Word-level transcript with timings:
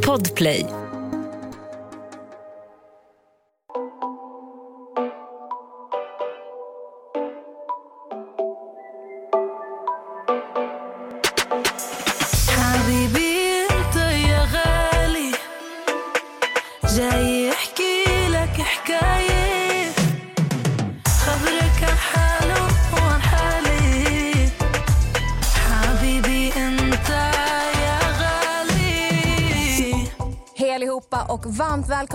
Podplay. 0.00 0.79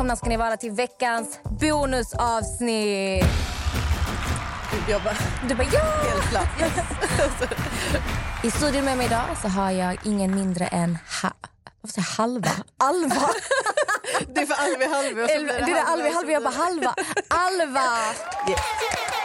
Välkomna 0.05 0.16
ska 0.16 0.30
ni 0.30 0.38
vara 0.38 0.58
till 0.58 0.72
veckans 0.72 1.40
bonusavsnitt. 1.59 3.26
Jag 4.90 5.04
bara, 5.04 5.16
Du 5.48 5.55
bara 5.55 5.68
ja! 5.73 5.80
helt 5.80 6.30
klart. 6.30 6.50
I 8.44 8.52
studion 8.52 8.86
med 8.86 8.98
mig 8.98 9.05
idag 9.05 9.38
så 9.41 9.48
har 9.48 9.72
jag 9.72 9.98
ingen 10.05 10.36
mindre 10.36 10.68
än 10.68 10.98
ha, 11.22 11.31
vad 11.81 11.91
säger 11.91 12.08
halva. 12.18 12.52
Alva. 12.78 13.30
Det 14.34 14.41
är 14.41 14.45
för 14.45 14.55
Alvi 14.64 14.86
Halvi 14.86 15.23
och 15.23 15.30
så 15.30 15.44
blir 15.44 15.54
det 15.54 15.80
är 15.80 15.86
Alva, 15.86 16.09
halva, 16.09 16.31
jag 16.31 16.44
bara 16.44 16.53
halva. 16.53 16.95
Alva. 17.28 17.90
Yes. 18.50 18.59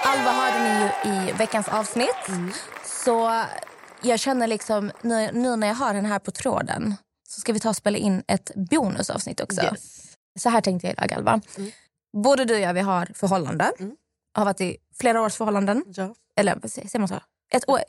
Alva 0.04 0.32
hörde 0.32 0.62
ni 0.64 0.80
ju 0.80 1.12
i 1.12 1.32
veckans 1.32 1.68
avsnitt. 1.68 2.26
Så 2.84 3.42
jag 4.02 4.20
känner 4.20 4.46
liksom 4.46 4.90
nu, 5.02 5.30
nu 5.32 5.56
när 5.56 5.66
jag 5.66 5.74
har 5.74 5.94
den 5.94 6.06
här 6.06 6.18
på 6.18 6.30
tråden 6.30 6.96
så 7.28 7.40
ska 7.40 7.52
vi 7.52 7.60
ta 7.60 7.68
och 7.68 7.76
spela 7.76 7.98
in 7.98 8.22
ett 8.28 8.50
bonusavsnitt 8.54 9.40
också. 9.40 9.62
Yes. 9.62 9.99
Så 10.38 10.48
här 10.48 10.60
tänkte 10.60 10.86
jag 10.86 10.92
idag 10.94 11.12
Alva. 11.12 11.40
Mm. 11.58 11.70
Både 12.12 12.44
du 12.44 12.54
och 12.54 12.60
jag 12.60 12.74
vi 12.74 12.80
har 12.80 13.08
förhållande. 13.14 13.72
Mm. 13.78 13.96
Har 14.34 14.44
varit 14.44 14.60
i 14.60 14.76
flera 15.00 15.22
års 15.22 15.34
förhållanden. 15.34 15.84
Ja. 15.86 16.14
Eller 16.36 16.68
säger 16.68 16.98
man 16.98 17.08
så? 17.08 17.20
Ett 17.52 17.68
år. 17.68 17.80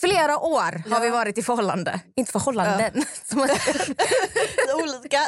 Flera 0.00 0.38
år 0.38 0.90
har 0.90 1.00
vi 1.00 1.10
varit 1.10 1.38
i 1.38 1.42
förhållande. 1.42 2.00
Inte 2.16 2.32
förhållanden. 2.32 3.04
Som 3.24 3.38
Olika. 4.82 5.20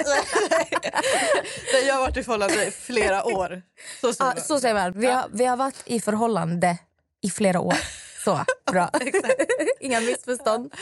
Nej, 1.72 1.86
jag 1.86 1.94
har 1.94 2.00
varit 2.00 2.16
i 2.16 2.22
förhållande 2.22 2.66
i 2.66 2.70
flera 2.70 3.24
år. 3.24 3.62
Så, 4.00 4.12
ja, 4.18 4.34
så 4.36 4.60
säger 4.60 4.74
man. 4.74 4.92
Vi 5.00 5.06
har, 5.06 5.24
vi 5.32 5.44
har 5.44 5.56
varit 5.56 5.82
i 5.84 6.00
förhållande 6.00 6.78
i 7.22 7.30
flera 7.30 7.60
år. 7.60 7.76
Så, 8.24 8.44
bra. 8.72 8.90
Inga 9.80 10.00
missförstånd. 10.00 10.74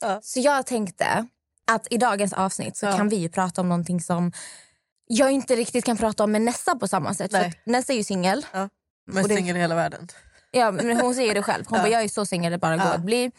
Ja. 0.00 0.20
Så 0.22 0.40
jag 0.40 0.66
tänkte 0.66 1.26
att 1.70 1.86
i 1.90 1.96
dagens 1.96 2.32
avsnitt 2.32 2.76
så 2.76 2.86
Ja. 2.86 2.96
kan 2.96 3.08
vi 3.08 3.28
prata 3.28 3.60
om 3.60 3.68
någonting 3.68 4.00
som 4.00 4.32
jag 5.08 5.30
inte 5.30 5.56
riktigt 5.56 5.84
kan 5.84 5.96
prata 5.96 6.24
om 6.24 6.32
med 6.32 6.42
Nessa 6.42 6.74
på 6.76 6.88
samma 6.88 7.14
sätt. 7.14 7.30
För 7.30 7.38
Nej. 7.38 7.52
Nessa 7.64 7.92
är 7.92 7.96
ju 7.96 8.04
singel. 8.04 8.46
Men 9.06 9.22
Och 9.22 9.28
det- 9.28 9.36
singel 9.36 9.56
i 9.56 9.60
hela 9.60 9.74
världen. 9.74 10.08
Ja, 10.50 10.70
men 10.70 11.00
hon 11.00 11.14
säger 11.14 11.34
det 11.34 11.42
själv. 11.42 11.64
Hon 11.68 11.76
Ja. 11.78 11.82
bara, 11.82 11.88
jag 11.92 12.02
är 12.02 12.08
så 12.08 12.26
singel 12.26 12.52
det 12.52 12.58
bara 12.58 12.76
går 12.76 12.86
Ja. 12.86 12.92
att 12.94 13.00
bli. 13.00 13.30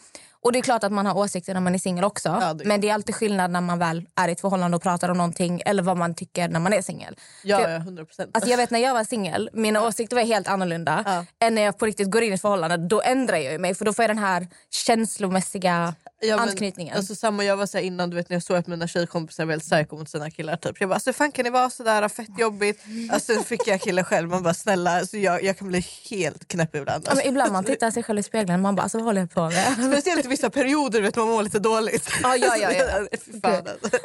Och 0.42 0.52
det 0.52 0.58
är 0.58 0.62
klart 0.62 0.84
att 0.84 0.92
man 0.92 1.06
har 1.06 1.16
åsikter 1.18 1.54
när 1.54 1.60
man 1.60 1.74
är 1.74 1.78
singel 1.78 2.04
också. 2.04 2.28
Ja, 2.40 2.54
det- 2.54 2.64
Men 2.64 2.80
det 2.80 2.88
är 2.90 2.94
alltid 2.94 3.14
skillnad 3.14 3.50
när 3.50 3.60
man 3.60 3.78
väl 3.78 4.06
är 4.16 4.28
i 4.28 4.32
ett 4.32 4.40
förhållande 4.40 4.76
och 4.76 4.82
pratar 4.82 5.08
om 5.08 5.16
någonting 5.16 5.62
eller 5.66 5.82
vad 5.82 5.96
man 5.96 6.14
tycker 6.14 6.48
när 6.48 6.60
man 6.60 6.72
är 6.72 6.82
singel. 6.82 7.16
Ja, 7.44 7.58
För- 7.58 7.68
ja, 7.70 7.76
100 7.78 8.04
procent. 8.04 8.30
Alltså 8.34 8.50
jag 8.50 8.56
vet 8.56 8.70
när 8.70 8.78
jag 8.78 8.94
var 8.94 9.04
singel, 9.04 9.50
mina 9.52 9.86
åsikter 9.86 10.16
var 10.16 10.22
helt 10.22 10.48
annorlunda 10.48 11.02
Ja. 11.06 11.46
än 11.46 11.54
när 11.54 11.62
jag 11.62 11.78
på 11.78 11.86
riktigt 11.86 12.10
går 12.10 12.22
in 12.22 12.30
i 12.30 12.34
ett 12.34 12.40
förhållande. 12.40 12.76
Då 12.76 13.02
ändrar 13.02 13.36
jag 13.36 13.60
mig 13.60 13.74
för 13.74 13.84
då 13.84 13.92
får 13.92 14.02
jag 14.02 14.10
den 14.10 14.18
här 14.18 14.46
känslomässiga 14.70 15.94
Ja, 16.22 16.36
men, 16.36 16.48
anknytningen. 16.48 16.96
Alltså, 16.96 17.14
samma 17.14 17.44
jag 17.44 17.56
var 17.56 17.66
så 17.66 17.78
innan 17.78 18.10
du 18.10 18.16
vet 18.16 18.28
när 18.28 18.34
jag 18.36 18.42
såg 18.42 18.56
att 18.56 18.66
mina 18.66 18.86
tjejkompisar 18.88 19.44
var 19.44 19.52
helt 19.52 19.64
psycho 19.64 19.96
mot 19.96 20.08
sina 20.10 20.30
killar. 20.30 20.56
Typ. 20.56 20.80
Jag 20.80 20.88
bara, 20.88 20.94
alltså, 20.94 21.12
fan 21.12 21.32
kan 21.32 21.44
ni 21.44 21.50
vara 21.50 21.70
sådär 21.70 22.08
fett 22.08 22.38
jobbigt? 22.38 22.80
Alltså, 23.12 23.34
sen 23.34 23.44
fick 23.44 23.66
jag 23.66 23.80
killar 23.80 24.02
själv. 24.02 24.28
Man 24.28 24.42
bara 24.42 24.54
snälla, 24.54 24.98
alltså, 24.98 25.16
jag, 25.16 25.42
jag 25.42 25.58
kan 25.58 25.68
bli 25.68 25.86
helt 26.10 26.48
knäpp 26.48 26.74
ibland. 26.76 27.04
ja, 27.08 27.14
men 27.14 27.26
ibland 27.26 27.52
man 27.52 27.64
tittar 27.64 27.90
sig 27.90 28.02
själv 28.02 28.18
i 28.18 28.22
spegeln 28.22 28.62
man 28.62 28.74
bara, 28.74 28.82
alltså, 28.82 28.98
vad 28.98 29.04
håller 29.04 29.20
jag 29.20 29.30
på 29.30 29.42
med? 29.50 29.72
Speciellt 29.92 30.24
i 30.24 30.28
vissa 30.28 30.50
perioder 30.50 31.02
vet 31.02 31.16
man 31.16 31.28
mår 31.28 31.42
lite 31.42 31.58
dåligt. 31.58 32.10
Ja, 32.22 32.36
ja, 32.36 32.56
ja, 32.56 32.72
ja. 32.72 33.06
Fy 33.26 33.40
fan 33.40 33.66
alltså. 33.68 33.98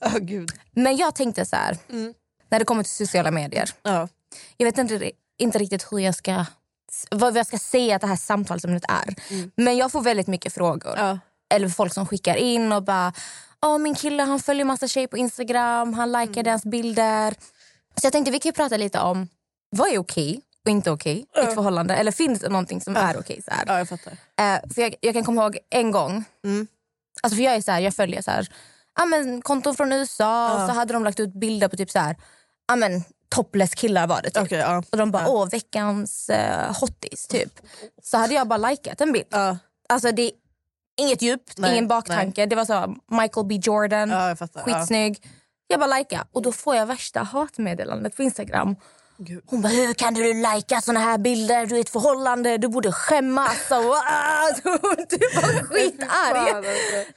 Åh, 0.00 0.18
gud. 0.18 0.50
Men 0.72 0.96
jag 0.96 1.14
tänkte 1.14 1.44
så 1.44 1.56
här, 1.56 1.76
Mm. 1.90 2.14
när 2.48 2.58
det 2.58 2.64
kommer 2.64 2.82
till 2.82 2.92
sociala 2.92 3.30
medier. 3.30 3.70
Ja. 3.82 4.08
Jag 4.56 4.66
vet 4.66 4.78
inte, 4.78 5.10
inte 5.38 5.58
riktigt 5.58 5.86
hur 5.92 5.98
jag 5.98 6.14
ska, 6.14 6.44
vad 7.10 7.36
jag 7.36 7.46
ska 7.46 7.58
säga 7.58 7.94
att 7.96 8.00
det 8.02 8.06
här 8.08 8.16
samtalsämnet 8.16 8.82
är. 8.88 9.14
Men 9.56 9.76
jag 9.76 9.92
får 9.92 10.00
väldigt 10.00 10.26
mycket 10.26 10.52
frågor. 10.52 10.92
Mm. 10.98 11.06
Ja. 11.06 11.18
Eller 11.54 11.68
folk 11.68 11.92
som 11.94 12.06
skickar 12.06 12.34
in 12.36 12.72
och 12.72 12.82
bara 12.82 13.12
Åh, 13.66 13.78
min 13.78 13.94
kille 13.94 14.22
han 14.22 14.40
följer 14.40 14.64
massa 14.64 14.88
tjejer 14.88 15.06
på 15.08 15.16
Instagram, 15.16 15.94
han 15.94 16.12
likar 16.12 16.32
Mm. 16.32 16.44
deras 16.44 16.64
bilder. 16.64 17.34
Så 18.00 18.06
jag 18.06 18.12
tänkte 18.12 18.30
vi 18.32 18.38
kan 18.38 18.52
prata 18.52 18.76
lite 18.76 19.00
om 19.00 19.28
vad 19.70 19.88
är 19.88 19.98
okej 19.98 20.40
och 20.64 20.70
inte 20.70 20.90
okej 20.90 21.26
i 21.36 21.40
ett 21.40 21.54
förhållande. 21.54 21.96
Eller 21.96 22.12
finns 22.12 22.40
det 22.40 22.48
någonting 22.48 22.80
som 22.80 22.96
är 22.96 23.18
okej? 23.20 23.42
så 23.44 23.50
här? 23.50 23.64
ja, 23.66 23.78
jag 23.78 23.88
fattar. 23.88 24.12
Eh, 24.12 24.72
för 24.74 24.82
jag, 24.82 24.94
jag 25.00 25.14
kan 25.14 25.24
komma 25.24 25.42
ihåg 25.42 25.58
en 25.70 25.90
gång, 25.90 26.24
Mm. 26.44 26.66
alltså 27.22 27.36
för 27.36 27.42
jag 27.42 27.54
är 27.54 27.60
så 27.60 27.72
här, 27.72 27.80
jag 27.80 27.94
följer 27.94 28.22
så 28.22 28.30
här, 28.30 28.48
ja, 28.98 29.04
men, 29.04 29.42
konton 29.42 29.76
från 29.76 29.92
USA 29.92 30.54
och 30.54 30.68
så 30.68 30.74
hade 30.74 30.92
de 30.92 31.04
lagt 31.04 31.20
ut 31.20 31.32
bilder 31.34 31.68
på 31.68 31.76
typ 31.76 31.90
så 31.90 31.98
här, 31.98 32.16
ja, 32.68 32.76
men, 32.76 33.02
topless 33.28 33.74
killar 33.74 34.06
var 34.06 34.22
det 34.22 34.30
typ. 34.30 34.50
Ja. 34.52 34.82
Och 34.92 34.96
de 34.98 35.10
bara, 35.10 35.28
åh 35.28 35.48
veckans 35.48 36.30
uh, 36.32 36.80
hottis 36.80 37.26
typ. 37.26 37.60
Så 38.02 38.16
hade 38.18 38.34
jag 38.34 38.48
bara 38.48 38.68
likat 38.70 39.00
en 39.00 39.12
bild. 39.12 39.26
Ja, 39.30 39.58
Alltså 39.88 40.12
det 40.12 40.30
inget 40.96 41.22
djupt, 41.22 41.58
Nej, 41.58 41.72
ingen 41.72 41.88
baktanke. 41.88 42.46
Det 42.46 42.56
var 42.56 42.64
så 42.64 42.96
Michael 43.10 43.46
B 43.46 43.54
Jordan, 43.62 44.10
ja, 44.10 44.28
jag 44.28 44.38
fattar. 44.38 44.62
skitsnygg. 44.62 45.26
Jag 45.68 45.80
bara 45.80 45.98
lika 45.98 46.26
och 46.32 46.42
då 46.42 46.52
får 46.52 46.76
jag 46.76 46.86
värsta 46.86 47.20
hatmeddelandet 47.22 48.16
på 48.16 48.22
Instagram. 48.22 48.76
Ja. 48.78 48.86
Gud. 49.18 49.42
Hon 49.46 49.62
bara, 49.62 49.68
hur 49.68 49.94
kan 49.94 50.14
du 50.14 50.34
lajka 50.42 50.80
såna 50.80 51.00
här 51.00 51.18
bilder? 51.18 51.66
Du 51.66 51.74
är 51.74 51.78
i 51.78 51.80
ett 51.80 51.90
förhållande, 51.90 52.58
du 52.58 52.68
borde 52.68 52.92
skämmas. 52.92 53.70
Och, 53.70 53.76
du 54.62 54.70
var 54.70 55.62
skitarg. 55.64 56.50
Alltså. 56.50 56.72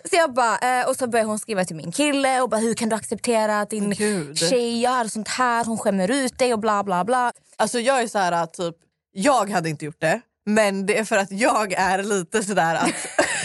Så 0.10 0.16
jag 0.16 0.34
bara, 0.34 0.80
eh, 0.82 0.88
och 0.90 0.96
så 0.96 1.08
börjar 1.08 1.26
hon 1.26 1.40
skriva 1.40 1.66
till 1.66 1.76
min 1.76 1.92
kille 1.92 2.42
och 2.42 2.50
bara, 2.50 2.62
hur 2.62 2.74
kan 2.74 2.90
du 2.90 2.96
acceptera 2.96 3.62
att 3.62 3.70
din 3.70 3.90
Gud. 3.92 4.38
tjej 4.38 4.80
gör 4.82 5.06
sånt 5.06 5.28
här? 5.28 5.66
Hon 5.66 5.78
skämmer 5.78 6.12
ut 6.12 6.38
dig 6.40 6.54
och 6.54 6.60
bla 6.60 6.84
bla 6.84 7.06
bla. 7.06 7.32
Alltså 7.58 7.80
jag 7.80 8.02
är 8.02 8.08
så 8.08 8.18
här 8.20 8.46
typ, 8.46 8.76
jag 9.12 9.50
hade 9.50 9.70
inte 9.70 9.86
gjort 9.86 10.02
det. 10.02 10.22
Men 10.54 10.86
det 10.86 10.98
är 10.98 11.04
för 11.04 11.18
att 11.18 11.32
jag 11.32 11.74
är 11.74 12.04
lite 12.04 12.44
sådär 12.44 12.76
att... 12.76 12.94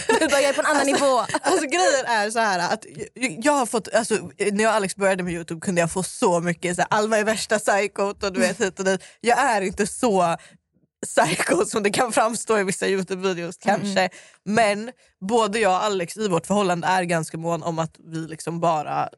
Du 0.07 0.25
är 0.25 0.53
på 0.53 0.61
en 0.61 0.65
annan 0.67 0.85
nivå. 0.85 1.19
Alltså 1.41 1.67
grejen 1.67 2.05
är 2.05 2.29
så 2.29 2.39
här 2.39 2.73
att 2.73 2.85
jag, 3.15 3.53
har 3.53 3.65
fått, 3.65 3.93
alltså, 3.93 4.15
när 4.51 4.63
jag 4.63 4.69
och 4.69 4.75
Alex 4.75 4.95
började 4.95 5.23
med 5.23 5.33
Youtube 5.33 5.61
kunde 5.61 5.81
jag 5.81 5.91
få 5.91 6.03
så 6.03 6.39
mycket, 6.39 6.75
så 6.75 6.81
här, 6.81 6.87
Alma 6.99 7.17
är 7.17 7.23
värsta 7.23 7.59
psykot 7.59 8.23
och 8.23 8.33
du 8.33 8.39
vet 8.39 8.61
hit 8.61 8.79
och 8.79 8.85
dit. 8.85 9.03
Jag 9.21 9.39
är 9.39 9.61
inte 9.61 9.87
så 9.87 10.37
psycho 11.05 11.65
som 11.65 11.83
det 11.83 11.89
kan 11.89 12.11
framstå 12.11 12.59
i 12.59 12.63
vissa 12.63 12.85
Youtube-videos 12.85 13.57
kanske. 13.61 14.09
Men 14.43 14.91
både 15.29 15.59
jag 15.59 15.71
och 15.71 15.83
Alex 15.83 16.17
i 16.17 16.27
vårt 16.27 16.47
förhållande 16.47 16.87
är 16.87 17.03
ganska 17.03 17.37
mån 17.37 17.63
om 17.63 17.79
att 17.79 17.95
vi 17.99 18.17
liksom 18.17 18.59
bara 18.59 19.09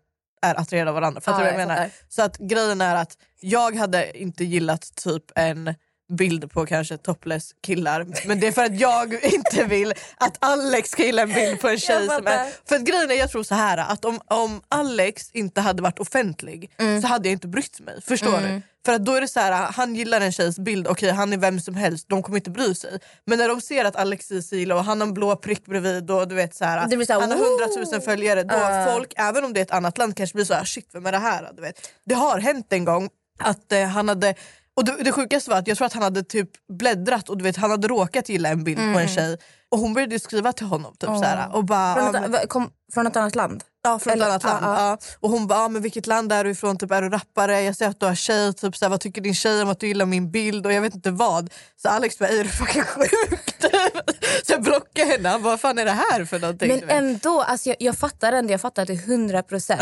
är 0.42 0.60
attraherade 0.60 0.90
av 0.92 0.96
varandra. 0.96 1.22
Fattar 1.22 1.40
Ja, 1.40 1.52
du 1.52 1.52
vad 1.52 1.62
jag 1.62 1.68
menar? 1.68 1.90
Så 2.10 2.22
att 2.22 2.38
grejen 2.38 2.82
är 2.82 2.96
att 2.96 3.18
jag 3.40 3.76
hade 3.76 4.18
inte 4.18 4.44
gillat 4.44 4.96
typ 4.96 5.24
en 5.36 5.76
bild 6.10 6.52
på 6.52 6.66
kanske 6.66 6.98
topless 6.98 7.52
killar. 7.66 8.06
Men 8.28 8.40
det 8.40 8.48
är 8.48 8.52
för 8.52 8.64
att 8.66 8.80
jag 8.80 9.24
inte 9.34 9.64
vill 9.64 9.94
att 10.18 10.38
Alex 10.40 10.90
ska 10.90 11.04
gilla 11.04 11.22
en 11.22 11.34
bild 11.34 11.62
på 11.62 11.68
en 11.70 11.80
tjej. 11.80 12.08
Som 12.08 12.28
är, 12.28 12.68
för 12.70 12.76
att 12.76 12.82
grejen 12.84 13.12
är, 13.12 13.16
jag 13.16 13.32
tror 13.32 13.44
så 13.44 13.56
här 13.56 13.78
att 13.78 14.06
om, 14.06 14.22
om 14.28 14.62
Alex 14.70 15.32
inte 15.32 15.62
hade 15.62 15.82
varit 15.82 16.00
offentlig 16.00 16.72
Mm. 16.80 17.02
så 17.02 17.08
hade 17.08 17.28
jag 17.28 17.34
inte 17.34 17.48
brytt 17.48 17.80
mig. 17.80 18.02
Förstår 18.02 18.38
du? 18.38 18.62
För 18.86 18.94
att 18.94 19.06
då 19.06 19.14
är 19.14 19.22
det 19.22 19.28
så 19.28 19.40
här, 19.40 19.52
han 19.72 19.96
gillar 19.96 20.22
en 20.22 20.32
tjejs 20.32 20.60
bild, 20.60 20.88
okej 20.88 21.12
han 21.12 21.34
är 21.34 21.38
vem 21.38 21.60
som 21.60 21.76
helst, 21.76 22.06
de 22.10 22.24
kommer 22.24 22.38
inte 22.38 22.50
bry 22.50 22.76
sig. 22.76 23.00
Men 23.26 23.38
när 23.40 23.48
de 23.48 23.62
ser 23.62 23.86
att 23.86 23.96
Alex 23.96 24.32
är 24.32 24.42
silo 24.42 24.76
och 24.76 24.84
han 24.84 25.02
har 25.02 25.08
en 25.08 25.14
blå 25.14 25.36
prick 25.36 25.66
bredvid 25.66 26.12
och 26.12 26.28
du 26.28 26.36
vet 26.36 26.56
så 26.56 26.66
här, 26.66 27.06
så 27.06 27.14
här, 27.14 27.20
han 27.22 27.32
har 27.32 27.38
hundratusen 27.38 28.02
följare, 28.02 28.44
då 28.44 28.56
Ja. 28.56 28.86
folk, 28.94 29.14
även 29.16 29.46
om 29.46 29.54
det 29.54 29.60
är 29.60 29.62
ett 29.62 29.72
annat 29.72 29.98
land, 29.98 30.18
kanske 30.18 30.34
blir 30.36 30.46
så 30.46 30.54
här, 30.54 30.64
shit 30.66 30.90
vem 30.94 31.06
är 31.06 31.12
det 31.12 31.18
här? 31.18 31.50
Du 31.56 31.62
vet. 31.62 31.90
Det 32.06 32.16
har 32.16 32.40
hänt 32.40 32.74
en 32.74 32.86
gång 32.86 33.10
att 33.40 33.72
eh, 33.72 33.84
han 33.84 34.10
hade 34.10 34.36
och 34.78 34.86
det, 34.86 35.04
det 35.04 35.12
sjukaste 35.12 35.50
var 35.50 35.58
att 35.58 35.68
jag 35.68 35.78
tror 35.78 35.86
att 35.86 35.94
han 35.94 36.04
hade 36.04 36.24
typ 36.24 36.50
bläddrat 36.80 37.30
och 37.30 37.38
du 37.38 37.44
vet, 37.44 37.58
han 37.58 37.72
hade 37.72 37.88
råkat 37.88 38.30
gilla 38.30 38.50
en 38.50 38.64
bild 38.64 38.94
på 38.94 39.00
en 39.00 39.08
tjej 39.08 39.38
och 39.72 39.80
hon 39.80 39.94
började 39.94 40.20
skriva 40.20 40.54
till 40.54 40.66
honom 40.68 40.94
typ 41.00 41.08
så 41.10 41.24
här, 41.24 41.56
och 41.56 41.66
bara, 41.66 41.96
Från 41.96 42.16
ett, 42.16 42.32
men- 42.32 42.48
kom, 42.48 42.70
från 42.94 43.08
ett 43.08 43.16
annat 43.16 43.36
land? 43.36 43.64
Ja, 43.84 44.00
från 44.00 44.14
Eller- 44.14 44.26
ett 44.26 44.30
annat 44.32 44.44
land. 44.44 44.66
ja, 44.66 44.90
Ja. 44.90 44.98
Och 45.20 45.30
hon 45.30 45.48
bara, 45.48 45.60
ah, 45.60 45.68
men 45.70 45.82
vilket 45.82 46.08
land 46.08 46.32
är 46.34 46.44
du 46.44 46.50
ifrån? 46.50 46.78
Typ, 46.78 46.92
är 46.92 47.02
du 47.02 47.10
rappare? 47.10 47.62
Jag 47.62 47.76
ser 47.76 47.88
att 47.88 48.00
du 48.00 48.06
har 48.06 48.16
tjej. 48.16 48.54
Typ, 48.54 48.78
så 48.78 48.86
här, 48.86 48.90
vad 48.90 49.00
tycker 49.02 49.22
din 49.22 49.36
tjej 49.36 49.62
om 49.62 49.70
att 49.70 49.80
du 49.80 49.88
gillar 49.88 50.06
min 50.06 50.32
bild? 50.32 50.66
Och 50.66 50.74
jag 50.74 50.82
vet 50.82 50.96
inte 50.96 51.12
vad. 51.12 51.54
Så 51.82 51.90
Alex 51.90 52.20
bara, 52.20 52.30
är 52.30 52.44
du 52.44 52.50
fucking 52.50 52.84
sjuk? 52.84 53.56
så 54.46 54.52
jag 54.54 54.62
blockade 54.64 55.08
henne. 55.12 55.30
Han 55.30 55.44
bara, 55.44 55.50
vad 55.50 55.60
fan 55.60 55.78
är 55.80 55.86
det 55.86 55.92
här 55.92 56.26
för 56.26 56.40
någonting? 56.40 56.70
Men 56.70 56.90
ändå, 56.90 57.42
alltså 57.42 57.70
jag, 57.70 57.76
jag 57.80 57.98
fattar 57.98 58.34
ändå, 58.34 58.52
jag 58.54 58.62
fattar 58.62 58.86
till 58.86 59.00
hundra 59.00 59.44
procent. 59.44 59.82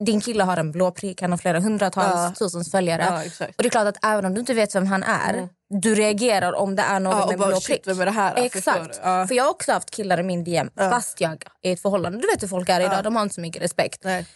Ja. 0.00 0.04
din 0.06 0.20
kille 0.20 0.44
har 0.44 0.56
en 0.56 0.72
blå 0.72 0.90
prick, 0.90 1.20
han 1.22 1.30
har 1.30 1.38
flera 1.38 1.60
hundratals, 1.60 2.14
Ja. 2.14 2.32
tusens 2.38 2.70
följare. 2.70 3.06
Ja. 3.38 3.46
Och 3.48 3.54
det 3.62 3.66
är 3.66 3.70
klart 3.70 3.86
att 3.86 4.04
även 4.04 4.24
om 4.24 4.34
du 4.34 4.40
inte 4.40 4.54
vet 4.54 4.74
vem 4.74 4.86
han 4.86 5.02
är, 5.02 5.48
du 5.80 5.94
reagerar 5.94 6.52
om 6.52 6.76
det 6.76 6.82
är 6.82 7.00
någon 7.00 7.18
Ja, 7.18 7.26
med 7.26 7.38
bara, 7.38 7.48
blå 7.48 7.60
prick. 7.60 7.86
vem 7.86 8.00
är 8.00 8.04
det 8.04 8.10
här? 8.10 8.34
Exakt. 8.36 9.00
Ja. 9.02 9.26
För 9.26 9.34
jag 9.34 9.44
har 9.44 9.50
också 9.50 9.72
haft 9.72 9.90
killar 9.90 10.20
i 10.20 10.22
min 10.22 10.44
DM 10.44 10.70
fast 10.78 11.20
jag 11.20 11.30
är 11.62 11.70
i 11.70 11.72
ett 11.72 11.82
förhållande. 11.82 12.18
Du 12.18 12.26
vet 12.26 12.42
hur 12.42 12.48
folk 12.48 12.68
är 12.68 12.80
idag, 12.80 13.04
de 13.04 13.16
har 13.16 13.22
inte 13.22 13.34
så 13.34 13.40
mycket 13.40 13.62
respekt. 13.62 14.00
Nej. 14.04 14.26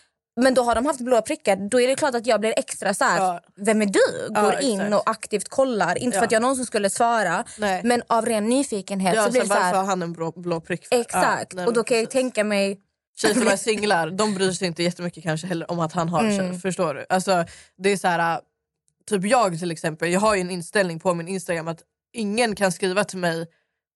Men 0.41 0.55
då 0.55 0.63
har 0.63 0.75
de 0.75 0.87
haft 0.87 1.01
blå 1.01 1.23
prickar, 1.23 1.57
då 1.71 1.81
är 1.81 1.89
det 1.89 1.95
klart 1.95 2.15
att 2.15 2.27
jag 2.27 2.41
blir 2.41 2.55
extra 2.57 2.95
så 2.95 3.05
här. 3.05 3.19
Ja. 3.19 3.41
vem 3.57 3.83
är 3.83 3.87
du? 3.87 4.01
Ja, 4.35 4.43
Går 4.43 4.61
in 4.61 4.81
exakt. 4.81 4.95
och 4.95 5.11
aktivt 5.11 5.49
kollar. 5.49 5.99
Inte 5.99 6.15
för 6.19 6.23
Ja. 6.23 6.27
att 6.27 6.33
jag 6.33 6.43
någonsin 6.43 6.67
skulle 6.67 6.91
svara, 6.91 7.45
Nej. 7.59 7.81
men 7.85 8.03
av 8.07 8.27
ren 8.27 8.49
nyfikenhet 8.49 9.15
Ja, 9.15 9.25
så 9.25 9.31
blir 9.31 9.41
så 9.41 9.47
det 9.47 9.55
så 9.55 9.61
varför 9.61 9.77
har 9.77 9.83
här. 9.83 9.89
han 9.91 10.03
en 10.03 10.13
blå, 10.13 10.33
blå 10.37 10.61
prick? 10.61 10.87
för? 10.89 10.97
Exakt. 11.01 11.47
Ja, 11.53 11.57
nej, 11.57 11.67
och 11.67 11.73
då 11.73 11.79
men 11.81 11.85
kan 11.85 11.97
jag 11.97 12.07
precis. 12.07 12.21
tänka 12.21 12.45
mig... 12.45 12.81
Tjejer 13.17 13.35
som 13.35 13.49
är 13.49 13.57
singlar 13.57 14.11
de 14.11 14.35
bryr 14.35 14.51
sig 14.53 14.67
inte 14.67 14.83
jättemycket 14.83 15.23
kanske 15.23 15.47
heller 15.47 15.71
om 15.71 15.81
att 15.81 15.93
han 15.93 16.09
har 16.09 16.25
Mm. 16.25 16.37
tjej. 16.39 16.61
Förstår 16.61 16.95
du? 16.95 17.07
Alltså, 17.09 17.45
det 17.79 17.91
är 17.91 17.97
så 17.97 18.09
här, 18.09 18.41
typ 19.11 19.25
jag 19.27 19.59
till 19.59 19.71
exempel, 19.71 20.13
jag 20.13 20.21
har 20.21 20.35
ju 20.35 20.41
en 20.41 20.51
inställning 20.51 21.01
på 21.01 21.15
min 21.15 21.29
Instagram 21.29 21.69
att 21.69 21.83
ingen 22.13 22.57
kan 22.57 22.73
skriva 22.73 23.05
till 23.05 23.19
mig 23.19 23.47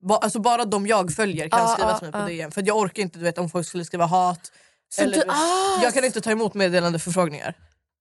ba, 0.02 0.16
alltså 0.16 0.38
bara 0.40 0.64
de 0.64 0.86
jag 0.86 1.12
följer 1.14 1.48
kan 1.48 1.60
Ja, 1.60 1.68
skriva 1.68 1.90
ja, 1.90 1.98
till 1.98 2.04
mig 2.06 2.12
på 2.12 2.18
ja. 2.18 2.26
DM. 2.26 2.50
För 2.50 2.62
jag 2.66 2.76
orkar 2.76 3.02
inte 3.02 3.18
du 3.18 3.24
vet, 3.24 3.38
om 3.38 3.50
folk 3.50 3.66
skulle 3.66 3.84
skriva 3.84 4.06
hat. 4.06 4.52
Så 4.88 5.02
eller, 5.02 5.14
du, 5.16 5.22
ah, 5.28 5.82
Jag 5.82 5.94
kan 5.94 6.04
inte 6.04 6.20
ta 6.20 6.30
emot 6.30 6.54
meddelande 6.54 6.98
förfrågningar. 6.98 7.54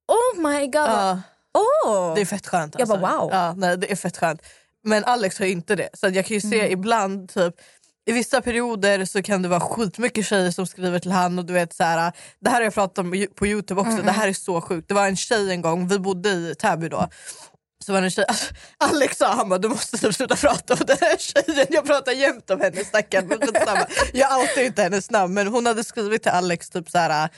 Oh 0.08 0.42
my 0.52 0.66
god. 0.66 0.76
Ja, 0.76 1.22
oh. 1.86 2.16
det 2.16 2.22
är 2.22 2.26
fett 2.26 2.48
skönt. 2.48 2.76
Jag 2.80 2.88
bara, 2.88 3.08
alltså. 3.08 3.20
wow. 3.22 3.30
Ja, 3.32 3.54
nej, 3.58 3.78
det 3.78 3.92
är 3.92 3.96
fett 3.96 4.18
skönt. 4.18 4.42
Men 4.84 5.04
Alex 5.04 5.40
har 5.40 5.46
inte 5.46 5.76
det. 5.76 5.90
Så 5.94 6.10
jag 6.10 6.26
kan 6.26 6.34
ju 6.36 6.42
se 6.42 6.60
Mm. 6.60 6.72
ibland 6.72 7.30
typ 7.30 7.56
i 8.08 8.12
vissa 8.12 8.42
perioder 8.42 9.06
så 9.06 9.22
kan 9.22 9.42
det 9.42 9.48
vara 9.50 9.60
skitmycket 9.60 10.26
tjejer 10.26 10.52
som 10.52 10.68
skriver 10.68 11.00
till 11.00 11.12
han 11.12 11.40
och 11.40 11.46
du 11.46 11.54
vet 11.54 11.74
så 11.74 11.84
här, 11.84 12.12
det 12.40 12.50
här 12.50 12.56
har 12.58 12.64
jag 12.64 12.74
pratat 12.74 12.98
om 12.98 13.26
på 13.36 13.48
Youtube 13.48 13.82
också, 13.82 13.98
det 13.98 14.12
här 14.12 14.28
är 14.28 14.34
så 14.34 14.62
sjukt. 14.62 14.88
Det 14.88 14.94
var 14.94 15.08
en 15.08 15.16
tjej 15.16 15.52
en 15.52 15.62
gång, 15.62 15.88
vi 15.88 16.00
bodde 16.00 16.30
i 16.30 16.56
Täby 16.60 16.90
då. 16.90 17.10
Så 17.86 17.94
var 17.94 18.02
det 18.02 18.08
en 18.08 18.12
tjej, 18.12 18.26
Alex 18.78 19.18
sa 19.18 19.34
han 19.34 19.50
bara, 19.50 19.60
du 19.60 19.70
måste 19.70 19.98
typ 19.98 20.16
sluta 20.16 20.36
prata 20.36 20.74
om 20.74 20.80
den 20.88 20.98
här 21.02 21.18
tjejen. 21.18 21.68
Jag 21.70 21.86
pratar 21.86 22.12
jämt 22.12 22.50
om 22.50 22.62
henne 22.62 22.86
stackarn. 22.86 23.30
Jag 24.14 24.40
outar 24.40 24.62
inte 24.62 24.82
hennes 24.84 25.12
namn 25.12 25.34
men 25.34 25.48
hon 25.48 25.66
hade 25.66 25.84
skrivit 25.84 26.24
till 26.24 26.32
Alex 26.32 26.70
typ 26.70 26.90
så 26.90 26.98
här. 26.98 27.30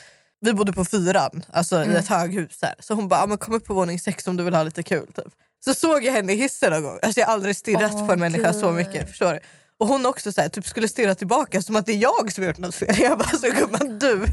Vi 0.42 0.54
bodde 0.54 0.74
på 0.74 0.86
fyran, 0.86 1.46
alltså 1.54 1.84
i 1.86 1.96
ett 1.96 2.08
höghus. 2.08 2.60
Här. 2.62 2.76
Så 2.80 2.94
hon 2.94 3.08
bara, 3.08 3.20
"Ja, 3.20 3.26
men 3.26 3.38
kom 3.38 3.54
upp 3.54 3.66
på 3.66 3.74
våning 3.74 4.00
sex 4.00 4.28
om 4.28 4.38
du 4.38 4.44
vill 4.44 4.54
ha 4.54 4.64
lite 4.64 4.84
kul. 4.84 5.08
Typ. 5.08 5.26
Så 5.66 5.74
såg 5.74 6.04
jag 6.04 6.14
henne 6.14 6.34
i 6.34 6.36
hissen 6.36 6.72
någon 6.72 6.84
gång. 6.84 7.00
Alltså, 7.02 7.20
jag 7.20 7.28
har 7.28 7.34
aldrig 7.34 7.56
stirrat 7.56 7.92
Åh, 7.94 8.08
på 8.08 8.14
en 8.14 8.20
människa 8.20 8.54
så 8.54 8.68
Gud. 8.68 8.76
mycket. 8.76 9.10
Förstår 9.10 9.34
du? 9.34 9.40
Och 9.80 9.88
hon 9.88 10.06
också 10.06 10.32
så 10.32 10.42
här, 10.42 10.50
typ 10.50 10.66
skulle 10.68 10.88
stirra 10.88 11.16
tillbaka 11.16 11.62
som 11.62 11.76
att 11.76 11.86
det 11.86 11.92
är 11.92 11.98
jag 11.98 12.32
som 12.32 12.44
har 12.44 12.50
gjort 12.50 12.58
något 12.58 12.76
fel. 12.76 12.96
Jag 13.00 13.18
bara, 13.18 13.30
så 13.30 13.48
gumman 13.52 14.00
du, 14.00 14.26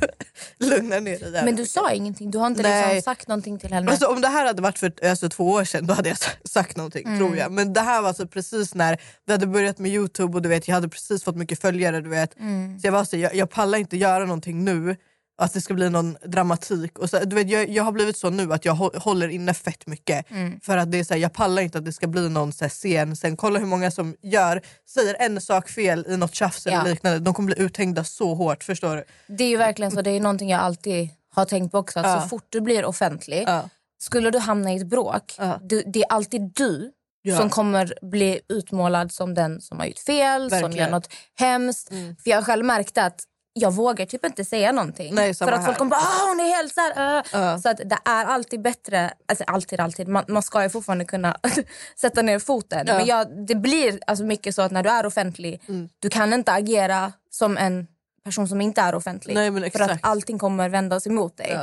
lugna 0.66 0.96
ner 1.00 1.02
dig. 1.02 1.20
jävla 1.22 1.42
Men 1.44 1.56
du 1.56 1.62
mycket." 1.62 1.70
sa 1.70 1.90
ingenting, 1.92 2.30
du 2.30 2.38
har 2.38 2.46
inte 2.46 2.62
Nej. 2.62 2.94
liksom 2.94 3.12
sagt 3.12 3.28
någonting 3.28 3.58
till 3.58 3.72
henne? 3.72 3.90
Alltså, 3.90 4.06
om 4.06 4.20
det 4.20 4.28
här 4.28 4.46
hade 4.46 4.62
varit 4.62 4.78
för 4.78 4.92
alltså, 5.08 5.28
två 5.28 5.50
år 5.50 5.64
sedan 5.64 5.86
då 5.86 5.94
hade 5.94 6.08
jag 6.08 6.18
sagt 6.48 6.76
någonting 6.76 7.06
Mm. 7.06 7.18
tror 7.18 7.36
jag. 7.36 7.52
Men 7.52 7.72
det 7.72 7.80
här 7.80 8.00
var 8.00 8.08
alltså 8.08 8.26
precis 8.26 8.74
när 8.74 9.00
vi 9.26 9.32
hade 9.32 9.46
börjat 9.46 9.78
med 9.78 9.90
Youtube 9.90 10.34
och 10.36 10.42
du 10.42 10.48
vet, 10.48 10.68
jag 10.68 10.74
hade 10.74 10.88
precis 10.88 11.24
fått 11.24 11.36
mycket 11.36 11.60
följare. 11.60 12.00
Du 12.00 12.08
vet. 12.10 12.38
Mm. 12.38 12.78
Så 12.80 12.86
jag 12.86 12.92
var 12.92 13.04
så, 13.04 13.16
jag, 13.16 13.34
jag 13.34 13.50
pallar 13.50 13.78
inte 13.78 13.96
göra 13.96 14.24
någonting 14.24 14.64
nu 14.64 14.96
att 15.38 15.52
det 15.52 15.60
ska 15.60 15.74
bli 15.74 15.90
någon 15.90 16.16
dramatik. 16.24 16.98
Och 16.98 17.10
så, 17.10 17.18
du 17.18 17.36
vet, 17.36 17.50
jag, 17.50 17.68
jag 17.68 17.82
har 17.84 17.92
blivit 17.92 18.16
så 18.16 18.30
nu 18.30 18.52
att 18.52 18.64
jag 18.64 18.74
hå- 18.74 18.98
håller 18.98 19.28
inne 19.28 19.54
fett 19.54 19.86
mycket. 19.86 20.30
Mm. 20.30 20.60
För 20.60 20.76
att 20.76 20.92
det 20.92 20.98
är 20.98 21.04
så 21.04 21.14
här, 21.14 21.20
jag 21.20 21.32
pallar 21.32 21.62
inte 21.62 21.78
att 21.78 21.84
det 21.84 21.92
ska 21.92 22.06
bli 22.06 22.28
någon 22.28 22.52
så 22.52 22.64
här, 22.64 22.68
scen. 22.68 23.16
Sen 23.16 23.36
kolla 23.36 23.58
hur 23.58 23.66
många 23.66 23.90
som 23.90 24.16
gör, 24.22 24.62
säger 24.88 25.16
en 25.18 25.40
sak 25.40 25.68
fel 25.68 26.06
i 26.08 26.16
något 26.16 26.34
tjafs 26.34 26.66
eller 26.66 26.76
Ja. 26.76 26.82
liknande. 26.84 27.18
De 27.18 27.34
kommer 27.34 27.46
bli 27.54 27.64
uthängda 27.64 28.04
så 28.04 28.34
hårt. 28.34 28.64
Förstår 28.64 28.96
du? 28.96 29.04
Det 29.36 29.44
är 29.44 29.48
ju 29.48 29.56
verkligen 29.56 29.90
så, 29.92 30.02
det 30.02 30.10
är 30.10 30.20
någonting 30.20 30.50
jag 30.50 30.60
alltid 30.60 31.08
har 31.34 31.44
tänkt 31.44 31.72
på 31.72 31.78
också. 31.78 32.00
Att 32.00 32.06
Ja. 32.06 32.20
Så 32.20 32.28
fort 32.28 32.46
du 32.48 32.60
blir 32.60 32.84
offentlig, 32.84 33.44
Ja. 33.46 33.68
skulle 33.98 34.30
du 34.30 34.38
hamna 34.38 34.72
i 34.72 34.76
ett 34.76 34.86
bråk, 34.86 35.36
du, 35.62 35.82
det 35.86 36.00
är 36.02 36.06
alltid 36.12 36.52
du 36.54 36.92
Ja. 37.22 37.36
som 37.38 37.50
kommer 37.50 37.94
bli 38.02 38.40
utmålad 38.48 39.12
som 39.12 39.34
den 39.34 39.60
som 39.60 39.78
har 39.78 39.86
gjort 39.86 39.98
fel, 39.98 40.50
som 40.50 40.60
Verkligen. 40.60 40.84
gör 40.86 40.90
något 40.90 41.08
hemskt. 41.38 41.88
För 41.88 42.30
jag 42.30 42.36
har 42.36 42.42
själv 42.42 42.64
märkt 42.64 42.98
att 42.98 43.20
jag 43.58 43.74
vågar 43.74 44.06
typ 44.06 44.24
inte 44.24 44.44
säga 44.44 44.72
någonting. 44.72 45.14
Nej, 45.14 45.34
för 45.34 45.52
att 45.52 45.54
folk 45.54 45.66
här. 45.66 45.74
kommer 45.74 45.90
bara 45.90 46.00
ah, 46.00 46.28
hon 46.28 46.40
är 46.40 46.56
helt 46.56 46.74
så 46.74 46.80
här, 46.80 47.18
äh." 47.18 47.24
Ja. 47.32 47.58
Så 47.58 47.68
att 47.68 47.76
det 47.76 47.98
är 48.04 48.24
alltid 48.24 48.62
bättre, 48.62 49.12
alltså 49.28 49.44
alltid 49.46 49.80
alltid, 49.80 50.08
man, 50.08 50.24
man 50.28 50.42
ska 50.42 50.62
ju 50.62 50.70
fortfarande 50.70 51.04
kunna 51.04 51.36
sätta 52.00 52.22
ner 52.22 52.38
foten. 52.38 52.84
Ja. 52.86 52.96
Men 52.96 53.06
jag, 53.06 53.46
det 53.46 53.54
blir 53.54 53.98
alltså 54.06 54.24
mycket 54.24 54.54
så 54.54 54.62
att 54.62 54.72
när 54.72 54.82
du 54.82 54.90
är 54.90 55.06
offentlig, 55.06 55.62
Mm. 55.68 55.88
du 55.98 56.10
kan 56.10 56.32
inte 56.32 56.52
agera 56.52 57.12
som 57.30 57.56
en 57.56 57.86
person 58.24 58.48
som 58.48 58.60
inte 58.60 58.80
är 58.80 58.94
offentlig. 58.94 59.34
Nej, 59.34 59.70
för 59.70 59.80
att 59.80 59.98
allting 60.02 60.38
kommer 60.38 60.68
vändas 60.68 61.06
emot 61.06 61.36
dig. 61.36 61.58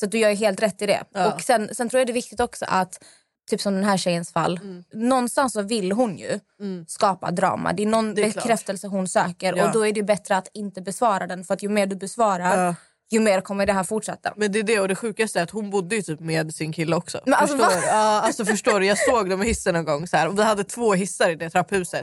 Så 0.00 0.06
du 0.06 0.18
gör 0.18 0.34
helt 0.34 0.62
rätt 0.62 0.82
i 0.82 0.86
det. 0.86 1.02
Och 1.34 1.40
sen, 1.40 1.74
sen 1.74 1.88
tror 1.88 2.00
jag 2.00 2.06
det 2.06 2.10
är 2.10 2.14
viktigt 2.14 2.40
också 2.40 2.64
att, 2.68 3.04
typ 3.50 3.60
som 3.60 3.74
den 3.74 3.84
här 3.84 3.96
tjejens 3.96 4.32
fall, 4.32 4.60
någonstans 4.92 5.52
så 5.52 5.62
vill 5.62 5.92
hon 5.92 6.18
ju 6.18 6.40
skapa 6.86 7.30
drama. 7.30 7.72
Det 7.72 7.82
är 7.82 7.86
någon 7.86 8.04
Mm. 8.04 8.14
Det 8.14 8.22
är 8.24 8.30
klart. 8.30 8.44
bekräftelse 8.44 8.86
hon 8.86 9.08
söker 9.08 9.54
Ja. 9.56 9.66
och 9.66 9.72
då 9.72 9.86
är 9.86 9.92
det 9.92 10.02
bättre 10.02 10.36
att 10.36 10.48
inte 10.54 10.82
besvara 10.82 11.26
den 11.26 11.44
för 11.44 11.54
att 11.54 11.62
ju 11.62 11.68
mer 11.68 11.86
du 11.86 11.96
besvarar 11.96 12.64
Ja. 12.66 12.74
ju 13.10 13.20
mer 13.20 13.40
kommer 13.40 13.66
det 13.66 13.72
här 13.72 13.84
fortsätta. 13.84 14.32
Men 14.36 14.52
det 14.52 14.58
är 14.58 14.62
det 14.62 14.80
och 14.80 14.88
det 14.88 14.94
sjukaste 14.96 15.38
är 15.38 15.42
att 15.42 15.50
hon 15.50 15.70
bodde 15.70 15.96
ju 15.96 16.02
typ 16.02 16.20
med 16.20 16.54
sin 16.54 16.72
kille 16.72 16.96
också. 16.96 17.20
Men 17.24 17.34
alltså, 17.34 17.56
förstår, 17.58 17.80
du? 17.80 17.86
ja, 17.86 18.20
alltså 18.20 18.44
förstår 18.44 18.80
du? 18.80 18.86
Jag 18.86 18.98
såg 18.98 19.30
dem 19.30 19.42
i 19.42 19.46
hissen 19.46 19.76
en 19.76 19.84
gång 19.84 20.06
så 20.06 20.16
här, 20.16 20.28
och 20.28 20.38
vi 20.38 20.42
hade 20.42 20.64
två 20.64 20.94
hissar 20.94 21.30
i 21.30 21.34
det 21.34 21.50
trapphuset. 21.50 22.02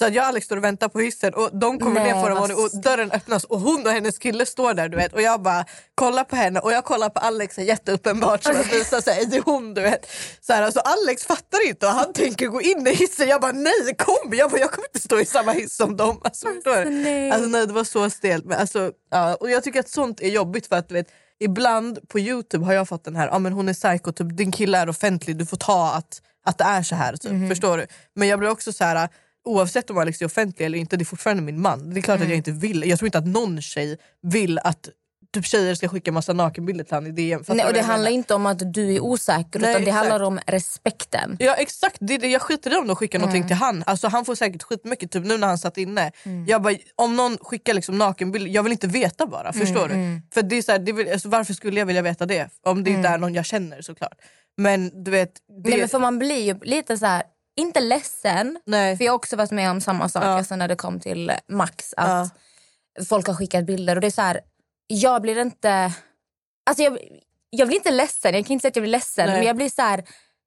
Så 0.00 0.06
att 0.06 0.14
jag 0.14 0.22
och 0.22 0.28
Alex 0.28 0.46
står 0.46 0.56
och 0.56 0.64
väntar 0.64 0.88
på 0.88 1.00
hissen 1.00 1.34
och 1.34 1.50
de 1.52 1.78
kommer 1.78 2.00
Nej, 2.00 2.12
ner 2.12 2.22
vad 2.22 2.38
våningen 2.38 2.64
och 2.64 2.80
dörren 2.82 3.10
öppnas 3.10 3.44
och 3.44 3.60
hon 3.60 3.86
och 3.86 3.92
hennes 3.92 4.18
kille 4.18 4.46
står 4.46 4.74
där 4.74 4.88
du 4.88 4.96
vet 4.96 5.12
och 5.12 5.22
jag 5.22 5.42
bara 5.42 5.64
kollar 5.94 6.24
på 6.24 6.36
henne 6.36 6.60
och 6.60 6.72
jag 6.72 6.84
kollar 6.84 7.08
på 7.08 7.20
Alex 7.20 7.58
jätteuppenbart 7.58 8.42
som 8.42 8.56
att 8.56 8.72
visa 8.72 9.02
sig 9.02 9.26
det 9.26 9.36
är 9.36 9.42
hon 9.42 9.74
du 9.74 9.80
vet. 9.80 10.10
Så 10.40 10.52
här, 10.52 10.62
alltså 10.62 10.80
Alex 10.80 11.24
fattar 11.24 11.68
inte 11.68 11.86
och 11.86 11.92
han 11.92 12.12
tänker 12.12 12.46
gå 12.46 12.62
in 12.62 12.86
i 12.86 12.90
hissen. 12.90 13.28
Jag 13.28 13.40
bara 13.40 13.52
nej 13.52 13.94
kom 13.98 14.34
jag, 14.34 14.50
bara, 14.50 14.60
jag 14.60 14.70
kommer 14.70 14.88
inte 14.88 15.00
stå 15.00 15.20
i 15.20 15.26
samma 15.26 15.52
hiss 15.52 15.76
som 15.76 15.96
dem. 15.96 16.20
Alltså, 16.24 16.48
du? 16.64 16.90
nej. 16.90 17.30
Alltså, 17.30 17.48
nej, 17.48 17.66
det 17.66 17.72
var 17.72 17.84
så 17.84 18.10
stelt. 18.10 18.44
Men, 18.44 18.58
alltså, 18.58 18.92
ja, 19.10 19.34
och 19.34 19.50
jag 19.50 19.64
tycker 19.64 19.80
att 19.80 19.88
sånt 19.88 20.20
är 20.20 20.28
jobbigt 20.28 20.66
för 20.66 20.76
att 20.76 20.88
du 20.88 20.94
vet 20.94 21.08
ibland 21.40 22.08
på 22.08 22.18
Youtube 22.18 22.64
har 22.64 22.72
jag 22.72 22.88
fått 22.88 23.04
den 23.04 23.16
här, 23.16 23.28
ah, 23.32 23.38
men 23.38 23.52
hon 23.52 23.68
är 23.68 23.74
psycho, 23.74 24.12
typ, 24.12 24.36
din 24.36 24.52
kille 24.52 24.78
är 24.78 24.88
offentlig, 24.88 25.36
du 25.36 25.46
får 25.46 25.56
ta 25.56 25.92
att, 25.92 26.22
att 26.44 26.58
det 26.58 26.64
är 26.64 26.82
så 26.82 26.94
här. 26.94 27.16
Typ, 27.16 27.48
Förstår 27.48 27.78
du? 27.78 27.86
Men 28.14 28.28
jag 28.28 28.38
blir 28.38 28.50
också 28.50 28.72
så 28.72 28.84
här 28.84 29.08
oavsett 29.44 29.90
om 29.90 29.98
Alex 29.98 30.22
är 30.22 30.26
offentlig 30.26 30.66
eller 30.66 30.78
inte, 30.78 30.96
det 30.96 31.02
är 31.02 31.06
fortfarande 31.06 31.42
min 31.42 31.60
man. 31.60 31.90
Det 31.90 32.00
är 32.00 32.02
klart 32.02 32.20
att 32.20 32.28
jag 32.28 32.36
inte 32.36 32.52
vill, 32.52 32.84
jag 32.86 32.98
tror 32.98 33.06
inte 33.06 33.18
att 33.18 33.26
någon 33.26 33.62
tjej 33.62 33.98
vill 34.22 34.58
att 34.58 34.88
typ, 35.34 35.46
tjejer 35.46 35.74
ska 35.74 35.88
skicka 35.88 36.12
massa 36.12 36.32
nakenbilder 36.32 36.84
till 36.84 36.94
honom 36.94 37.10
i 37.10 37.12
DM. 37.12 37.44
Nej, 37.48 37.66
och 37.66 37.72
det 37.72 37.82
handlar 37.82 38.10
inte 38.10 38.34
om 38.34 38.46
att 38.46 38.74
du 38.74 38.94
är 38.94 39.00
osäker 39.00 39.60
Nej, 39.60 39.70
utan 39.70 39.82
det 39.82 39.90
exakt. 39.90 39.96
handlar 39.96 40.26
om 40.26 40.40
respekten. 40.46 41.36
Ja 41.40 41.54
exakt, 41.54 41.96
det, 42.00 42.18
det, 42.18 42.28
jag 42.28 42.42
skiter 42.42 42.74
i 42.74 42.76
om 42.76 42.86
de 42.86 42.96
skickar 42.96 43.18
någonting 43.18 43.46
till 43.46 43.56
han. 43.56 43.84
Alltså, 43.86 44.08
han 44.08 44.24
får 44.24 44.34
säkert 44.34 44.62
skitmycket, 44.62 45.10
typ 45.10 45.24
nu 45.24 45.38
när 45.38 45.46
han 45.46 45.58
satt 45.58 45.78
inne. 45.78 46.12
Jag 46.46 46.62
bara, 46.62 46.74
om 46.96 47.16
någon 47.16 47.38
skickar 47.38 47.74
liksom 47.74 47.98
nakenbilder, 47.98 48.50
jag 48.50 48.62
vill 48.62 48.72
inte 48.72 48.86
veta 48.86 49.26
bara. 49.26 49.52
Förstår 49.52 49.88
du? 49.88 50.20
För 50.34 50.42
det 50.42 50.56
är 50.56 50.62
så 50.62 50.72
här, 50.72 50.78
det 50.78 50.92
vill, 50.92 51.12
alltså, 51.12 51.28
Varför 51.28 51.54
skulle 51.54 51.78
jag 51.78 51.86
vilja 51.86 52.02
veta 52.02 52.26
det? 52.26 52.48
Om 52.62 52.84
det 52.84 52.90
inte 52.90 53.08
är 53.08 53.18
någon 53.18 53.34
jag 53.34 53.44
känner 53.44 53.82
såklart. 53.82 54.18
Men 54.56 55.04
du 55.04 55.10
vet... 55.10 55.32
Det, 55.64 55.70
Nej, 55.70 55.78
men 55.78 55.88
för 55.88 55.98
man 55.98 56.18
blir 56.18 56.42
ju 56.42 56.58
lite 56.62 56.98
så 56.98 57.06
här, 57.06 57.22
inte 57.60 57.80
ledsen, 57.80 58.58
Nej. 58.66 58.96
för 58.96 59.04
jag 59.04 59.12
har 59.12 59.16
också 59.16 59.36
varit 59.36 59.50
med 59.50 59.70
om 59.70 59.80
samma 59.80 60.08
sak 60.08 60.24
Ja. 60.24 60.28
alltså 60.28 60.56
när 60.56 60.68
det 60.68 60.76
kom 60.76 61.00
till 61.00 61.32
Max. 61.48 61.94
Att 61.96 62.38
Folk 63.08 63.26
har 63.26 63.34
skickat 63.34 63.66
bilder 63.66 63.94
och 63.94 64.00
det 64.00 64.06
är 64.06 64.10
så 64.10 64.22
här, 64.22 64.40
jag 64.86 65.22
blir 65.22 65.38
inte... 65.38 65.92
Alltså 66.70 66.82
jag, 66.82 66.98
jag 67.50 67.68
blir 67.68 67.76
inte 67.76 67.90
ledsen, 67.90 68.34
jag 68.34 68.46
kan 68.46 68.52
inte 68.52 68.62
säga 68.62 68.68
att 68.68 68.76
jag 68.76 68.82
blir 68.82 68.90
ledsen 68.92 69.26
Nej. 69.26 69.36
men 69.36 69.46
jag 69.46 69.56
blir 69.56 69.68
så 69.68 69.82
här 69.82 70.04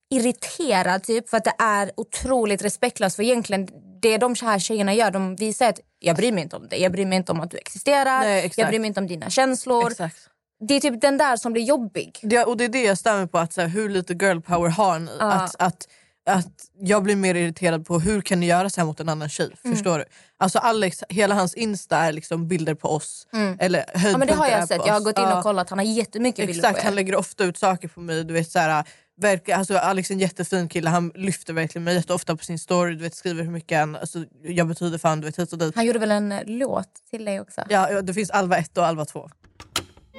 irriterad 0.10 1.04
typ 1.04 1.30
för 1.30 1.38
att 1.38 1.44
det 1.44 1.56
är 1.60 1.92
otroligt 1.98 2.64
respektlöst. 2.64 3.16
För 3.16 3.24
egentligen 3.24 3.70
det 4.02 4.18
de 4.18 4.36
här 4.42 4.60
tjejerna 4.60 4.94
gör, 4.94 5.12
de 5.12 5.36
visar 5.36 5.70
att 5.70 5.80
jag 6.00 6.16
bryr 6.16 6.32
mig 6.32 6.44
inte 6.44 6.56
om 6.56 6.68
det. 6.68 6.78
Jag 6.78 6.92
bryr 6.92 7.06
mig 7.06 7.18
inte 7.18 7.32
om 7.32 7.40
att 7.40 7.52
du 7.52 7.58
existerar, 7.58 8.20
Nej, 8.20 8.52
jag 8.56 8.68
bryr 8.68 8.80
mig 8.80 8.88
inte 8.88 9.00
om 9.00 9.08
dina 9.08 9.30
känslor. 9.30 9.92
Exakt. 9.92 10.30
Det 10.68 10.74
är 10.74 10.80
typ 10.80 11.02
den 11.02 11.18
där 11.18 11.38
som 11.38 11.54
blir 11.54 11.64
jobbig. 11.64 12.20
Det, 12.22 12.44
och 12.44 12.58
det 12.58 12.64
är 12.64 12.70
det 12.70 12.84
jag 12.84 12.98
stämmer 12.98 13.26
på, 13.26 13.38
att 13.38 13.54
så 13.54 13.62
här, 13.62 13.68
hur 13.68 13.90
lite 13.90 14.14
girl 14.14 14.40
power 14.40 14.70
har 14.70 15.00
ni? 15.00 15.12
Att, 15.20 15.56
att, 15.62 15.88
att 16.26 16.52
jag 16.80 17.04
blir 17.04 17.16
mer 17.16 17.36
irriterad 17.36 17.86
på 17.86 18.00
hur 18.00 18.22
kan 18.22 18.40
ni 18.40 18.46
göra 18.46 18.70
så 18.70 18.82
här 18.82 18.86
mot 18.86 19.00
en 19.00 19.10
annan 19.10 19.30
tjej? 19.30 19.52
Mm. 19.64 19.76
Förstår 19.76 19.98
du? 20.00 20.06
Alltså 20.38 20.60
Alex, 20.60 21.04
hela 21.10 21.36
hans 21.36 21.54
insta 21.54 21.98
är 21.98 22.12
liksom 22.12 22.48
bilder 22.48 22.74
på 22.74 22.88
oss. 22.88 23.28
Eller 23.60 23.86
Mm. 23.96 24.12
Ja, 24.12 24.18
men 24.18 24.28
det 24.28 24.34
har 24.34 24.48
jag 24.48 24.68
sett. 24.68 24.82
på 24.82 24.88
Jag 24.88 24.94
har 24.94 25.02
gått 25.02 25.18
in 25.18 25.24
och 25.26 25.44
kollat. 25.44 25.70
Han 25.70 25.80
har 25.80 25.86
jättemycket 25.86 26.48
bilder 26.48 26.60
Exakt, 26.64 26.78
på 26.80 26.84
han 26.84 26.94
er. 26.94 26.96
lägger 26.96 27.16
ofta 27.16 27.44
ut 27.44 27.58
saker 27.58 27.88
på 27.88 28.00
mig. 28.00 28.24
Du 28.24 28.34
vet, 28.34 28.52
så 28.52 28.60
här, 28.60 28.84
verkar, 29.22 29.58
alltså, 29.58 29.78
Alex 29.78 30.10
är 30.10 30.14
en 30.14 30.20
jättefin 30.20 30.70
kille, 30.70 30.90
han 30.90 31.12
lyfter 31.16 31.54
verkligen 31.54 31.84
mig 31.84 31.96
jätteofta 31.96 32.36
på 32.36 32.46
sin 32.46 32.60
story. 32.60 32.96
Du 32.96 33.04
vet, 33.04 33.16
skriver 33.16 33.44
hur 33.44 33.52
mycket 33.52 33.78
han, 33.80 33.96
alltså, 33.96 34.24
jag 34.44 34.68
betyder 34.68 34.98
fan 34.98 35.22
du 35.22 35.28
vet, 35.28 35.40
hit 35.40 35.54
och 35.54 35.60
dit. 35.60 35.76
Han 35.76 35.86
gjorde 35.86 36.00
väl 36.00 36.12
en 36.12 36.34
låt 36.46 36.90
till 37.10 37.26
dig 37.26 37.40
också? 37.42 37.62
Ja, 37.70 38.02
det 38.02 38.14
finns 38.14 38.30
Alva 38.30 38.58
1 38.58 38.78
och 38.78 38.86
Alva 38.86 39.06
2. 39.06 39.30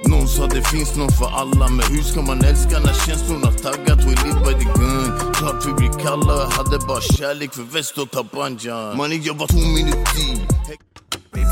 Någon 0.02 0.28
sa 0.28 0.46
det 0.46 0.62
finns 0.62 0.96
någon 0.96 1.12
för 1.12 1.26
alla 1.26 1.68
Men 1.68 1.86
hur 1.92 2.02
ska 2.02 2.22
man 2.22 2.40
älska 2.44 2.78
när 2.78 2.92
känslorna 3.06 3.50
taggat 3.52 3.98
We 4.06 4.14
live 4.24 4.40
by 4.46 4.52
the 4.62 4.68
gun. 4.78 5.32
Klart 5.34 5.66
vi 5.66 5.72
blir 5.72 5.92
kalla 6.06 6.36
Hade 6.56 6.78
bara 6.88 7.00
kärlek 7.00 7.54
för 7.54 7.62
väst 7.62 7.98
och 7.98 8.10
tabanjan 8.10 8.96
Mannen 8.96 9.22
jag 9.22 9.34
var 9.34 9.46
två 9.46 9.64
minuter 9.78 10.26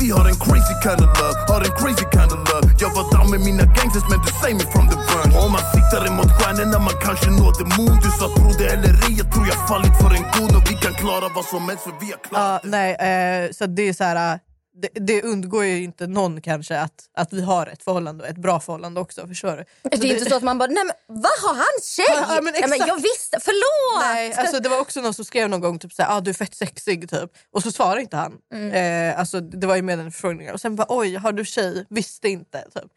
Vi 0.01 0.09
har 0.15 0.25
en 0.31 0.39
crazy 0.45 0.75
kind 0.85 1.01
of 1.05 1.09
love, 1.19 1.37
har 1.51 1.61
en 1.67 1.75
crazy 1.81 2.05
kind 2.15 2.31
of 2.35 2.41
love. 2.51 2.67
Jag 2.83 2.91
var 2.97 3.05
down 3.13 3.27
med 3.33 3.41
mina 3.47 3.63
gangsters 3.77 4.05
men 4.11 4.19
du 4.25 4.31
säger 4.41 4.55
mig 4.59 4.67
from 4.73 4.85
the 4.93 4.97
front. 5.09 5.31
Om 5.43 5.49
man 5.55 5.63
siktar 5.75 6.01
emot 6.09 6.29
stjärnorna 6.37 6.79
man 6.87 6.97
kanske 7.05 7.29
når 7.39 7.51
the 7.61 7.65
moon. 7.77 7.95
Du 8.05 8.09
sa 8.19 8.25
tro 8.37 8.49
det 8.61 8.67
eller 8.75 8.91
ej, 9.05 9.13
jag 9.21 9.27
tror 9.33 9.45
jag 9.51 9.59
fallit 9.71 9.95
för 10.01 10.11
en 10.17 10.25
god 10.35 10.51
Och 10.57 10.65
vi 10.71 10.75
kan 10.83 10.93
klara 11.03 11.25
vad 11.37 11.45
som 11.45 11.61
helst 11.69 11.83
för 11.87 11.93
vi 12.01 12.07
har 12.13 12.19
klarat 12.27 12.61
det. 12.63 12.69
nej, 12.75 12.89
eh, 13.09 13.51
så 13.57 13.63
det 13.65 13.85
är 13.89 13.93
så 13.93 14.03
här... 14.03 14.39
Det, 14.75 14.89
det 14.93 15.21
undgår 15.21 15.65
ju 15.65 15.83
inte 15.83 16.07
någon 16.07 16.41
kanske 16.41 16.79
att, 16.79 17.09
att 17.17 17.33
vi 17.33 17.41
har 17.41 17.67
ett 17.67 17.83
förhållande, 17.83 18.27
ett 18.27 18.37
bra 18.37 18.59
förhållande 18.59 19.01
också. 19.01 19.27
Förstår 19.27 19.57
du? 19.57 19.89
Det 19.97 20.07
är 20.07 20.13
inte 20.13 20.29
så 20.29 20.35
att 20.35 20.43
man 20.43 20.57
bara, 20.57 20.67
nej 20.69 20.83
men 20.85 21.21
vad 21.21 21.31
har 21.41 21.53
han 21.53 21.81
tjej? 21.83 22.05
Ja, 22.09 22.41
men 22.41 22.53
nej, 22.53 22.69
men 22.69 22.87
jag 22.87 22.95
visste, 22.95 23.39
förlåt! 23.41 24.03
Nej, 24.03 24.33
alltså 24.33 24.59
det 24.59 24.69
var 24.69 24.79
också 24.79 25.01
någon 25.01 25.13
som 25.13 25.25
skrev 25.25 25.49
någon 25.49 25.61
gång 25.61 25.79
typ 25.79 25.93
såhär, 25.93 26.17
ah, 26.17 26.21
du 26.21 26.29
är 26.29 26.33
fett 26.33 26.55
sexig 26.55 27.09
typ. 27.09 27.31
Och 27.51 27.63
så 27.63 27.71
svarade 27.71 28.01
inte 28.01 28.17
han. 28.17 28.33
Mm. 28.53 29.11
Eh, 29.11 29.19
alltså, 29.19 29.39
det 29.39 29.67
var 29.67 29.75
ju 29.75 29.81
med 29.81 29.99
en 29.99 30.11
förfrågning. 30.11 30.51
Och 30.51 30.61
sen 30.61 30.75
bara 30.75 30.87
oj, 30.89 31.15
har 31.15 31.31
du 31.31 31.45
tjej? 31.45 31.85
Visste 31.89 32.29
inte. 32.29 32.61
Typ. 32.61 32.91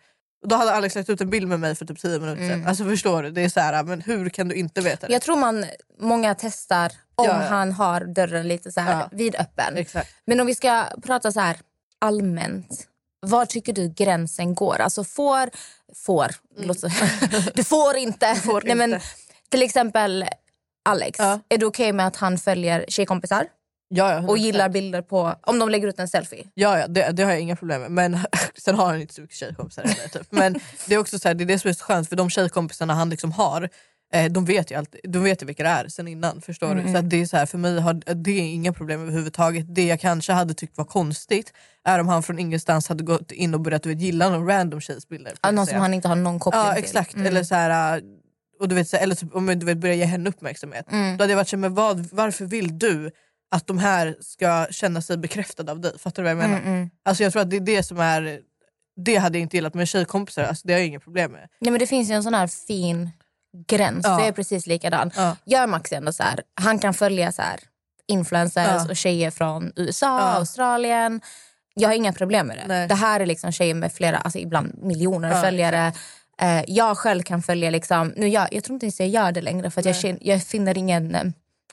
Då 0.47 0.57
hade 0.57 0.73
Alex 0.73 0.95
lagt 0.95 1.11
ut 1.11 1.21
en 1.21 1.31
bild 1.31 1.49
med 1.49 1.61
mig 1.61 1.75
för 1.75 1.85
typ 1.87 1.99
10 2.01 2.19
minuter 2.21 2.49
sedan. 2.49 2.67
Alltså 2.67 2.85
förstår 2.85 3.23
du? 3.23 3.31
Det 3.31 3.41
är 3.45 3.49
så 3.49 3.61
här, 3.61 3.83
men 3.85 4.01
hur 4.01 4.29
kan 4.29 4.49
du 4.49 4.55
inte 4.55 4.81
veta 4.81 5.07
det? 5.07 5.13
Jag 5.13 5.23
tror 5.23 5.37
man, 5.37 5.65
många 6.01 6.35
testar 6.35 6.93
om 7.15 7.25
Ja, 7.27 7.43
ja. 7.43 7.49
han 7.49 7.73
har 7.73 8.01
dörren 8.01 8.49
lite 8.49 8.73
så 8.73 8.81
här 8.81 8.93
Ja. 9.01 9.09
vidöppen. 9.13 9.77
Exakt. 9.77 10.15
Men 10.27 10.41
om 10.41 10.47
vi 10.47 10.55
ska 10.55 10.85
prata 11.03 11.33
så 11.33 11.41
här 11.41 11.57
allmänt. 11.99 12.87
Var 13.21 13.47
tycker 13.47 13.73
du 13.73 13.89
gränsen 13.89 14.55
går? 14.55 14.81
Alltså 14.81 15.05
får... 15.05 15.51
Får. 15.95 16.29
så- 16.75 16.89
du 17.55 17.65
får 17.65 17.97
inte. 17.97 18.27
Mm. 18.27 18.41
får 18.41 18.63
Nej, 18.65 18.75
Men, 18.75 18.95
inte. 18.95 19.07
till 19.49 19.63
exempel 19.63 20.25
Alex. 20.89 21.19
Är 21.21 21.59
du 21.59 21.67
okej 21.67 21.93
med 21.93 22.07
att 22.07 22.17
han 22.17 22.39
följer 22.39 22.85
tjejkompisar 22.89 23.47
Ja, 23.89 24.13
ja, 24.13 24.29
och 24.29 24.39
gillar 24.39 24.69
bilder 24.69 25.03
på... 25.03 25.35
Om 25.43 25.59
de 25.59 25.69
lägger 25.69 25.89
ut 25.89 25.99
en 25.99 26.09
selfie? 26.09 26.45
Ja, 26.55 26.79
ja 26.79 26.87
det, 26.87 27.11
det 27.13 27.23
har 27.23 27.31
jag 27.31 27.41
inga 27.41 27.57
problem 27.57 27.81
med. 27.81 27.91
Men 27.91 28.19
sen 28.59 28.75
har 28.75 28.87
han 28.87 29.01
inte 29.01 29.15
så 29.15 29.21
mycket 29.21 29.37
tjejkompisar 29.37 29.83
heller, 29.83 30.09
typ. 30.09 30.27
Men 30.31 30.61
det 30.87 30.95
är 30.95 30.99
också 30.99 31.19
så 31.19 31.29
här, 31.29 31.35
det 31.35 31.45
är 31.45 31.47
det 31.47 31.59
som 31.59 31.69
är 31.69 31.75
så 31.75 31.85
skönt 31.85 32.09
för 32.09 32.17
de 32.17 32.31
tjejkompisarna 32.31 32.95
han 32.95 33.11
liksom 33.11 33.33
har 33.33 33.69
eh, 34.13 34.33
de 34.33 34.45
vet 34.45 34.71
ju 34.71 34.75
alltid, 34.75 35.01
de 35.05 35.23
vet 35.23 35.43
ju 35.43 35.47
vilka 35.47 35.63
det 35.63 35.69
är 35.69 35.89
sen 35.89 36.09
innan. 36.09 36.41
Förstår 36.41 36.75
du? 36.75 36.93
Så 36.93 36.97
att 36.99 37.11
det 37.11 37.21
är 37.21 37.27
så 37.27 37.37
här, 37.37 37.47
för 37.47 37.59
mig 37.59 37.81
har 37.81 38.15
det 38.15 38.31
är 38.31 38.43
inga 38.43 38.73
problem 38.73 39.01
överhuvudtaget. 39.01 39.75
Det 39.75 39.87
jag 39.87 40.01
kanske 40.01 40.33
hade 40.33 40.55
tyckt 40.55 40.79
var 40.79 40.85
konstigt 40.85 41.53
är 41.85 41.99
om 41.99 42.09
han 42.09 42.23
från 42.23 42.39
ingenstans 42.39 42.89
hade 42.89 43.05
gått 43.05 43.33
in 43.33 43.55
och 43.55 43.61
börjat 43.61 43.87
vet, 43.87 44.01
gilla 44.01 44.29
någon 44.29 44.47
random 44.47 44.81
tjejs 44.81 45.09
bilder. 45.09 45.33
Ja, 45.43 45.51
Någon 45.51 45.67
Så 45.67 45.71
som 45.71 45.81
han 45.81 45.95
inte 45.95 46.09
har 46.09 46.17
någon 46.17 46.39
koppling 46.39 46.63
Ja 46.63 46.75
till. 46.75 46.85
exakt. 46.85 47.15
Mm. 47.15 47.27
Eller 47.27 47.43
så 47.43 47.55
här, 47.55 48.03
och 48.61 48.69
du 48.69 48.75
vet, 48.75 48.89
så 48.89 48.97
här, 48.97 49.03
eller 49.03 49.15
typ, 49.15 49.35
om 49.35 49.47
du 49.47 49.67
vet, 49.67 49.79
börja 49.79 49.95
ge 49.95 50.05
henne 50.05 50.29
uppmärksamhet. 50.29 50.93
Mm. 50.93 51.17
Då 51.17 51.23
hade 51.23 51.33
jag 51.33 51.37
varit 51.37 51.49
så 51.49 51.57
här, 51.57 51.61
men 51.61 51.75
vad, 51.75 52.09
varför 52.13 52.45
vill 52.45 52.79
du 52.79 53.11
att 53.51 53.67
de 53.67 53.79
här 53.79 54.17
ska 54.21 54.67
känna 54.71 55.03
sig 55.03 55.17
bekräftade 55.17 55.73
av 55.73 55.81
dig? 55.81 55.99
Fattar 55.99 56.23
du 56.23 56.35
vad 56.35 56.45
jag 56.45 56.49
menar? 56.51 56.63
Mm, 56.63 56.91
Alltså, 57.05 57.23
jag 57.23 57.33
tror 57.33 57.43
att 57.43 57.51
det 57.51 57.57
är 57.57 57.61
det 57.61 57.83
som 57.83 58.01
är 58.01 58.41
det 59.05 59.17
hade 59.17 59.39
jag 59.39 59.43
inte 59.43 59.57
gillat 59.57 59.75
med 59.75 59.89
tjejkompisar, 59.89 60.43
alltså, 60.45 60.67
det 60.67 60.73
har 60.73 60.81
jag 60.81 60.87
inga 60.87 61.01
problem 61.01 61.33
med. 61.33 61.49
Nej, 61.61 61.71
men 61.71 61.79
det 61.81 61.87
finns 61.87 62.11
ju 62.11 62.15
en 62.15 62.23
sån 62.23 62.35
här 62.35 62.47
fin 62.47 63.11
gräns. 63.67 64.01
Ja. 64.05 64.19
Jag 64.19 64.29
är 64.29 64.33
precis 64.33 64.67
likadan. 64.67 65.11
Ja. 65.17 65.37
Gör 65.45 65.67
Max 65.67 65.93
ändå 65.93 66.13
så 66.13 66.23
här. 66.23 66.41
Han 66.61 66.79
kan 66.79 66.95
följa 66.95 67.33
så 67.33 67.43
här 67.43 67.61
influencers 68.09 68.67
Ja. 68.69 68.87
och 68.91 68.97
tjejer 68.97 69.31
från 69.31 69.73
USA, 69.77 70.07
Ja. 70.07 70.21
Australien. 70.21 71.21
Jag 71.75 71.89
har 71.89 71.95
inga 71.95 72.13
problem 72.13 72.47
med 72.47 72.57
det. 72.57 72.65
Nej. 72.67 72.89
Det 72.89 72.95
här 72.95 73.21
är 73.21 73.27
liksom 73.27 73.53
tjejer 73.53 73.75
med 73.75 73.93
flera, 73.93 74.19
alltså 74.19 74.39
ibland 74.39 74.75
miljoner 74.83 75.31
Ja, 75.31 75.43
följare. 75.43 75.93
Eh, 76.41 76.65
jag 76.67 76.99
själv 76.99 77.23
kan 77.23 77.43
följa, 77.43 77.71
liksom, 77.71 78.13
nu 78.17 78.29
jag, 78.29 78.49
jag 78.53 78.65
tror 78.65 78.75
inte 78.75 78.87
ens 78.87 79.01
jag 79.01 79.09
gör 79.09 79.33
det 79.33 79.41
längre 79.43 79.71
för 79.71 79.87
jag, 80.05 80.19
jag 80.21 80.43
finner 80.43 80.79
ingen 80.79 81.15
eh, 81.15 81.23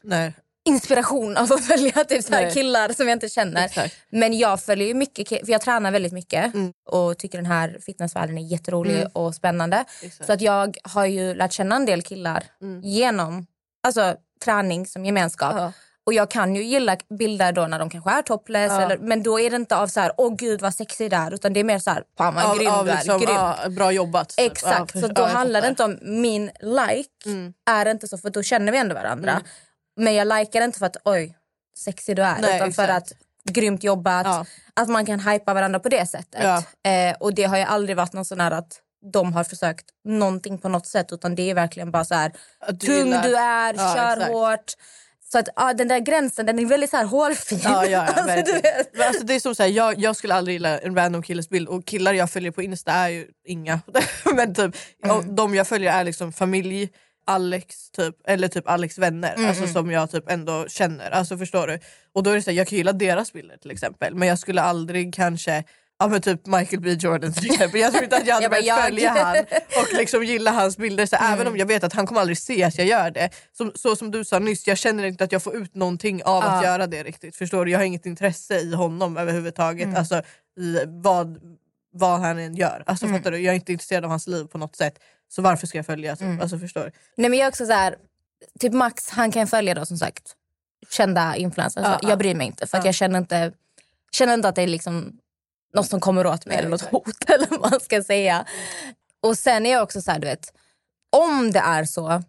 Nej. 0.04 0.34
Inspiration 0.66 1.38
av 1.38 1.54
att 1.54 1.66
följa 1.66 1.92
typ 2.04 2.24
så 2.24 2.50
killar 2.54 2.94
som 2.94 3.08
jag 3.08 3.16
inte 3.16 3.30
känner. 3.30 3.66
Exakt. 3.66 3.96
Men 4.10 4.38
jag 4.38 4.62
följer 4.62 4.88
ju 4.88 4.94
mycket, 4.94 5.28
för 5.30 5.50
jag 5.52 5.62
tränar 5.62 5.92
väldigt 5.92 6.14
mycket 6.14 6.54
Mm. 6.54 6.74
och 6.90 7.18
tycker 7.18 7.38
den 7.38 7.46
här 7.46 7.78
fitnessvärlden 7.86 8.38
är 8.38 8.42
jätterolig 8.42 8.96
Mm. 8.96 9.12
och 9.14 9.36
spännande. 9.36 9.84
Exakt. 10.02 10.26
Så 10.26 10.34
att 10.34 10.42
jag 10.42 10.78
har 10.84 11.06
ju 11.06 11.34
lärt 11.36 11.52
känna 11.54 11.76
en 11.76 11.86
del 11.86 12.02
killar 12.02 12.44
Mm. 12.62 12.82
genom 12.82 13.46
alltså, 13.84 14.16
träning 14.46 14.86
som 14.88 15.06
gemenskap. 15.06 15.54
Ja. 15.58 15.72
Och 16.06 16.14
jag 16.14 16.32
kan 16.32 16.56
ju 16.56 16.64
gilla 16.64 16.98
bilder 17.20 17.52
då 17.52 17.68
när 17.68 17.80
de 17.80 17.90
kanske 17.90 18.12
är 18.12 18.22
topless, 18.22 18.72
Ja. 18.72 18.82
eller, 18.82 18.98
men 18.98 19.24
då 19.24 19.40
är 19.40 19.50
det 19.50 19.56
inte 19.56 19.76
av 19.78 19.88
så 19.88 20.00
här, 20.00 20.12
åh 20.18 20.36
gud 20.36 20.62
vad 20.62 20.74
sexig 20.74 21.10
det 21.10 21.16
är, 21.16 21.34
utan 21.34 21.54
det 21.54 21.60
är 21.60 21.64
mer 21.64 21.80
så 21.80 21.90
här, 21.92 22.04
fan 22.18 22.36
vad 22.36 22.58
grym 22.60 22.72
av 22.72 22.86
du 22.86 22.92
är, 22.92 22.96
liksom, 22.96 23.20
grym. 23.20 23.36
ja, 23.36 23.58
bra 23.70 23.92
jobbat. 23.92 24.30
typ. 24.30 24.52
Exakt, 24.52 24.96
Ja, 24.96 25.02
så 25.02 25.08
för- 25.08 25.14
då 25.16 25.24
handlar 25.26 25.62
det 25.62 25.68
inte 25.68 25.84
om 25.84 26.00
min 26.02 26.52
like, 26.62 27.10
Mm. 27.26 27.54
är 27.70 27.86
inte 27.86 28.08
så 28.08 28.18
för 28.18 28.30
då 28.30 28.44
känner 28.44 28.72
vi 28.72 28.78
ändå 28.78 28.96
varandra. 28.96 29.42
Men 29.98 30.14
jag 30.14 30.28
likar 30.40 30.62
inte 30.62 30.80
för 30.80 30.86
att 30.86 30.98
oj, 31.06 31.38
sexig 31.78 32.16
du 32.16 32.22
är, 32.24 32.38
Nej, 32.42 32.56
utan 32.56 32.74
för 32.74 32.84
exakt. 32.84 33.12
att 33.12 33.54
grymt 33.54 33.84
jobbat, 33.84 34.26
Ja. 34.26 34.46
att 34.74 34.90
man 34.90 35.06
kan 35.06 35.20
hypa 35.20 35.54
varandra 35.54 35.80
på 35.80 35.90
det 35.90 36.06
sättet. 36.06 36.42
Ja. 36.44 36.64
Eh, 36.92 37.16
och 37.20 37.34
det 37.34 37.44
har 37.44 37.58
ju 37.58 37.64
aldrig 37.64 37.98
varit 37.98 38.14
någon 38.14 38.26
sån 38.26 38.40
här 38.40 38.52
att 38.52 38.80
de 39.14 39.34
har 39.34 39.44
försökt 39.44 39.86
någonting 40.06 40.58
på 40.58 40.70
något 40.70 40.88
sätt 40.88 41.08
utan 41.12 41.36
det 41.36 41.50
är 41.50 41.56
verkligen 41.56 41.92
bara 41.92 42.06
så 42.06 42.16
här 42.16 42.32
du 42.70 42.78
tung 42.88 42.96
gillar- 42.98 43.24
du 43.24 43.36
är, 43.36 43.74
Ja, 43.74 43.96
kör 43.96 44.14
exakt. 44.18 44.32
hårt. 44.32 44.74
Så 45.32 45.40
att 45.40 45.48
ja, 45.56 45.74
den 45.74 45.88
där 45.88 46.00
gränsen 46.00 46.46
den 46.46 46.60
är 46.60 46.66
väldigt 46.66 46.90
så 46.90 46.98
här 46.98 47.06
hårfin. 47.06 47.60
Ja, 47.64 47.86
ja, 47.86 47.90
ja, 47.90 48.02
Alltså. 48.22 48.60
Men 48.94 49.08
alltså, 49.08 49.24
det 49.26 49.34
är 49.36 49.40
som 49.40 49.56
så 49.56 49.64
här, 49.64 49.70
jag, 49.70 50.00
jag 50.00 50.16
skulle 50.16 50.34
aldrig 50.36 50.54
gilla 50.56 50.80
en 50.80 50.96
random 50.96 51.24
killes 51.24 51.50
bild 51.50 51.68
och 51.68 51.86
killar 51.86 52.14
jag 52.14 52.30
följer 52.32 52.52
på 52.52 52.62
Insta 52.62 52.92
är 52.92 53.10
ju 53.10 53.28
inga. 53.46 53.80
Men 54.36 54.56
typ, 54.56 54.76
Mm. 55.04 55.36
de 55.36 55.56
jag 55.56 55.68
följer 55.68 55.92
är 56.00 56.04
liksom 56.04 56.34
familj, 56.34 56.90
Alex 57.26 57.90
typ, 57.92 58.16
eller 58.28 58.48
typ 58.48 58.68
Alex 58.70 58.98
vänner 58.98 59.34
Mm, 59.36 59.50
alltså, 59.50 59.68
som 59.68 59.92
jag 59.92 60.12
typ 60.12 60.32
ändå 60.32 60.66
känner. 60.68 61.12
Alltså, 61.12 61.38
förstår 61.38 61.68
du? 61.68 61.80
Och 62.14 62.24
då 62.24 62.30
är 62.30 62.36
det 62.36 62.42
så 62.42 62.50
här, 62.52 62.58
jag 62.58 62.68
kan 62.68 62.78
gilla 62.78 62.94
deras 62.94 63.34
bilder 63.34 63.58
till 63.58 63.72
exempel 63.72 64.16
men 64.16 64.28
jag 64.28 64.40
skulle 64.40 64.62
aldrig 64.62 65.14
kanske 65.14 65.64
Ja 66.00 66.08
men 66.08 66.22
typ 66.22 66.46
Michael 66.48 66.82
B 66.82 66.90
Jordan 66.90 67.34
till 67.34 67.52
exempel. 67.52 67.80
Jag 67.80 67.92
tror 67.92 68.04
inte 68.04 68.16
att 68.18 68.28
jag 68.28 68.36
hade 68.42 68.50
börjat 68.50 68.84
följa 68.86 69.10
han 69.10 69.38
och 69.82 69.94
liksom 69.98 70.24
gilla 70.24 70.52
hans 70.52 70.78
bilder. 70.78 71.06
Så 71.06 71.16
Även 71.16 71.48
om 71.48 71.58
jag 71.58 71.66
vet 71.66 71.84
att 71.84 71.94
han 71.94 72.08
kommer 72.08 72.22
aldrig 72.22 72.38
se 72.38 72.64
att 72.64 72.78
jag 72.78 72.88
gör 72.88 73.12
det. 73.12 73.30
Som, 73.58 73.72
så 73.76 73.96
som 73.96 74.12
du 74.12 74.26
sa 74.26 74.40
nyss, 74.40 74.68
jag 74.68 74.78
känner 74.78 75.04
inte 75.04 75.24
att 75.24 75.32
jag 75.32 75.44
får 75.44 75.56
ut 75.56 75.76
någonting 75.76 76.24
av 76.24 76.44
att 76.44 76.64
Ja. 76.64 76.70
göra 76.70 76.88
det 76.88 77.04
riktigt. 77.04 77.36
Förstår 77.36 77.66
du? 77.66 77.72
Jag 77.72 77.80
har 77.80 77.86
inget 77.86 78.06
intresse 78.06 78.60
i 78.60 78.74
honom 78.76 79.18
överhuvudtaget. 79.18 79.98
Alltså 79.98 80.22
i 80.60 80.78
vad, 80.88 81.38
vad 81.94 82.20
han 82.20 82.38
än 82.40 82.56
gör. 82.56 82.84
Alltså, 82.86 83.08
fattar 83.08 83.32
du? 83.32 83.38
Jag 83.38 83.52
är 83.52 83.56
inte 83.56 83.72
intresserad 83.72 84.04
av 84.04 84.10
hans 84.10 84.28
liv 84.28 84.44
på 84.46 84.58
något 84.58 84.76
sätt. 84.76 85.00
Så 85.36 85.42
varför 85.42 85.68
ska 85.68 85.78
jag 85.78 85.86
följa? 85.86 86.16
Typ? 86.16 86.42
Alltså, 86.42 86.58
förstår? 86.58 86.92
Nej 87.18 87.30
men 87.30 87.40
jag 87.40 87.48
också 87.48 87.66
så 87.66 87.74
här, 87.74 87.96
typ 88.60 88.74
Max 88.74 89.10
han 89.10 89.32
kan 89.32 89.48
följa 89.48 89.74
då 89.74 89.86
som 89.86 89.98
sagt 89.98 90.36
kända 90.90 91.36
influencers. 91.36 91.84
Ja, 91.86 92.00
ja. 92.02 92.10
jag 92.10 92.18
bryr 92.18 92.36
mig 92.36 92.48
inte 92.48 92.68
för 92.68 92.78
att 92.78 92.84
Ja. 92.84 92.88
jag 92.88 92.96
känner 92.96 93.20
inte, 93.20 93.52
känner 94.12 94.34
inte 94.34 94.48
att 94.48 94.56
det 94.56 94.62
är 94.62 94.68
liksom 94.68 95.20
något 95.74 95.88
som 95.90 96.00
kommer 96.00 96.26
åt 96.26 96.46
mig 96.46 96.58
eller 96.58 96.70
något 96.70 96.82
hot 96.82 97.24
eller 97.30 97.48
vad 97.50 97.72
man 97.72 97.80
ska 97.80 98.04
säga. 98.04 98.46
Och 99.22 99.38
sen 99.38 99.66
är 99.66 99.72
jag 99.72 99.84
också 99.84 100.02
så 100.02 100.12
här, 100.12 100.20
du 100.20 100.28
vet, 100.28 100.54
om 101.12 101.52
det 101.52 101.60
är 101.60 101.86
så 101.86 102.24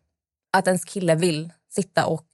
att 0.53 0.67
ens 0.67 0.85
kille 0.85 1.15
vill 1.15 1.53
sitta 1.71 2.07
och 2.07 2.27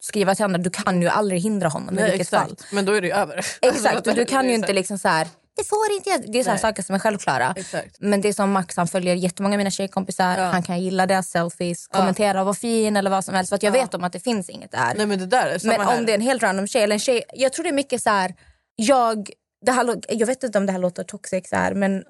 skriva 0.00 0.34
till 0.34 0.44
andra, 0.44 0.58
du 0.58 0.70
kan 0.70 1.02
ju 1.02 1.08
aldrig 1.08 1.40
hindra 1.40 1.68
honom 1.68 1.98
i 1.98 2.00
Nej, 2.00 2.10
fall. 2.10 2.20
exakt. 2.50 2.72
Men 2.72 2.84
då 2.84 2.92
är 2.92 3.00
det 3.00 3.06
ju 3.06 3.12
över. 3.12 3.46
Exakt, 3.62 4.06
och 4.06 4.14
du 4.14 4.24
kan 4.24 4.48
ju 4.48 4.54
inte 4.54 4.72
liksom 4.72 4.98
så 4.98 5.08
här, 5.08 5.28
det 5.56 5.64
får 5.64 5.92
inte 5.96 6.10
jag. 6.10 6.32
Det 6.32 6.38
är 6.38 6.42
så 6.42 6.48
här 6.50 6.54
Nej. 6.56 6.60
saker 6.60 6.82
som 6.82 6.94
är 6.94 6.98
självklara. 6.98 7.54
Exakt. 7.56 7.96
Men 8.00 8.20
det 8.20 8.28
är 8.28 8.32
som 8.32 8.50
Max, 8.52 8.76
han 8.76 8.88
följer 8.88 9.14
jättemånga 9.14 9.54
av 9.54 9.58
mina 9.58 9.70
tjejkompisar. 9.70 10.38
Ja. 10.38 10.44
Han 10.44 10.62
kan 10.62 10.80
gilla 10.80 11.06
deras 11.06 11.28
selfies, 11.28 11.88
Ja. 11.92 11.98
kommentera 11.98 12.44
vad 12.44 12.58
fin 12.58 12.96
eller 12.96 13.10
vad 13.10 13.24
som 13.24 13.34
helst. 13.34 13.48
För 13.48 13.56
att 13.56 13.62
jag 13.62 13.76
Ja. 13.76 13.80
vet 13.82 13.94
om 13.94 14.04
att 14.04 14.12
det 14.12 14.20
finns 14.20 14.50
inget 14.50 14.70
där. 14.70 14.94
Nej 14.96 15.06
men 15.06 15.18
det 15.18 15.26
där 15.26 15.46
är 15.46 15.60
men 15.66 15.80
här. 15.80 15.98
om 15.98 16.06
det 16.06 16.12
är 16.12 16.14
en 16.14 16.20
helt 16.20 16.42
random 16.42 16.66
tjej 16.66 16.82
eller 16.82 16.94
en 16.94 17.00
tjej. 17.00 17.22
Jag 17.34 17.52
tror 17.52 17.62
det 17.62 17.70
är 17.70 17.72
mycket 17.74 18.02
så 18.02 18.10
här, 18.10 18.34
jag, 18.76 19.30
det 19.66 19.72
här, 19.72 19.96
jag 20.08 20.26
vet 20.26 20.42
inte 20.42 20.58
om 20.58 20.66
det 20.66 20.72
här 20.72 20.78
låter 20.78 21.04
toxic 21.04 21.48
så 21.48 21.56
här, 21.56 21.74
men 21.74 22.04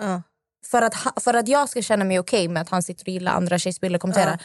för 0.71 0.83
att, 0.83 0.95
för 1.23 1.35
att 1.35 1.49
jag 1.49 1.69
ska 1.69 1.83
känna 1.83 2.05
mig 2.05 2.19
okej 2.19 2.49
med 2.49 2.63
att 2.63 2.69
han 2.69 2.83
sitter 2.83 3.05
och 3.05 3.09
gillar 3.09 3.33
andra 3.33 3.59
tjejs 3.59 3.81
bilder 3.81 3.97
och 3.97 4.01
kommenterar. 4.01 4.39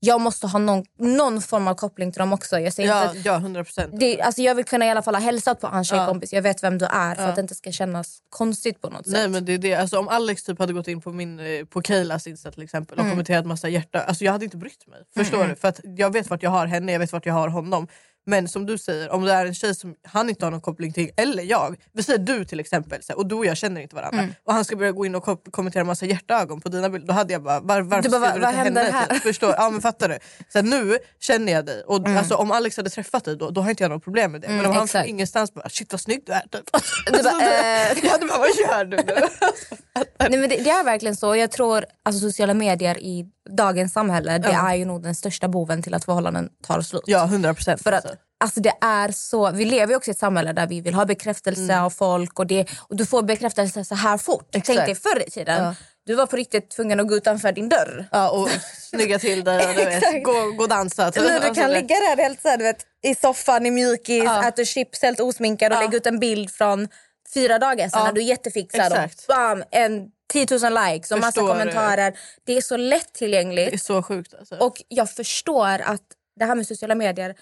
Jag 0.00 0.20
måste 0.20 0.46
ha 0.46 0.58
någon, 0.58 0.84
någon 0.98 1.42
form 1.42 1.68
av 1.68 1.74
koppling 1.74 2.12
till 2.12 2.18
dem 2.18 2.32
också. 2.32 2.58
Jag 2.58 2.72
säger 2.72 2.88
Ja, 2.88 3.04
inte, 3.16 3.28
ja 3.28 3.36
100 3.36 3.64
procent. 3.64 4.00
det, 4.00 4.20
alltså 4.20 4.42
jag 4.42 4.54
vill 4.54 4.64
kunna 4.64 4.86
i 4.86 4.90
alla 4.90 5.02
fall 5.02 5.14
ha 5.14 5.22
hälsat 5.22 5.60
på 5.60 5.66
hans 5.66 5.90
Ja. 5.90 5.96
tjejkompis. 5.96 6.32
Jag 6.32 6.42
vet 6.42 6.62
vem 6.62 6.78
du 6.78 6.84
är 6.84 7.14
för 7.14 7.22
Ja. 7.22 7.28
att 7.28 7.34
det 7.34 7.40
inte 7.40 7.54
ska 7.54 7.72
kännas 7.72 8.18
konstigt 8.30 8.80
på 8.80 8.90
något 8.90 9.06
Nej 9.06 9.22
sätt. 9.22 9.30
men 9.30 9.44
det 9.44 9.52
är 9.52 9.58
det. 9.58 9.74
Alltså, 9.74 9.98
om 9.98 10.08
Alex 10.08 10.42
typ 10.44 10.58
hade 10.58 10.72
gått 10.72 10.88
in 10.88 11.00
på, 11.00 11.12
min, 11.12 11.40
eh, 11.40 11.64
på 11.64 11.82
Kaylas 11.82 12.26
Insta 12.26 12.50
till 12.50 12.62
exempel 12.62 12.94
och 12.98 13.00
Mm. 13.00 13.12
kommenterat 13.12 13.46
massa 13.46 13.68
hjärta, 13.68 14.00
alltså 14.02 14.24
jag 14.24 14.32
hade 14.32 14.44
inte 14.44 14.56
brytt 14.56 14.86
mig. 14.86 14.98
Förstår 15.16 15.44
du? 15.44 15.56
För 15.56 15.68
att 15.68 15.80
jag 15.84 16.12
vet 16.12 16.30
vart 16.30 16.42
jag 16.42 16.50
har 16.50 16.66
henne, 16.66 16.92
jag 16.92 16.98
vet 16.98 17.12
vart 17.12 17.26
jag 17.26 17.34
har 17.34 17.48
honom. 17.48 17.88
Men 18.28 18.48
som 18.48 18.66
du 18.66 18.78
säger, 18.78 19.10
om 19.12 19.24
det 19.24 19.32
är 19.32 19.46
en 19.46 19.54
tjej 19.54 19.74
som 19.74 19.94
han 20.04 20.28
inte 20.28 20.46
har 20.46 20.50
någon 20.50 20.60
koppling 20.60 20.92
till, 20.92 21.10
eller 21.16 21.42
jag. 21.42 21.76
Vi 21.92 22.02
säger 22.02 22.18
du 22.18 22.44
till 22.44 22.60
exempel, 22.60 23.00
och 23.14 23.26
du 23.26 23.34
och 23.34 23.46
jag 23.46 23.56
känner 23.56 23.80
inte 23.80 23.96
varandra. 23.96 24.18
Mm. 24.18 24.34
Och 24.44 24.52
han 24.52 24.64
ska 24.64 24.76
börja 24.76 24.92
gå 24.92 25.06
in 25.06 25.14
och 25.14 25.24
ko- 25.24 25.36
kommentera 25.50 25.84
massa 25.84 26.06
hjärtögon 26.06 26.60
på 26.60 26.68
dina 26.68 26.88
bilder. 26.90 27.08
Då 27.08 27.14
hade 27.14 27.32
jag 27.32 27.42
bara, 27.42 27.60
var, 27.60 27.80
varför 27.80 28.02
Du 28.02 28.08
bara, 28.18 28.20
skriver 28.30 28.40
vad- 28.40 28.48
du 28.50 28.52
till 28.54 28.64
händer 28.64 28.84
henne? 28.84 29.06
här? 29.10 29.18
Förstår? 29.18 29.54
Ja 29.58 29.70
men 29.70 29.80
fattar 29.80 30.08
du? 30.08 30.18
Så 30.48 30.62
nu 30.62 30.98
känner 31.20 31.52
jag 31.52 31.66
dig. 31.66 31.82
Och 31.86 32.08
alltså, 32.08 32.34
om 32.34 32.50
Alex 32.50 32.76
hade 32.76 32.90
träffat 32.90 33.24
dig 33.24 33.36
då, 33.36 33.50
då 33.50 33.60
har 33.60 33.70
inte 33.70 33.82
jag 33.84 33.90
något 33.90 34.04
problem 34.04 34.32
med 34.32 34.40
det. 34.40 34.48
Men 34.48 34.56
Mm, 34.58 34.70
om 34.70 34.76
han 34.76 34.84
exakt. 34.84 35.02
från 35.04 35.10
ingenstans 35.10 35.54
bara, 35.54 35.68
shit 35.68 35.92
vad 35.92 36.00
snygg 36.00 36.22
du 36.26 36.32
är. 36.32 36.40
Typ. 36.40 36.64
Du 37.12 37.22
bara, 37.22 37.42
eh, 37.42 37.98
Jag 38.02 38.10
hade 38.10 38.26
bara, 38.26 38.38
vad 38.38 38.48
gör 38.48 38.84
du 38.84 38.96
nu? 38.96 39.02
Nej, 40.30 40.38
men 40.40 40.48
det, 40.48 40.56
det 40.56 40.70
är 40.70 40.84
verkligen 40.84 41.16
så. 41.16 41.36
Jag 41.36 41.50
tror 41.50 41.84
alltså, 42.02 42.20
sociala 42.20 42.54
medier 42.54 42.98
i 42.98 43.26
dagens 43.56 43.92
samhälle 43.92 44.38
det 44.38 44.48
Ja. 44.52 44.70
är 44.70 44.74
ju 44.74 44.84
nog 44.84 45.02
den 45.02 45.14
största 45.14 45.48
boven 45.48 45.82
till 45.82 45.94
att 45.94 46.04
förhållanden 46.04 46.48
tar 46.66 46.80
slut. 46.80 47.02
Ja, 47.06 47.24
100 47.24 47.54
procent. 47.54 47.82
För 47.82 47.92
att 47.92 48.06
alltså 48.40 48.60
det 48.60 48.72
är 48.80 49.12
så, 49.12 49.50
vi 49.50 49.64
lever 49.64 49.92
ju 49.92 49.96
också 49.96 50.10
i 50.10 50.12
ett 50.12 50.18
samhälle 50.18 50.52
där 50.52 50.66
vi 50.66 50.80
vill 50.80 50.94
ha 50.94 51.04
bekräftelse 51.04 51.80
av 51.80 51.90
folk 51.90 52.38
och, 52.38 52.46
det, 52.46 52.66
och 52.88 52.96
du 52.96 53.06
får 53.06 53.22
bekräftelse 53.22 53.84
så 53.84 53.94
här 53.94 54.18
fort. 54.18 54.54
Mm. 54.54 54.60
Exakt. 54.60 54.66
Tänk 54.76 54.86
dig 54.86 54.94
förr 54.94 55.22
i 55.28 55.30
tiden. 55.30 55.64
Ja. 55.64 55.74
Du 56.06 56.14
var 56.14 56.26
på 56.26 56.36
riktigt 56.36 56.70
tvungen 56.70 57.00
att 57.00 57.08
gå 57.08 57.14
utanför 57.16 57.52
din 57.52 57.68
dörr. 57.68 58.06
Ja, 58.12 58.30
och 58.30 58.48
snygga 58.90 59.18
till 59.18 59.44
dig 59.44 59.68
och 59.68 59.74
du 59.74 59.84
vet, 59.84 60.24
gå, 60.24 60.32
gå 60.56 60.62
och 60.62 60.68
dansa. 60.68 61.10
typ. 61.12 61.22
Nu, 61.22 61.28
du 61.28 61.34
Alltså, 61.34 61.54
kan 61.54 61.72
ligga 61.72 61.94
där 61.96 62.16
helt 62.16 62.42
så 62.42 62.48
här, 62.48 62.56
du 62.58 62.64
vet, 62.64 62.86
i 63.02 63.14
soffan 63.14 63.66
i 63.66 63.70
mjukis, 63.70 64.24
Ja. 64.24 64.48
äta 64.48 64.64
chips 64.64 65.02
helt 65.02 65.20
osminkad 65.20 65.72
och 65.72 65.78
Ja. 65.78 65.82
lägga 65.82 65.96
ut 65.96 66.06
en 66.06 66.18
bild 66.18 66.50
från 66.50 66.88
fyra 67.34 67.58
dagar 67.58 67.88
sedan 67.88 68.00
Ja. 68.00 68.04
när 68.04 68.12
du 68.12 68.20
är 68.20 68.24
jättefixad. 68.24 68.92
Och 68.92 68.98
Exakt. 68.98 69.26
bam, 69.26 69.64
en 69.70 70.08
10 70.32 70.46
000 70.50 70.58
likes 70.92 71.10
och 71.12 71.18
massa 71.18 71.32
Förstår. 71.40 71.48
kommentarer. 71.48 72.18
Det 72.46 72.56
är 72.56 72.60
så 72.62 72.76
Det 72.76 72.82
är 72.82 72.88
lättillgängligt. 72.88 73.82
så 73.82 74.02
sjukt 74.02 74.34
alltså. 74.34 74.56
Och 74.56 74.82
jag 74.88 75.10
förstår 75.10 75.68
att 75.68 76.02
det 76.36 76.44
här 76.44 76.54
med 76.54 76.66
sociala 76.66 76.94
medier, 76.94 77.34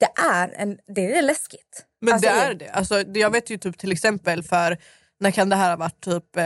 det 0.00 0.22
är, 0.22 0.54
en, 0.56 0.78
det 0.86 1.14
är 1.14 1.22
läskigt. 1.22 1.84
Men 2.00 2.14
Alltså, 2.14 2.28
det 2.28 2.34
är 2.34 2.54
det. 2.54 2.70
Alltså, 2.70 3.04
jag 3.14 3.30
vet 3.30 3.50
ju 3.50 3.58
typ 3.58 3.78
till 3.78 3.92
exempel 3.92 4.42
för, 4.42 4.78
när 5.20 5.30
kan 5.30 5.48
det 5.48 5.56
här 5.56 5.70
ha 5.70 5.76
varit? 5.76 6.00
Typ, 6.00 6.36
eh, 6.36 6.44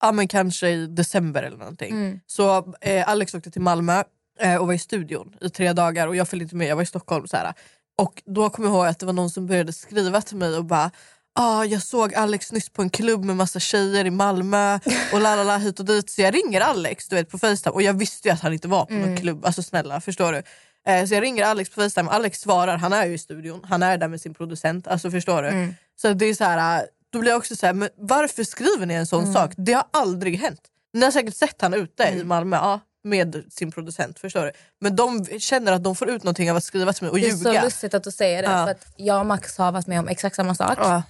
ja 0.00 0.12
men 0.12 0.28
kanske 0.28 0.68
i 0.68 0.86
december 0.86 1.42
eller 1.42 1.56
någonting. 1.56 1.90
Mm. 1.90 2.20
Så 2.26 2.74
eh, 2.80 3.08
Alex 3.08 3.34
åkte 3.34 3.50
till 3.50 3.62
Malmö 3.62 4.02
eh, 4.40 4.56
och 4.56 4.66
var 4.66 4.74
i 4.74 4.78
studion 4.78 5.34
i 5.40 5.50
tre 5.50 5.72
dagar 5.72 6.08
och 6.08 6.16
jag 6.16 6.28
följde 6.28 6.42
inte 6.42 6.56
med, 6.56 6.66
jag 6.66 6.76
var 6.76 6.82
i 6.82 6.86
Stockholm. 6.86 7.26
Så 7.26 7.36
här. 7.36 7.54
Och 7.98 8.22
då 8.26 8.50
kommer 8.50 8.68
jag 8.68 8.76
ihåg 8.76 8.86
att 8.86 8.98
det 8.98 9.06
var 9.06 9.12
någon 9.12 9.30
som 9.30 9.46
började 9.46 9.72
skriva 9.72 10.20
till 10.20 10.36
mig 10.36 10.56
och 10.56 10.64
bara 10.64 10.90
Ah, 11.34 11.64
jag 11.64 11.82
såg 11.82 12.14
Alex 12.14 12.52
nyss 12.52 12.68
på 12.68 12.82
en 12.82 12.90
klubb 12.90 13.24
med 13.24 13.36
massa 13.36 13.60
tjejer 13.60 14.04
i 14.04 14.10
Malmö 14.10 14.78
och 15.12 15.20
la 15.20 15.36
la 15.36 15.44
la 15.44 15.56
hit 15.56 15.80
och 15.80 15.86
dit. 15.86 16.10
Så 16.10 16.22
jag 16.22 16.34
ringer 16.34 16.60
Alex 16.60 17.08
du 17.08 17.16
vet, 17.16 17.30
på 17.30 17.38
Facetime 17.38 17.72
och 17.72 17.82
jag 17.82 17.94
visste 17.94 18.28
ju 18.28 18.34
att 18.34 18.40
han 18.40 18.52
inte 18.52 18.68
var 18.68 18.84
på 18.84 18.92
någon 18.94 19.16
klubb. 19.16 19.44
Alltså 19.44 19.62
snälla, 19.62 20.00
förstår 20.00 20.32
du? 20.32 20.42
Eh, 20.86 21.06
så 21.06 21.14
jag 21.14 21.22
ringer 21.22 21.44
Alex 21.44 21.70
på 21.70 21.80
Facetime, 21.80 22.10
Alex 22.10 22.40
svarar, 22.40 22.76
han 22.76 22.92
är 22.92 23.06
ju 23.06 23.14
i 23.14 23.18
studion, 23.18 23.60
han 23.68 23.82
är 23.82 23.98
där 23.98 24.08
med 24.08 24.20
sin 24.20 24.34
producent. 24.34 24.86
Alltså 24.86 25.10
förstår 25.10 25.42
du? 25.42 25.74
Så 26.00 26.12
det 26.12 26.26
är 26.26 26.34
så 26.34 26.44
här, 26.44 26.78
äh, 26.80 26.84
då 27.12 27.18
blir 27.18 27.30
jag 27.30 27.38
också 27.38 27.56
så 27.56 27.66
här, 27.66 27.72
men 27.72 27.88
varför 27.96 28.44
skriver 28.44 28.86
ni 28.86 28.94
en 28.94 29.06
sån 29.06 29.32
sak? 29.32 29.52
Det 29.56 29.72
har 29.72 29.84
aldrig 29.90 30.38
hänt. 30.38 30.60
Ni 30.92 31.04
har 31.04 31.10
säkert 31.10 31.36
sett 31.36 31.62
han 31.62 31.74
ute 31.74 32.02
i 32.02 32.24
Malmö 32.24 32.56
ja, 32.56 32.80
med 33.04 33.44
sin 33.50 33.72
producent, 33.72 34.18
förstår 34.18 34.44
du? 34.44 34.52
Men 34.80 34.96
de 34.96 35.24
känner 35.38 35.72
att 35.72 35.84
de 35.84 35.96
får 35.96 36.10
ut 36.10 36.22
någonting 36.22 36.50
av 36.50 36.56
att 36.56 36.64
skriva 36.64 36.92
till 36.92 37.02
mig 37.02 37.10
och 37.10 37.18
Det 37.18 37.26
är 37.28 37.36
så 37.36 37.48
ljuga. 37.48 37.64
lustigt 37.64 37.94
att 37.94 38.04
du 38.04 38.10
säger 38.10 38.42
det. 38.42 38.48
Ja. 38.48 38.64
För 38.64 38.70
att 38.70 38.86
jag 38.96 39.20
och 39.20 39.26
Max 39.26 39.58
har 39.58 39.72
varit 39.72 39.86
med 39.86 39.98
om 39.98 40.08
exakt 40.08 40.36
samma 40.36 40.54
sak. 40.54 40.78
Ja, 40.78 41.02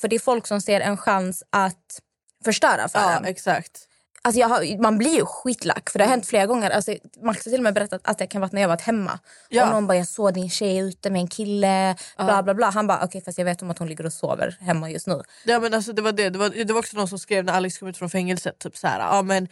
För 0.00 0.08
det 0.08 0.16
är 0.16 0.20
folk 0.20 0.46
som 0.46 0.60
ser 0.60 0.80
en 0.80 0.96
chans 0.96 1.42
att 1.50 2.00
förstöra 2.44 2.88
för 2.88 2.98
ja 2.98 3.16
en. 3.16 3.24
exakt. 3.24 3.88
Alltså 4.24 4.42
har, 4.42 4.82
man 4.82 4.98
blir 4.98 5.14
ju 5.14 5.24
skitlack 5.24 5.90
för 5.90 5.98
det 5.98 6.04
har 6.04 6.10
hänt 6.10 6.26
flera 6.26 6.46
gånger. 6.46 6.70
Alltså 6.70 6.94
Max 7.22 7.44
har 7.44 7.50
till 7.50 7.60
och 7.60 7.62
med 7.62 7.74
berättat 7.74 8.00
att 8.04 8.18
det 8.18 8.26
kan 8.26 8.40
vara 8.40 8.50
när 8.52 8.60
jag 8.60 8.68
varit 8.68 8.80
hemma. 8.80 9.18
Ja. 9.48 9.64
Och 9.64 9.70
någon 9.70 9.86
bara 9.86 9.96
jag 9.96 10.08
såg 10.08 10.34
din 10.34 10.50
tjej 10.50 10.78
ute 10.78 11.10
med 11.10 11.20
en 11.20 11.28
kille. 11.28 11.96
Bla 12.16 12.42
bla 12.42 12.54
bla. 12.54 12.70
Han 12.70 12.86
bara 12.86 13.04
okej 13.04 13.22
fast 13.24 13.38
jag 13.38 13.44
vet 13.44 13.62
om 13.62 13.70
att 13.70 13.78
hon 13.78 13.88
ligger 13.88 14.06
och 14.06 14.12
sover 14.12 14.56
hemma 14.60 14.90
just 14.90 15.06
nu. 15.06 15.22
Ja, 15.44 15.60
men 15.60 15.74
alltså, 15.74 15.92
det, 15.92 16.02
var 16.02 16.12
det. 16.12 16.30
Det, 16.30 16.38
var, 16.38 16.64
det 16.64 16.72
var 16.72 16.80
också 16.80 16.96
någon 16.96 17.08
som 17.08 17.18
skrev 17.18 17.44
när 17.44 17.52
Alex 17.52 17.78
kom 17.78 17.88
ut 17.88 17.96
från 17.96 18.10
fängelset. 18.10 18.58
Typ 18.58 18.76
så 18.76 18.86
här, 18.86 19.00
ja, 19.00 19.22
men, 19.22 19.48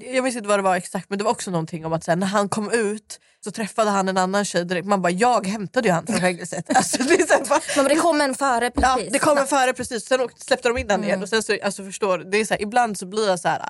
jag 0.00 0.24
minns 0.24 0.36
inte 0.36 0.48
vad 0.48 0.58
det 0.58 0.62
var 0.62 0.76
exakt 0.76 1.10
men 1.10 1.18
det 1.18 1.24
var 1.24 1.30
också 1.30 1.50
någonting 1.50 1.86
om 1.86 1.92
att 1.92 2.04
så 2.04 2.10
här, 2.10 2.16
när 2.16 2.26
han 2.26 2.48
kom 2.48 2.70
ut 2.70 3.20
så 3.44 3.50
träffade 3.50 3.90
han 3.90 4.08
en 4.08 4.16
annan 4.16 4.44
tjej 4.44 4.64
direkt. 4.64 4.86
Man 4.86 5.02
bara 5.02 5.10
jag 5.10 5.46
hämtade 5.46 5.88
ju 5.88 5.94
han 5.94 6.06
från 6.06 6.20
fängelset. 6.20 6.64
alltså, 6.76 7.02
det, 7.02 7.28
så 7.28 7.34
här, 7.34 7.44
bara, 7.48 7.60
Men 7.76 7.84
det 7.84 7.96
kom 7.96 8.20
en 8.20 8.34
före 8.34 8.70
ja, 8.74 8.94
precis. 8.94 9.12
det 9.12 9.18
kom 9.18 9.38
en 9.38 9.46
före 9.46 9.72
precis, 9.72 10.06
sen 10.06 10.20
åkte, 10.20 10.44
släppte 10.44 10.68
de 10.68 10.78
in 10.78 10.86
den 10.86 11.04
igen. 11.04 11.22
Och 11.22 11.28
sen 11.28 11.42
så, 11.42 11.58
alltså, 11.62 11.84
förstår, 11.84 12.18
det 12.18 12.38
är 12.38 12.44
så 12.44 12.54
här, 12.54 12.62
ibland 12.62 12.98
så 12.98 13.06
blir 13.06 13.28
jag 13.28 13.40
så 13.40 13.48
här, 13.48 13.62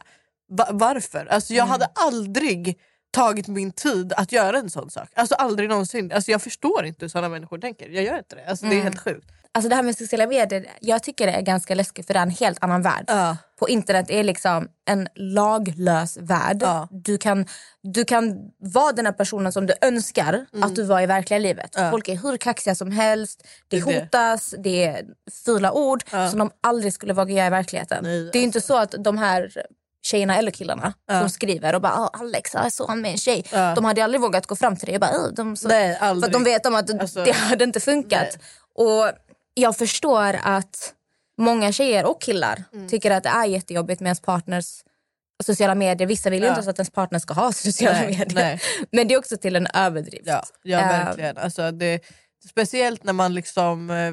va, 0.49 0.69
varför? 0.71 1.26
Alltså, 1.26 1.54
jag 1.54 1.67
hade 1.67 1.89
aldrig 1.95 2.78
tagit 3.11 3.49
min 3.49 3.73
tid 3.73 4.13
att 4.17 4.33
göra 4.33 4.59
en 4.59 4.71
sån 4.71 4.91
sak. 4.91 5.09
Alltså 5.15 5.35
aldrig 5.35 5.69
någonsin. 5.69 6.13
Alltså, 6.13 6.30
jag 6.30 6.43
förstår 6.43 6.85
inte 6.85 7.04
hur 7.04 7.09
såna 7.09 7.28
människor 7.28 7.59
tänker. 7.59 7.89
Jag 7.89 8.04
gör 8.04 8.19
inte 8.19 8.37
det. 8.37 8.47
Alltså, 8.47 8.67
Det 8.67 8.76
är 8.76 8.83
helt 8.83 9.00
sjukt. 9.00 9.30
Alltså 9.57 9.69
det 9.69 9.75
här 9.75 9.83
med 9.83 9.97
sociala 9.97 10.26
medier, 10.26 10.67
jag 10.80 11.02
tycker 11.02 11.26
det 11.26 11.33
är 11.33 11.43
ganska 11.43 11.75
läskigt 11.75 12.07
för 12.07 12.15
det 12.15 12.19
är 12.21 12.23
en 12.23 12.30
helt 12.30 12.65
annan 12.65 12.83
värld. 12.83 13.04
Ja. 13.07 13.37
På 13.59 13.69
internet 13.69 14.07
är 14.09 14.25
liksom 14.25 14.69
en 14.85 15.09
laglös 15.15 16.17
värld. 16.17 16.59
Ja. 16.61 16.89
Du, 16.91 17.19
kan, 17.19 17.47
du 17.83 18.04
kan 18.04 18.50
vara 18.59 18.93
den 18.93 19.07
här 19.07 19.13
personen 19.13 19.52
som 19.52 19.67
du 19.67 19.75
önskar 19.80 20.47
att 20.63 20.76
du 20.76 20.83
var 20.83 21.00
i 21.00 21.07
verkliga 21.07 21.39
livet. 21.39 21.76
Mm. 21.76 21.85
Ja. 21.85 21.91
Folk 21.91 22.09
är 22.09 22.17
hur 22.17 22.37
kaxiga 22.37 22.75
som 22.75 22.91
helst, 22.91 23.47
det, 23.69 23.76
Det 23.76 23.83
hotas, 23.83 24.54
det 24.59 24.85
är 24.85 25.04
fula 25.45 25.73
ord 25.73 26.04
som 26.30 26.39
de 26.39 26.50
aldrig 26.61 26.93
skulle 26.93 27.13
våga 27.13 27.35
göra 27.35 27.47
i 27.47 27.50
verkligheten. 27.50 27.99
Nej, 28.02 28.19
alltså. 28.19 28.33
det 28.33 28.39
är 28.39 28.41
ju 28.41 28.47
inte 28.47 28.61
så 28.61 28.76
att 28.76 28.95
de 28.99 29.19
här 29.19 29.52
tjejerna 30.04 30.38
eller 30.38 30.50
killarna 30.50 30.95
som 31.21 31.30
skriver 31.30 31.75
och 31.75 31.80
bara 31.80 31.93
"Ah, 31.93 32.10
Alex 32.12 32.54
jag 32.54 32.73
såg 32.73 32.88
han 32.88 33.00
med 33.00 33.10
en 33.10 33.19
tjej. 33.19 33.45
Ja. 33.52 33.75
De 33.75 33.84
hade 33.84 34.04
aldrig 34.04 34.21
vågat 34.21 34.47
gå 34.47 34.56
fram 34.56 34.76
till 34.76 34.86
dig 34.86 34.95
och 34.95 35.00
bara 35.00 35.10
"Åh, 35.14 35.28
de 35.36 35.56
så, 35.56 35.69
Nej, 35.69 35.97
För 35.99 36.06
aldrig. 36.06 36.28
att 36.28 36.32
de 36.32 36.45
vet 36.45 36.67
om 36.67 36.75
att 36.75 37.00
Alltså, 37.00 37.25
det 37.25 37.32
hade 37.32 37.64
inte 37.64 37.80
funkat. 37.80 38.38
Och 38.75 39.10
jag 39.54 39.76
förstår 39.76 40.36
att 40.43 40.95
många 41.38 41.73
tjejer 41.73 42.04
och 42.06 42.23
killar 42.23 42.64
Mm. 42.73 42.88
tycker 42.88 43.10
att 43.10 43.23
det 43.23 43.28
är 43.28 43.45
jättejobbigt 43.47 44.00
med 44.00 44.06
ens 44.08 44.21
partners 44.21 44.67
sociala 45.45 45.75
medier. 45.75 46.08
Vissa 46.08 46.30
vill 46.30 46.40
ju 46.40 46.45
Ja. 46.47 46.50
inte 46.52 46.58
ens 46.58 46.69
att 46.69 46.78
ens 46.78 46.90
partner 46.90 47.19
ska 47.19 47.34
ha 47.34 47.52
sociala 47.52 47.99
Nej, 47.99 48.06
medier. 48.19 48.34
nej. 48.34 48.60
Men 48.93 49.08
det 49.08 49.14
är 49.14 49.19
också 49.19 49.36
till 49.36 49.56
en 49.56 49.67
överdrift. 49.75 50.26
Ja, 50.26 50.43
ja 50.62 50.78
verkligen. 50.78 51.38
Alltså, 51.38 51.71
det, 51.71 52.00
speciellt 52.50 53.04
när 53.04 53.12
man 53.12 53.34
liksom, 53.34 53.90
eh, 53.90 54.12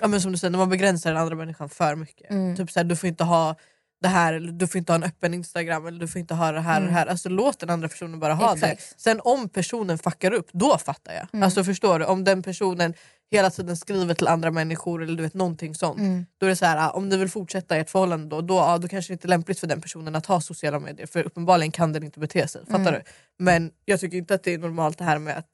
ja, 0.00 0.08
men 0.08 0.20
som 0.20 0.32
du 0.32 0.38
säger, 0.38 0.50
när 0.50 0.58
man 0.58 0.68
begränsar 0.70 1.10
den 1.12 1.20
andra 1.22 1.34
människan 1.36 1.68
för 1.68 1.94
mycket. 1.96 2.30
Mm. 2.30 2.56
Typ 2.56 2.70
såhär, 2.70 2.84
du 2.84 2.96
får 2.96 3.08
inte 3.08 3.24
ha 3.24 3.56
det 4.02 4.08
här, 4.08 4.32
eller 4.32 4.52
du 4.52 4.66
får 4.66 4.78
inte 4.78 4.92
ha 4.92 4.94
en 4.94 5.02
öppen 5.04 5.34
instagram, 5.34 5.86
eller 5.86 6.00
du 6.00 6.08
får 6.08 6.18
inte 6.18 6.34
ha 6.34 6.52
det 6.52 6.60
här 6.60 6.80
och 6.80 6.86
det 6.86 6.92
här. 6.92 7.06
Alltså, 7.06 7.28
låt 7.28 7.58
den 7.58 7.70
andra 7.70 7.88
personen 7.88 8.20
bara 8.20 8.34
ha 8.34 8.54
det. 8.54 8.58
Mm. 8.58 8.70
Exakt. 8.70 9.00
Sen 9.00 9.20
om 9.24 9.48
personen 9.48 9.98
fuckar 9.98 10.32
upp, 10.32 10.48
då 10.52 10.78
fattar 10.78 11.12
jag. 11.12 11.26
Mm. 11.32 11.42
Alltså 11.42 11.64
förstår 11.64 11.98
du? 11.98 12.04
Om 12.04 12.24
den 12.24 12.42
personen 12.42 12.94
hela 13.30 13.50
tiden 13.50 13.76
skriver 13.76 14.14
till 14.14 14.28
andra 14.28 14.50
människor 14.50 15.02
eller 15.02 15.16
du 15.16 15.22
vet 15.22 15.34
någonting 15.34 15.74
sånt. 15.74 15.98
Mm. 15.98 16.26
Då 16.38 16.46
är 16.46 16.50
det 16.50 16.56
så 16.56 16.66
här, 16.66 16.96
om 16.96 17.08
ni 17.08 17.16
vill 17.16 17.28
fortsätta 17.30 17.76
ert 17.76 17.90
förhållande 17.90 18.28
då, 18.28 18.40
då, 18.40 18.78
då 18.80 18.88
kanske 18.88 19.10
det 19.10 19.14
inte 19.14 19.26
är 19.26 19.28
lämpligt 19.28 19.60
för 19.60 19.66
den 19.66 19.80
personen 19.80 20.14
att 20.16 20.26
ha 20.26 20.40
sociala 20.40 20.78
medier. 20.80 21.06
För 21.06 21.22
uppenbarligen 21.26 21.72
kan 21.72 21.92
den 21.92 22.02
inte 22.02 22.20
bete 22.20 22.48
sig. 22.48 22.66
Fattar 22.66 22.80
Mm. 22.80 22.94
du? 22.94 23.00
Men 23.44 23.70
jag 23.84 24.00
tycker 24.00 24.16
inte 24.16 24.34
att 24.34 24.42
det 24.42 24.54
är 24.54 24.58
normalt 24.58 24.98
det 24.98 25.04
här 25.04 25.18
med 25.18 25.36
att 25.36 25.46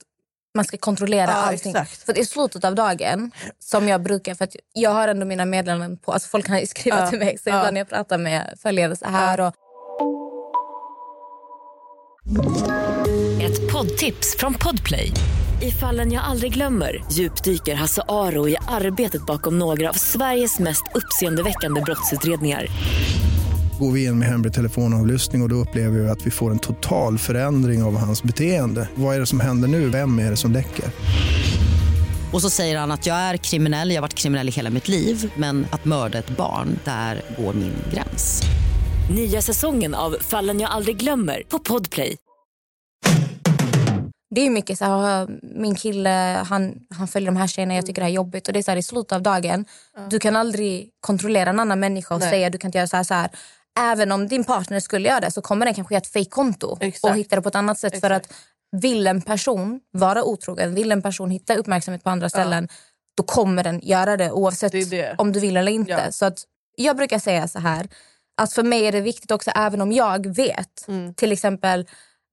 Man 0.58 0.64
ska 0.64 0.76
kontrollera 0.76 1.30
Ja, 1.30 1.36
allting. 1.36 1.70
exakt. 1.70 2.04
För 2.04 2.12
att 2.12 2.18
i 2.18 2.24
slutet 2.24 2.64
av 2.64 2.74
dagen, 2.74 3.30
som 3.58 3.88
jag 3.88 4.02
brukar, 4.02 4.34
för 4.34 4.44
att 4.44 4.56
jag 4.72 4.90
har 4.90 5.08
ändå 5.08 5.26
mina 5.26 5.44
meddelanden 5.44 5.98
på, 5.98 6.12
alltså 6.12 6.28
folk 6.28 6.46
kan 6.46 6.66
skriva 6.66 7.00
Ja, 7.00 7.10
till 7.10 7.18
mig 7.18 7.38
så 7.38 7.48
ja. 7.50 7.70
när 7.70 7.78
jag 7.80 7.88
pratar 7.88 8.18
med 8.18 8.54
följare 8.62 8.96
så 8.96 9.04
här. 9.08 9.40
Och, 9.40 9.54
Ett 13.42 13.72
poddtips 13.72 14.36
från 14.38 14.54
Podplay. 14.54 15.12
I 15.62 15.70
fallen 15.70 16.12
jag 16.12 16.24
aldrig 16.24 16.54
glömmer 16.54 17.04
djupdyker 17.12 17.74
Hasse 17.74 18.02
Aro 18.08 18.48
i 18.48 18.56
arbetet 18.68 19.26
bakom 19.26 19.58
några 19.58 19.88
av 19.88 19.92
Sveriges 19.92 20.58
mest 20.58 20.82
uppseendeväckande 20.94 21.80
brottsutredningar. 21.80 22.66
Går 23.78 23.92
vi 23.92 24.04
in 24.04 24.18
med 24.18 24.28
hemlig 24.28 24.52
telefonavlyssning 24.52 25.42
och, 25.42 25.46
och 25.46 25.48
då 25.48 25.56
upplever 25.56 25.98
vi 25.98 26.08
att 26.08 26.26
vi 26.26 26.30
får 26.30 26.50
en 26.50 26.58
total 26.58 27.18
förändring 27.18 27.82
av 27.82 27.96
hans 27.96 28.22
beteende. 28.22 28.88
Vad 28.94 29.16
är 29.16 29.20
det 29.20 29.26
som 29.26 29.40
händer 29.40 29.68
nu? 29.68 29.88
Vem 29.88 30.18
är 30.18 30.30
det 30.30 30.36
som 30.36 30.52
läcker? 30.52 30.84
Och 32.32 32.42
så 32.42 32.50
säger 32.50 32.78
han 32.78 32.90
att 32.90 33.06
jag 33.06 33.16
är 33.16 33.36
kriminell, 33.36 33.90
jag 33.90 33.96
har 33.96 34.02
varit 34.02 34.14
kriminell 34.14 34.48
i 34.48 34.52
hela 34.52 34.70
mitt 34.70 34.88
liv 34.88 35.32
men 35.36 35.66
att 35.70 35.84
mörda 35.84 36.18
ett 36.18 36.36
barn, 36.36 36.78
där 36.84 37.22
går 37.38 37.54
min 37.54 37.74
gräns. 37.92 38.42
Nya 39.10 39.42
säsongen 39.42 39.94
av 39.94 40.16
Fallen 40.20 40.60
jag 40.60 40.70
aldrig 40.70 40.96
glömmer 40.96 41.42
på 41.48 41.58
Podplay. 41.58 42.16
det 44.34 44.46
är 44.46 44.50
mycket 44.50 44.78
så 44.78 44.84
här, 44.84 45.28
min 45.60 45.74
kille 45.74 46.44
han, 46.48 46.74
han 46.90 47.08
följer 47.08 47.30
de 47.30 47.36
här 47.36 47.46
tjejerna, 47.46 47.74
jag 47.74 47.86
tycker 47.86 48.00
det 48.00 48.04
här 48.04 48.10
är 48.10 48.14
jobbigt. 48.14 48.46
Och 48.46 48.52
det 48.52 48.58
är 48.58 48.62
så 48.62 48.70
här, 48.70 48.78
i 48.78 48.82
slutet 48.82 49.12
av 49.12 49.22
dagen, 49.22 49.64
du 50.10 50.18
kan 50.18 50.36
aldrig 50.36 50.90
kontrollera 51.00 51.50
en 51.50 51.60
annan 51.60 51.80
människa 51.80 52.14
och 52.14 52.20
Nej. 52.20 52.30
säga 52.30 52.50
du 52.50 52.58
kan 52.58 52.68
inte 52.68 52.78
göra 52.78 52.86
så 52.86 52.96
här, 52.96 53.04
så 53.04 53.14
här. 53.14 53.30
Även 53.78 54.12
om 54.12 54.28
din 54.28 54.44
partner 54.44 54.80
skulle 54.80 55.08
göra 55.08 55.20
det 55.20 55.30
så 55.30 55.42
kommer 55.42 55.66
den 55.66 55.74
kanske 55.74 55.94
göra 55.94 56.02
ett 56.02 56.12
fejkkonto 56.12 56.78
och 57.02 57.14
hitta 57.16 57.36
det 57.36 57.42
på 57.42 57.48
ett 57.48 57.54
annat 57.54 57.78
sätt. 57.78 58.00
För 58.00 58.10
Exakt. 58.10 58.32
att 58.32 58.36
vill 58.82 59.06
en 59.06 59.22
person 59.22 59.80
vara 59.90 60.24
otrogen, 60.24 60.74
vill 60.74 60.92
en 60.92 61.02
person 61.02 61.30
hitta 61.30 61.54
uppmärksamhet 61.54 62.04
på 62.04 62.10
andra 62.10 62.28
ställen, 62.28 62.68
då 63.16 63.22
kommer 63.22 63.64
den 63.64 63.80
göra 63.82 64.16
det 64.16 64.30
oavsett 64.30 64.72
Det 64.72 64.90
det. 64.90 65.14
om 65.18 65.32
du 65.32 65.40
vill 65.40 65.56
eller 65.56 65.72
inte. 65.72 65.90
Ja. 65.90 66.12
Så 66.12 66.24
att 66.24 66.38
jag 66.76 66.96
brukar 66.96 67.18
säga 67.18 67.48
så 67.48 67.58
här, 67.58 67.88
att 68.40 68.52
för 68.52 68.62
mig 68.62 68.86
är 68.86 68.92
det 68.92 69.00
viktigt 69.00 69.30
också 69.30 69.50
även 69.50 69.80
om 69.80 69.92
jag 69.92 70.34
vet, 70.34 70.86
till 71.16 71.32
exempel 71.32 71.86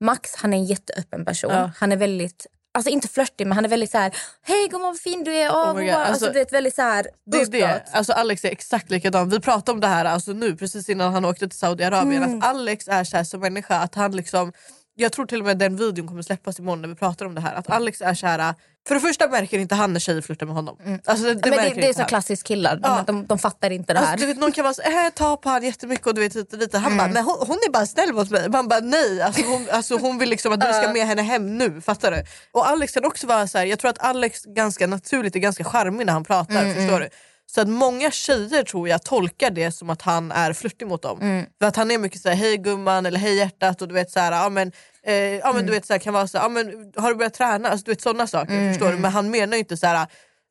Max 0.04 0.36
han 0.36 0.54
är 0.54 0.58
en 0.58 0.66
jätteöppen 0.66 1.26
person. 1.26 1.52
Mm. 1.52 1.64
Ja. 1.64 1.72
Han 1.78 1.92
är 1.92 1.98
väldigt, 1.98 2.48
alltså 2.76 2.90
inte 2.90 3.08
flörtig 3.08 3.48
men 3.48 3.56
han 3.56 3.66
är 3.66 3.70
väldigt 3.70 3.92
så 3.92 3.98
här: 3.98 4.16
hej 4.44 4.68
gumman 4.68 4.88
vad 4.88 5.00
fin 5.00 5.24
du 5.24 5.36
är. 5.36 5.50
Oh. 5.50 5.74
God, 5.74 5.90
alltså, 5.90 5.96
alltså, 6.12 6.26
du 6.26 6.32
vet, 6.32 6.54
väldigt 6.54 6.76
så 6.76 6.82
här, 6.82 7.08
Det 7.26 7.42
är 7.42 7.46
det. 7.46 7.84
Alltså 7.92 8.14
Alex 8.14 8.46
är 8.46 8.52
exakt 8.52 8.90
likadan. 8.92 9.30
Vi 9.30 9.40
pratade 9.40 9.72
om 9.72 9.80
det 9.80 9.88
här 9.88 10.06
alltså 10.06 10.32
nu 10.32 10.56
precis 10.56 10.90
innan 10.90 11.14
han 11.14 11.26
åkte 11.26 11.48
till 11.48 11.58
Saudiarabien. 11.58 12.24
Mm. 12.24 12.40
Att 12.40 12.46
Alex 12.46 12.88
är 12.88 13.04
så 13.04 13.18
här 13.18 13.24
som 13.24 13.40
människa 13.40 13.76
att 13.76 13.96
han 13.96 14.16
liksom 14.16 14.54
jag 14.96 15.12
tror 15.12 15.26
till 15.26 15.40
och 15.40 15.46
med 15.46 15.58
den 15.58 15.76
videon 15.78 16.08
kommer 16.08 16.22
släppas 16.22 16.60
imorgon 16.60 16.82
när 16.82 16.90
vi 16.90 16.96
pratar 16.96 17.26
om 17.26 17.36
det 17.36 17.42
här. 17.42 17.54
Att 17.56 17.70
Alex 17.70 18.02
är 18.02 18.14
så 18.14 18.28
här. 18.28 18.54
För 18.88 18.96
det 18.96 19.02
första 19.02 19.28
märker 19.28 19.60
inte 19.60 19.76
han 19.76 19.94
när 19.94 20.00
tjejer 20.00 20.22
flörtar 20.22 20.46
med 20.46 20.56
honom. 20.56 20.78
Alltså 21.06 21.26
det, 21.26 21.34
det 21.34 21.48
Mm. 21.48 21.60
men 21.66 21.70
det, 21.76 21.82
det 21.82 21.90
är 21.90 21.94
så 21.94 22.04
klassiskt 22.04 22.44
killar, 22.48 22.76
de, 22.76 22.82
Ja. 22.84 23.04
de, 23.08 23.26
de 23.26 23.40
fattar 23.40 23.70
inte 23.70 23.94
det 23.94 24.00
här. 24.00 24.12
Alltså, 24.12 24.28
du 24.28 24.34
vet, 24.34 24.38
någon 24.42 24.52
kan 24.52 24.64
vara 24.64 24.74
så, 24.74 24.82
äh, 24.82 25.10
ta 25.16 25.38
på 25.38 25.50
han 25.50 25.64
jättemycket 25.64 26.08
och 26.08 26.14
du 26.16 26.22
vet 26.22 26.36
lite, 26.36 26.58
lite. 26.58 26.78
Han 26.78 26.92
Mm. 26.94 26.98
bara, 26.98 27.14
nej, 27.14 27.24
hon, 27.24 27.48
hon 27.48 27.58
är 27.68 27.72
bara 27.72 27.86
snäll 27.86 28.14
mot 28.14 28.30
mig. 28.32 28.50
Man 28.50 28.68
bara 28.68 28.80
nej, 28.80 29.22
alltså, 29.22 29.42
hon, 29.46 29.68
alltså, 29.72 29.98
hon 29.98 30.18
vill 30.18 30.30
liksom 30.30 30.54
att 30.54 30.62
du 30.62 30.74
ska 30.74 30.90
med 30.94 31.08
henne 31.08 31.22
hem 31.22 31.58
nu. 31.58 31.82
Fattar 31.82 32.12
du? 32.12 32.24
Och 32.52 32.68
Alex 32.70 32.94
kan 32.94 33.06
också 33.06 33.28
vara 33.28 33.48
så 33.48 33.58
här, 33.58 33.66
jag 33.66 33.80
tror 33.80 33.90
att 33.90 34.00
Alex 34.00 34.44
ganska 34.46 34.88
naturligt 34.88 35.36
är 35.36 35.40
ganska 35.40 35.64
charmig 35.64 36.06
när 36.06 36.14
han 36.14 36.24
pratar. 36.24 36.62
Mm, 36.64 36.76
förstår 36.76 37.00
du? 37.00 37.10
Så 37.48 37.62
att 37.62 37.68
många 37.68 38.12
tjejer 38.12 38.64
tror 38.64 38.90
jag 38.90 39.04
tolkar 39.04 39.50
det 39.50 39.72
som 39.72 39.90
att 39.90 40.02
han 40.02 40.32
är 40.32 40.54
flörtig 40.54 40.88
mot 40.88 41.02
dem. 41.02 41.22
Mm. 41.22 41.46
För 41.60 41.68
att 41.68 41.76
han 41.76 41.92
är 41.92 41.98
mycket 41.98 42.22
såhär, 42.22 42.36
hej 42.36 42.58
gumman 42.58 43.06
eller 43.06 43.20
hej 43.20 43.36
hjärtat 43.38 43.82
och 43.82 43.88
du 43.88 43.94
vet 43.94 44.12
såhär, 44.12 44.32
ja 44.32 44.50
men, 44.50 44.72
eh, 45.04 45.14
ja, 45.16 45.54
men 45.54 45.66
du 45.66 45.72
vet 45.72 45.86
såhär, 45.86 46.00
kan 46.00 46.14
vara 46.14 46.28
såhär, 46.28 46.46
ja 46.46 46.50
men 46.50 46.94
har 46.98 47.10
du 47.10 47.16
börjat 47.16 47.34
träna? 47.34 47.70
Alltså, 47.70 47.86
du 47.86 47.92
vet 47.92 48.02
sådana 48.02 48.28
saker. 48.28 48.70
förstår 48.72 48.90
du? 48.92 48.98
Men 48.98 49.12
han 49.12 49.32
menar 49.32 49.54
ju 49.54 49.60
inte 49.60 49.78
såhär 49.78 50.04
att, 50.04 50.10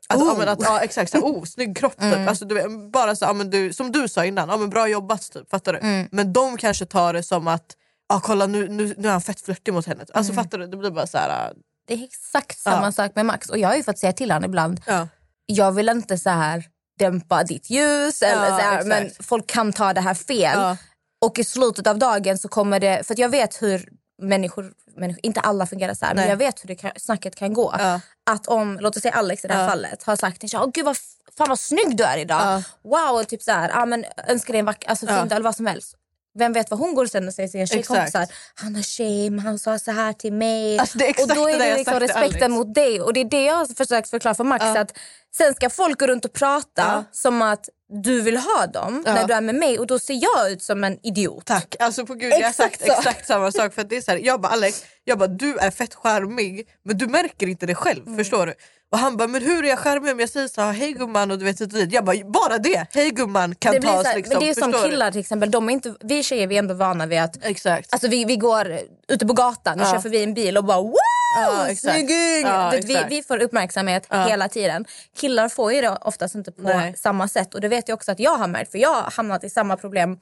ja, 0.08 0.34
men 0.38 0.48
att, 0.48 0.62
ja, 0.62 0.80
exakt, 0.80 1.10
så 1.10 1.16
här, 1.16 1.24
oh, 1.24 1.44
snygg 1.44 1.76
kropp 1.76 2.00
typ. 2.00 2.28
Alltså, 2.28 2.44
du 2.44 2.54
vet, 2.54 2.92
bara 2.92 3.16
så, 3.16 3.24
ja, 3.24 3.32
men 3.32 3.50
du, 3.50 3.72
som 3.72 3.92
du 3.92 4.08
sa 4.08 4.24
innan, 4.24 4.48
ja, 4.48 4.56
men 4.56 4.70
bra 4.70 4.88
jobbat 4.88 5.32
typ. 5.32 5.50
Fattar 5.50 5.72
du? 5.72 6.06
Men 6.16 6.32
de 6.32 6.56
kanske 6.56 6.86
tar 6.86 7.12
det 7.12 7.22
som 7.22 7.48
att 7.48 7.66
ja, 8.08 8.20
kolla 8.24 8.46
nu, 8.46 8.68
nu, 8.68 8.94
nu 8.98 9.08
är 9.08 9.12
han 9.12 9.20
fett 9.20 9.40
flörtig 9.40 9.74
mot 9.74 9.86
henne. 9.86 10.04
Alltså, 10.14 10.32
Fattar 10.32 10.58
du? 10.58 10.66
Det 10.66 10.76
blir 10.76 10.90
bara 10.90 11.06
så 11.06 11.18
här. 11.18 11.52
Det 11.86 11.94
är 11.94 12.04
exakt 12.04 12.58
samma 12.58 12.86
Ja. 12.86 12.92
sak 12.92 13.12
med 13.14 13.26
Max. 13.26 13.48
Och 13.48 13.58
jag 13.58 13.68
har 13.68 13.76
ju 13.76 13.82
fått 13.82 13.98
säga 13.98 14.12
till 14.12 14.30
honom 14.30 14.44
ibland, 14.50 14.80
Ja. 14.86 15.08
jag 15.46 15.72
vill 15.72 15.88
inte 15.88 16.18
så 16.18 16.30
här 16.30 16.64
dämpa 16.98 17.44
ditt 17.44 17.70
ljus, 17.70 18.22
eller 18.22 18.42
Ja, 18.48 18.48
så 18.48 18.62
här, 18.62 18.84
men 18.84 19.10
folk 19.20 19.46
kan 19.46 19.72
ta 19.72 19.92
det 19.92 20.00
här 20.00 20.14
fel. 20.14 20.58
Ja. 20.58 20.76
Och 21.24 21.38
i 21.38 21.44
slutet 21.44 21.86
av 21.86 21.98
dagen 21.98 22.38
så 22.38 22.48
kommer 22.48 22.80
det, 22.80 23.06
för 23.06 23.20
jag 23.20 23.28
vet 23.28 23.62
hur 23.62 23.88
människor, 24.22 24.72
människor 24.96 25.20
inte 25.22 25.40
alla 25.40 25.66
fungerar 25.66 25.94
så 25.94 26.06
här, 26.06 26.14
men 26.14 26.28
jag 26.28 26.36
vet 26.36 26.64
hur 26.64 26.68
det 26.68 26.74
kan, 26.74 26.90
snacket 26.96 27.36
kan 27.36 27.52
gå. 27.52 27.74
Ja. 27.78 28.00
Att 28.30 28.46
om, 28.46 28.78
låt 28.80 28.96
oss 28.96 29.02
säga 29.02 29.14
Alex 29.14 29.44
i 29.44 29.48
det 29.48 29.54
här 29.54 29.68
fallet, 29.68 30.02
har 30.02 30.16
sagt 30.16 30.40
till 30.40 30.56
en 30.56 30.70
gud 30.70 30.84
vad, 30.84 30.96
fan 31.38 31.48
vad 31.48 31.58
snygg 31.58 31.96
du 31.96 32.04
är 32.04 32.18
idag. 32.18 32.62
Wow, 32.82 33.22
typ 33.22 33.42
så 33.42 33.52
här, 33.52 33.70
ah, 33.74 33.86
men 33.86 34.04
önskar 34.26 34.52
dig 34.52 34.58
en 34.60 34.66
vacker, 34.66 34.90
alltså 34.90 35.06
Ja. 35.06 35.26
eller 35.26 35.40
vad 35.40 35.56
som 35.56 35.66
helst. 35.66 35.94
Vem 36.38 36.52
vet 36.52 36.70
vad 36.70 36.80
hon 36.80 36.94
går 36.94 37.06
sen 37.06 37.28
och 37.28 37.34
säger 37.34 37.48
till 37.48 37.52
sina 37.52 37.66
tjejkompisar. 37.66 38.26
Han 38.54 38.74
har 38.74 38.82
shame, 38.82 39.42
han 39.42 39.58
sa 39.58 39.78
så 39.78 39.90
här 39.90 40.12
till 40.12 40.32
mig. 40.32 40.78
Alltså, 40.78 40.98
och 40.98 41.28
då 41.28 41.48
är 41.48 41.58
det 41.58 41.76
liksom 41.76 42.00
respekten 42.00 42.52
mot 42.52 42.74
dig. 42.74 43.00
Och 43.00 43.12
det 43.12 43.20
är 43.20 43.24
det 43.24 43.44
jag 43.44 43.54
har 43.54 43.74
försökt 43.74 44.10
förklara 44.10 44.34
för 44.34 44.44
Max. 44.44 44.64
Att 44.64 44.98
sen 45.36 45.54
ska 45.54 45.70
folk 45.70 46.00
gå 46.00 46.06
runt 46.06 46.24
och 46.24 46.32
prata 46.32 46.82
Ja. 46.82 47.04
som 47.12 47.42
att 47.42 47.68
du 48.02 48.20
vill 48.20 48.36
ha 48.36 48.66
dem 48.66 49.02
Ja. 49.06 49.14
när 49.14 49.26
du 49.26 49.34
är 49.34 49.40
med 49.40 49.54
mig 49.54 49.78
och 49.78 49.86
då 49.86 49.98
ser 49.98 50.18
jag 50.22 50.52
ut 50.52 50.62
som 50.62 50.84
en 50.84 50.98
idiot. 51.06 51.46
Tack. 51.46 51.76
Alltså 51.78 52.06
på 52.06 52.14
gud, 52.14 52.32
jag 52.32 52.46
har 52.46 52.52
sagt 52.52 52.86
så. 52.86 52.92
exakt 52.92 53.26
samma 53.26 53.52
sak. 53.52 53.74
För 53.74 53.84
det 53.84 53.96
är 53.96 54.00
så 54.00 54.10
här, 54.10 54.18
jag 54.18 54.40
bara 54.40 54.52
Alex, 54.52 54.84
jag 55.04 55.18
bara, 55.18 55.28
du 55.28 55.58
är 55.58 55.70
fett 55.70 55.94
charmig 55.94 56.68
men 56.84 56.98
du 56.98 57.06
märker 57.06 57.46
inte 57.46 57.66
det 57.66 57.74
själv. 57.74 58.06
Mm. 58.06 58.18
Förstår 58.18 58.46
du? 58.46 58.54
Och 58.94 59.00
han 59.00 59.16
bara, 59.16 59.28
men 59.28 59.42
hur 59.42 59.64
är 59.64 59.68
jag 59.68 59.78
charmig 59.78 60.12
om 60.12 60.20
jag 60.20 60.28
säger 60.28 60.48
så 60.48 60.60
här, 60.60 60.72
hej 60.72 60.92
gumman 60.92 61.30
och 61.30 61.38
du 61.38 61.44
vet 61.44 61.60
hit. 61.60 61.92
Jag 61.92 62.04
bara, 62.04 62.16
bara 62.24 62.58
det, 62.58 62.86
hej 62.92 63.10
gumman 63.10 63.54
kan 63.54 63.72
Det 63.74 63.80
blir 63.80 63.90
tas 63.90 64.02
så 64.02 64.08
här, 64.08 64.16
liksom. 64.16 64.32
men 64.34 64.40
det 64.44 64.50
är 64.50 64.54
som 64.54 64.70
du? 64.70 64.82
killar 64.82 65.10
till 65.10 65.20
exempel. 65.20 65.50
De 65.50 65.68
är 65.68 65.72
inte, 65.72 65.94
vi 66.00 66.22
tjejer 66.22 66.46
vi 66.46 66.54
är 66.54 66.58
ändå 66.58 66.74
vana 66.74 67.06
vid 67.06 67.20
att 67.20 67.44
Exakt. 67.44 67.92
Alltså 67.92 68.08
vi, 68.08 68.24
vi 68.24 68.36
går 68.36 68.78
ute 69.08 69.26
på 69.26 69.32
gatan 69.32 69.80
och 69.80 69.86
Ja. 69.86 69.92
kör 69.92 69.98
förbi 70.00 70.22
en 70.22 70.34
bil 70.34 70.56
och 70.56 70.64
bara 70.64 70.80
wow, 70.80 70.94
Ja, 71.40 71.74
snygging! 71.76 72.42
Ja, 72.46 72.72
vi, 72.82 73.04
vi 73.08 73.22
får 73.22 73.42
uppmärksamhet 73.42 74.06
Ja. 74.10 74.24
hela 74.26 74.48
tiden. 74.48 74.84
Killar 75.20 75.48
får 75.48 75.72
ju 75.72 75.80
det 75.80 75.98
oftast 76.00 76.34
inte 76.34 76.52
på 76.52 76.62
Nej. 76.62 76.94
samma 76.96 77.28
sätt 77.28 77.54
och 77.54 77.60
det 77.60 77.68
vet 77.68 77.88
jag 77.88 77.96
också 77.96 78.12
att 78.12 78.20
jag 78.20 78.36
har 78.36 78.48
märkt 78.48 78.70
för 78.70 78.78
jag 78.78 78.94
har 78.94 79.10
hamnat 79.10 79.44
i 79.44 79.50
samma 79.50 79.76
problem 79.76 80.18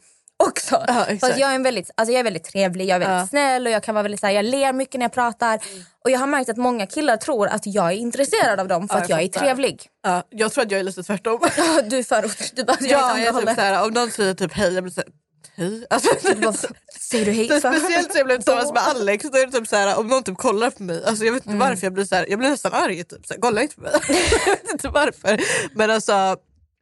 också. 0.48 0.84
Ja, 0.88 1.06
att 1.22 1.38
jag, 1.38 1.50
är 1.50 1.54
en 1.54 1.62
väldigt, 1.62 1.90
alltså 1.94 2.12
jag 2.12 2.20
är 2.20 2.24
väldigt 2.24 2.44
trevlig, 2.44 2.84
jag 2.88 2.94
är 2.94 2.98
väldigt 2.98 3.18
Ja. 3.20 3.26
snäll 3.26 3.66
och 3.66 3.72
jag 3.72 3.82
kan 3.82 3.94
vara 3.94 4.02
väldigt 4.02 4.20
så 4.20 4.26
här, 4.26 4.32
jag 4.34 4.44
ler 4.44 4.72
mycket 4.72 4.94
när 4.98 5.04
jag 5.04 5.12
pratar. 5.12 5.58
Och 6.04 6.10
jag 6.10 6.18
har 6.18 6.26
märkt 6.26 6.50
att 6.50 6.56
många 6.56 6.86
killar 6.86 7.16
tror 7.16 7.46
att 7.48 7.66
jag 7.66 7.86
är 7.92 7.96
intresserad 7.96 8.60
av 8.60 8.68
dem 8.68 8.88
för 8.88 8.96
Ja, 8.96 9.02
att 9.02 9.08
jag 9.08 9.18
jag 9.22 9.24
är 9.24 9.28
trevlig. 9.40 9.82
Ja, 10.02 10.22
jag 10.30 10.52
tror 10.52 10.64
att 10.64 10.70
jag 10.70 10.80
är 10.80 10.84
lite 10.84 11.02
tvärtom. 11.02 11.40
du 11.90 11.98
är 11.98 12.02
för 12.02 12.56
du 12.56 12.64
bara, 12.64 12.76
jag 12.80 12.90
ja, 12.90 13.18
jag 13.18 13.28
är 13.36 13.40
typ 13.46 13.54
såhär, 13.56 13.84
om 13.86 13.90
någon 13.92 14.10
säger 14.10 14.34
typ 14.34 14.52
hej, 14.52 14.74
jag 14.74 14.82
blir 14.84 14.92
såhär 14.92 15.08
hej. 15.56 15.86
Alltså, 15.90 16.08
bara, 16.34 16.52
Säger 17.00 17.24
du 17.24 17.32
hej? 17.32 17.48
Så 17.48 17.60
för? 17.60 17.72
speciellt 17.78 18.12
så 18.12 18.18
jag 18.18 18.26
blev 18.26 18.36
tillsammans 18.36 18.72
med 18.72 18.82
Alex, 18.82 19.24
då 19.32 19.38
är 19.38 19.46
det 19.46 19.52
typ 19.52 19.68
såhär, 19.68 19.98
om 19.98 20.06
någon 20.08 20.22
typ 20.22 20.36
kollar 20.38 20.70
på 20.70 20.82
mig, 20.82 21.04
alltså 21.04 21.24
jag 21.24 21.32
vet 21.32 21.46
Mm. 21.46 21.56
inte 21.56 21.68
varför 21.68 21.86
jag 21.86 21.92
blir 21.94 22.04
såhär, 22.04 22.26
jag 22.28 22.38
blir 22.38 22.50
nästan 22.50 22.72
arg. 22.72 23.04
Typ, 23.04 23.26
såhär, 23.26 23.40
kolla 23.40 23.62
inte 23.62 23.74
på 23.76 23.80
mig. 23.82 23.92
jag 24.46 24.50
vet 24.56 24.72
inte 24.72 24.88
varför. 24.88 25.40
Men 25.74 25.90
alltså, 25.90 26.36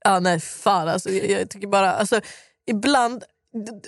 ja, 0.04 0.20
nej 0.20 0.40
fan 0.40 0.88
alltså, 0.88 1.10
jag, 1.10 1.40
jag 1.40 1.50
tycker 1.50 1.66
bara, 1.68 1.92
alltså, 1.92 2.20
ibland 2.66 3.24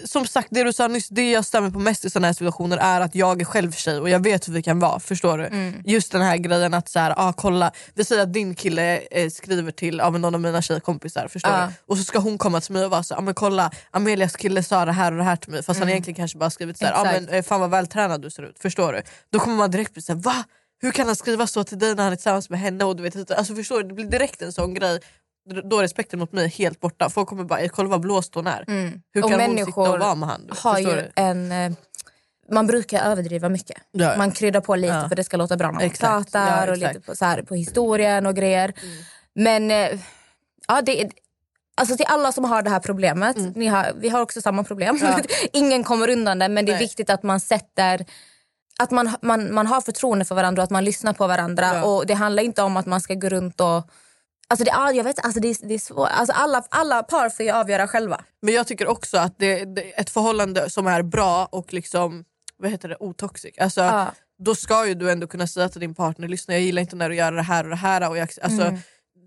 som 0.05 0.27
sagt, 0.27 0.49
det 0.51 0.65
du 0.65 0.73
sa 0.73 0.89
nyss, 0.89 1.09
det 1.09 1.31
jag 1.31 1.45
stämmer 1.45 1.71
på 1.71 1.79
mest 1.79 2.05
i 2.05 2.11
såna 2.11 2.27
här 2.27 2.35
situationer 2.35 2.77
är 2.77 3.01
att 3.01 3.15
jag 3.15 3.41
är 3.41 3.45
själv 3.45 3.73
tjej 3.73 3.99
och 4.01 4.09
jag 4.09 4.23
vet 4.25 4.49
hur 4.49 4.53
vi 4.53 4.63
kan 4.63 4.79
vara. 4.79 5.01
Förstår 5.01 5.39
du? 5.39 5.45
Mm. 5.47 5.83
Just 5.85 6.13
den 6.13 6.23
här 6.23 6.37
grejen 6.37 6.75
att 6.75 6.89
så 6.89 6.99
här, 6.99 7.15
ah, 7.17 7.33
kolla, 7.33 7.73
vi 7.95 8.05
säger 8.05 8.23
att 8.23 8.33
din 8.33 8.55
kille 8.55 9.01
eh, 9.11 9.31
skriver 9.31 9.73
till 9.73 10.01
ah, 10.01 10.11
någon 10.11 10.35
av 10.35 10.41
mina 10.41 10.63
tjejkompisar 10.63 11.29
förstår 11.29 11.53
Ja. 11.53 11.67
du? 11.67 11.73
och 11.87 11.99
så 11.99 12.05
ska 12.05 12.19
hon 12.19 12.39
komma 12.39 12.61
till 12.61 12.73
mig 12.73 12.85
och 12.85 12.91
vara 12.91 13.03
så 13.03 13.15
ah, 13.15 13.21
men 13.21 13.35
kolla 13.35 13.71
Amelias 13.91 14.37
kille 14.37 14.63
sa 14.63 14.85
det 14.85 14.93
här 14.93 15.13
och 15.13 15.19
det 15.19 15.25
här 15.25 15.37
till 15.37 15.51
mig 15.53 15.63
fast 15.63 15.81
han 15.81 15.89
egentligen 15.89 16.17
kanske 16.17 16.39
bara 16.39 16.51
skrivit 16.51 16.79
så 16.79 16.87
här, 16.87 16.93
ah, 16.93 17.03
Mm. 17.11 17.25
Men, 17.25 17.35
eh, 17.35 17.43
fan 17.43 17.61
vad 17.61 17.71
vältränad 17.71 18.23
du 18.23 18.31
ser 18.31 18.43
ut. 18.43 18.59
Förstår 18.59 18.93
du? 18.93 19.03
Då 19.33 19.39
kommer 19.39 19.57
man 19.57 19.71
direkt 19.71 19.93
bli 19.93 20.03
såhär 20.03 20.21
va? 20.21 20.45
Hur 20.81 20.91
kan 20.91 21.07
han 21.07 21.17
skriva 21.17 21.47
så 21.47 21.65
till 21.65 21.79
dig 21.79 21.95
när 21.95 22.03
han 22.05 22.13
är 22.13 22.17
tillsammans 22.17 22.51
med 22.51 22.61
henne? 22.61 22.85
Och 22.85 22.97
du 22.97 23.03
vet, 23.03 23.31
alltså, 23.31 23.55
förstår 23.55 23.83
du? 23.83 23.89
Det 23.89 23.95
blir 23.95 24.05
direkt 24.07 24.43
en 24.43 24.53
sån 24.53 24.75
grej 24.75 25.01
då 25.65 25.79
är 25.79 25.83
respekten 25.83 26.19
mot 26.19 26.33
mig 26.33 26.49
helt 26.49 26.81
borta. 26.81 27.09
Folk 27.11 27.29
kommer 27.29 27.45
bara, 27.45 27.69
kolla 27.69 27.89
vad 27.89 28.01
blåst 28.01 28.35
hon 28.35 28.47
är. 28.47 28.65
Hur 28.67 28.75
Mm. 28.75 29.03
Och 29.25 29.31
kan 29.31 29.41
hon 29.41 29.59
sitta 29.67 29.81
och 29.81 29.99
vara 29.99 30.15
med 30.15 30.29
han? 30.29 30.51
har 30.63 30.79
ju 30.79 30.85
du? 30.87 31.11
en... 31.17 31.53
eh, 31.53 31.73
Man 32.53 32.67
brukar 32.67 33.05
överdriva 33.11 33.49
mycket. 33.49 33.77
Ja. 33.93 34.15
Man 34.19 34.33
kryddar 34.33 34.61
på 34.61 34.77
lite 34.77 34.95
Ja. 34.95 35.09
för 35.09 35.17
det 35.17 35.25
ska 35.25 35.37
låta 35.37 35.57
bra 35.57 35.67
när 35.67 35.75
man 35.75 35.83
Exakt. 35.83 36.33
pratar 36.33 36.67
Ja, 36.67 36.73
och 36.73 36.79
lite 36.79 37.01
på, 37.01 37.17
så 37.17 37.25
här, 37.25 37.43
på 37.43 37.55
historien 37.55 38.27
och 38.27 38.35
grejer. 38.37 38.73
Men 39.35 39.71
eh, 39.71 40.01
ja, 40.69 40.83
det, 40.83 41.03
är- 41.03 41.11
alltså 41.77 41.97
till 41.97 42.07
alla 42.09 42.33
som 42.33 42.45
har 42.45 42.63
det 42.63 42.71
här 42.71 42.81
problemet, 42.81 43.37
ni 43.57 43.67
har, 43.67 43.93
vi 43.97 44.09
har 44.09 44.21
också 44.21 44.41
samma 44.41 44.65
problem. 44.65 45.01
Ingen 45.53 45.85
kommer 45.85 46.11
undan 46.11 46.39
det 46.39 46.49
men 46.49 46.67
det 46.67 46.73
är 46.73 46.75
Nej. 46.77 46.85
viktigt 46.85 47.11
att 47.11 47.23
man 47.23 47.41
sätter 47.41 48.07
att 48.79 48.91
man, 48.91 49.11
man, 49.23 49.55
man 49.55 49.67
har 49.67 49.81
förtroende 49.81 50.25
för 50.25 50.35
varandra 50.35 50.63
och 50.63 50.65
att 50.65 50.71
man 50.71 50.85
lyssnar 50.85 51.13
på 51.13 51.27
varandra. 51.27 51.85
Och 51.85 52.07
Det 52.07 52.15
handlar 52.15 52.43
inte 52.43 52.63
om 52.63 52.77
att 52.77 52.87
man 52.87 53.01
ska 53.01 53.15
gå 53.15 53.29
runt 53.29 53.61
och... 53.61 53.83
Alltså 54.53 54.65
det, 54.65 54.71
är- 54.71 54.93
jag 54.93 55.05
vet, 55.05 55.25
alltså 55.25 55.41
det, 55.41 55.49
är- 55.49 55.69
det 55.69 55.75
är 55.75 55.79
svårt. 55.79 56.09
Alltså 56.13 56.33
alla, 56.33 56.65
alla 56.71 57.03
par 57.03 57.31
får 57.31 57.45
ju 57.47 57.53
avgöra 57.53 57.89
själva. 57.89 58.25
Men 58.43 58.55
jag 58.55 58.67
tycker 58.67 58.87
också 58.87 59.19
att 59.19 59.35
det, 59.39 59.65
det, 59.65 59.83
ett 59.83 60.11
förhållande 60.11 60.71
som 60.71 60.87
är 60.87 61.03
bra 61.03 61.49
och 61.53 61.73
liksom, 61.73 62.25
vad 62.57 62.71
heter 62.71 62.89
det, 62.89 62.97
otoxic. 63.01 63.59
Alltså, 63.59 63.81
Ja. 63.81 64.07
Då 64.45 64.55
ska 64.55 64.87
ju 64.87 64.95
du 64.95 65.11
ändå 65.11 65.27
kunna 65.27 65.47
säga 65.47 65.69
till 65.69 65.81
din 65.81 65.95
partner, 65.95 66.29
lyssna 66.29 66.55
jag 66.55 66.61
gillar 66.63 66.83
inte 66.83 66.97
när 66.97 67.09
du 67.09 67.15
gör 67.17 67.33
det 67.33 67.43
här 67.43 67.65
och 67.65 67.71
det 67.71 67.77
här. 67.77 68.09
Och 68.11 68.17
jag, 68.17 68.29
alltså, 68.43 68.63
Mm. 68.63 68.79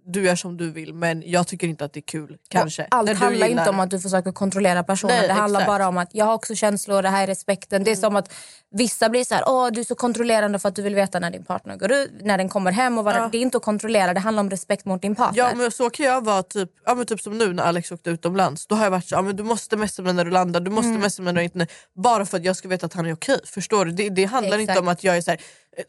Du 0.08 0.24
gör 0.24 0.36
som 0.36 0.58
du 0.58 0.72
vill 0.72 0.94
men 0.94 1.24
jag 1.26 1.48
tycker 1.48 1.68
inte 1.68 1.86
att 1.86 1.94
det 1.94 2.00
är 2.00 2.02
kul. 2.02 2.38
Kanske. 2.50 2.82
Och 2.84 2.88
Allt 2.92 3.18
handlar 3.18 3.48
inte 3.48 3.70
om 3.70 3.80
att 3.80 3.90
du 3.90 4.00
försöker 4.00 4.32
kontrollera 4.32 4.84
personen. 4.84 5.16
Nej, 5.18 5.28
det 5.28 5.34
handlar 5.34 5.60
exakt. 5.60 5.70
Mm. 5.70 5.80
bara 5.80 5.88
om 5.88 5.98
att 5.98 6.10
jag 6.12 6.26
har 6.26 6.34
också 6.34 6.56
känslor, 6.56 7.02
det 7.02 7.10
här 7.10 7.24
är 7.24 7.28
respekten. 7.28 7.84
Det 7.84 7.92
är 7.92 7.96
som 7.96 8.16
att 8.16 8.34
vissa 8.72 9.10
blir 9.10 9.24
så 9.24 9.36
här, 9.36 9.44
åh 9.48 9.68
du 9.72 9.80
är 9.80 9.84
så 9.84 9.96
kontrollerande 9.96 10.60
för 10.60 10.70
att 10.70 10.76
du 10.76 10.82
vill 10.82 10.96
veta 10.96 11.20
när 11.20 11.32
din 11.32 11.44
partner 11.46 11.78
går 11.78 11.92
ut, 11.92 12.12
när 12.22 12.38
den 12.38 12.50
kommer 12.50 12.72
hem. 12.72 12.98
Och 12.98 13.04
vad 13.04 13.16
Ja. 13.16 13.30
Det 13.32 13.38
är 13.38 13.42
inte 13.42 13.58
att 13.58 13.64
kontrollera, 13.64 14.14
det 14.14 14.20
handlar 14.20 14.42
om 14.42 14.50
respekt 14.50 14.86
mot 14.86 15.02
din 15.02 15.16
partner. 15.16 15.38
Ja 15.44 15.56
men 15.56 15.72
så 15.72 15.90
kan 15.90 16.06
jag 16.06 16.26
vara 16.26 16.44
typ, 16.44 16.70
ja, 16.86 16.96
men 16.96 17.06
typ 17.06 17.22
som 17.22 17.38
nu 17.38 17.54
när 17.54 17.64
Alex 17.64 17.92
åkte 17.92 18.10
utomlands. 18.10 18.68
Då 18.68 18.76
har 18.76 18.84
jag 18.84 18.92
varit 18.92 19.06
så, 19.06 19.16
ja, 19.16 19.22
men 19.22 19.36
du 19.36 19.44
måste 19.44 19.78
messa 19.78 20.02
med 20.02 20.16
när 20.16 20.26
du 20.26 20.32
landar, 20.32 20.60
du 20.60 20.72
Mm. 20.72 20.76
måste 20.76 21.00
messa 21.02 21.22
med 21.22 21.34
när 21.34 21.42
du 21.42 21.46
inte 21.46 21.68
Bara 21.96 22.26
för 22.26 22.38
att 22.38 22.46
jag 22.46 22.56
ska 22.56 22.68
veta 22.68 22.86
att 22.86 22.94
han 22.94 23.06
är 23.06 23.14
okej. 23.14 23.40
Förstår 23.46 23.86
du? 23.86 23.92
Det, 23.92 24.10
det 24.10 24.26
handlar 24.26 24.58
inte 24.58 24.72
Exakt. 24.72 24.80
om 24.82 24.88
att 24.88 25.04
jag 25.04 25.18
är 25.18 25.22
så 25.22 25.32
här, 25.32 25.40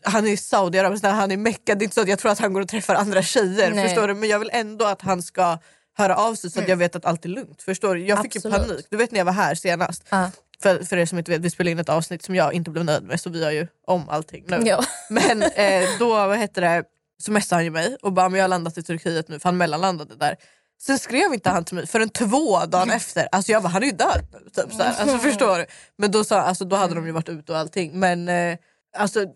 han 0.03 0.27
är 0.27 0.31
i 0.31 0.37
Saudiarabien, 0.37 1.14
han 1.14 1.31
är 1.31 1.35
i 1.35 1.37
Mecka. 1.37 1.75
Det 1.75 1.83
är 1.83 1.85
inte 1.85 1.94
så 1.94 2.01
att 2.01 2.09
jag 2.09 2.18
tror 2.18 2.33
att 2.33 2.38
han 2.38 2.53
går 2.53 2.61
och 2.61 2.68
träffar 2.68 2.94
andra 2.94 3.22
tjejer. 3.22 3.70
Nej. 3.70 3.88
Förstår 3.88 4.09
du? 4.09 4.14
Men 4.14 4.29
jag 4.29 4.38
vill 4.38 4.51
ändå 4.53 4.85
att 4.85 5.03
han 5.03 5.22
ska 5.22 5.59
höra 5.96 6.16
av 6.16 6.35
sig 6.35 6.51
så 6.51 6.61
att 6.61 6.68
jag 6.68 6.77
vet 6.77 6.96
att 6.96 7.05
allt 7.05 7.25
är 7.25 7.29
lugnt. 7.29 7.62
Förstår 7.62 7.94
du? 7.94 8.07
Jag 8.07 8.22
fick 8.22 8.35
ju 8.35 8.38
Absolut. 8.38 8.68
panik. 8.68 8.87
Du 8.90 8.96
vet 8.96 9.11
när 9.11 9.18
jag 9.18 9.25
var 9.25 9.33
här 9.33 9.55
senast. 9.55 10.03
Ja. 10.11 10.31
För, 10.62 10.85
för 10.85 10.96
er 10.96 11.07
som 11.07 11.18
inte 11.18 11.31
vet, 11.31 11.40
vi 11.40 11.51
spelade 11.51 11.70
in 11.70 11.79
ett 11.79 11.88
avsnitt 11.88 12.22
som 12.22 12.35
jag 12.35 12.53
inte 12.53 12.70
blev 12.70 12.85
nöjd 12.85 13.03
med 13.03 13.20
så 13.20 13.31
vi 13.31 13.40
gör 13.40 13.51
ju 13.51 13.66
om 13.87 14.09
allting 14.09 14.44
nu. 14.49 14.62
Ja. 14.64 14.85
Men 15.11 15.42
eh, 15.42 15.88
då 15.99 16.09
vad 16.09 16.38
heter 16.38 16.62
det, 16.62 16.85
så 17.18 17.33
messade 17.33 17.57
han 17.57 17.64
ju 17.64 17.70
mig 17.70 17.96
och 18.03 18.12
bara 18.12 18.29
men 18.29 18.38
jag 18.38 18.44
har 18.44 18.49
landat 18.49 18.79
i 18.79 18.83
Turkiet 18.83 19.29
nu 19.29 19.38
för 19.38 19.49
han 19.49 19.57
mellanlandade 19.57 20.16
där. 20.16 20.37
Sen 20.83 20.99
skrev 20.99 21.35
inte 21.35 21.51
han 21.51 21.64
till 21.64 21.75
mig 21.75 21.87
förrän 21.87 22.09
två 22.09 22.66
dagar 22.66 22.96
efter. 22.96 23.29
Alltså 23.33 23.53
jag 23.53 23.62
bara 23.62 23.68
han 23.68 23.83
är 23.83 23.87
ju 23.87 23.92
död 23.92 24.27
nu. 24.33 24.51
Typ, 24.51 24.72
så. 24.72 24.83
Alltså, 24.83 25.18
förstår 25.18 25.59
du? 25.59 25.66
Men 25.96 26.11
då, 26.11 26.25
sa, 26.25 26.40
alltså, 26.40 26.64
då 26.64 26.77
hade 26.77 26.94
de 26.94 27.07
ju 27.07 27.12
varit 27.12 27.29
ute 27.29 27.53
och 27.53 27.59
allting. 27.59 28.01
Men 28.01 28.29
eh, 28.29 28.59
alltså, 28.96 29.26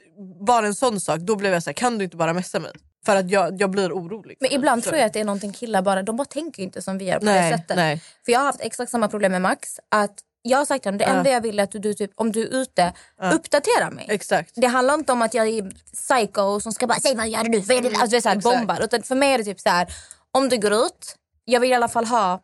bara 0.46 0.66
en 0.66 0.74
sån 0.74 1.00
sak, 1.00 1.20
då 1.20 1.36
blev 1.36 1.52
jag 1.52 1.62
så 1.62 1.70
här, 1.70 1.74
kan 1.74 1.98
du 1.98 2.04
inte 2.04 2.16
bara 2.16 2.32
messa 2.32 2.60
mig? 2.60 2.72
För 3.06 3.16
att 3.16 3.30
jag, 3.30 3.60
jag 3.60 3.70
blir 3.70 3.92
orolig. 3.92 4.36
Men 4.40 4.52
ibland 4.52 4.84
tror 4.84 4.96
jag 4.96 5.06
att 5.06 5.12
det 5.12 5.20
är 5.20 5.24
någonting 5.24 5.52
killar 5.52 5.82
bara, 5.82 6.02
de 6.02 6.16
bara 6.16 6.24
tänker 6.24 6.62
inte 6.62 6.82
som 6.82 6.98
vi 6.98 7.04
gör 7.04 7.18
på 7.18 7.24
Nej, 7.24 7.50
det 7.50 7.58
sättet. 7.58 7.76
nej. 7.76 8.02
För 8.24 8.32
jag 8.32 8.40
har 8.40 8.46
haft 8.46 8.60
exakt 8.60 8.90
samma 8.90 9.08
problem 9.08 9.32
med 9.32 9.42
Max. 9.42 9.80
Att 9.88 10.18
jag 10.42 10.58
har 10.58 10.64
sagt 10.64 10.82
till 10.82 10.88
honom, 10.88 10.98
det 10.98 11.04
enda 11.04 11.30
jag 11.30 11.40
vill 11.40 11.58
är 11.58 11.62
att 11.62 11.70
du, 11.70 11.78
du 11.78 11.94
typ, 11.94 12.10
om 12.14 12.32
du 12.32 12.42
är 12.42 12.54
ute, 12.54 12.92
uppdatera 13.32 13.90
mig. 13.90 14.06
Exakt. 14.08 14.52
Det 14.54 14.66
handlar 14.66 14.94
inte 14.94 15.12
om 15.12 15.22
att 15.22 15.34
jag 15.34 15.48
är 15.48 15.70
psycho 15.92 16.60
som 16.60 16.72
ska 16.72 16.86
bara 16.86 17.00
säga 17.00 17.14
vad 17.14 17.28
gör 17.28 17.44
du 17.44 17.48
nu? 17.50 17.60
Vad 17.60 17.76
är 17.76 17.82
det? 17.82 17.88
Alltså, 17.88 18.06
det 18.06 18.16
är 18.16 18.20
så 18.20 18.28
här, 18.28 18.36
bombar. 18.36 18.84
Utan 18.84 19.02
för 19.02 19.14
mig 19.14 19.32
är 19.32 19.38
det 19.38 19.44
typ 19.44 19.60
så 19.60 19.68
här, 19.68 19.92
om 20.32 20.48
du 20.48 20.58
går 20.58 20.72
ut, 20.72 21.16
jag 21.44 21.60
vill 21.60 21.70
i 21.70 21.74
alla 21.74 21.88
fall 21.88 22.04
ha 22.04 22.40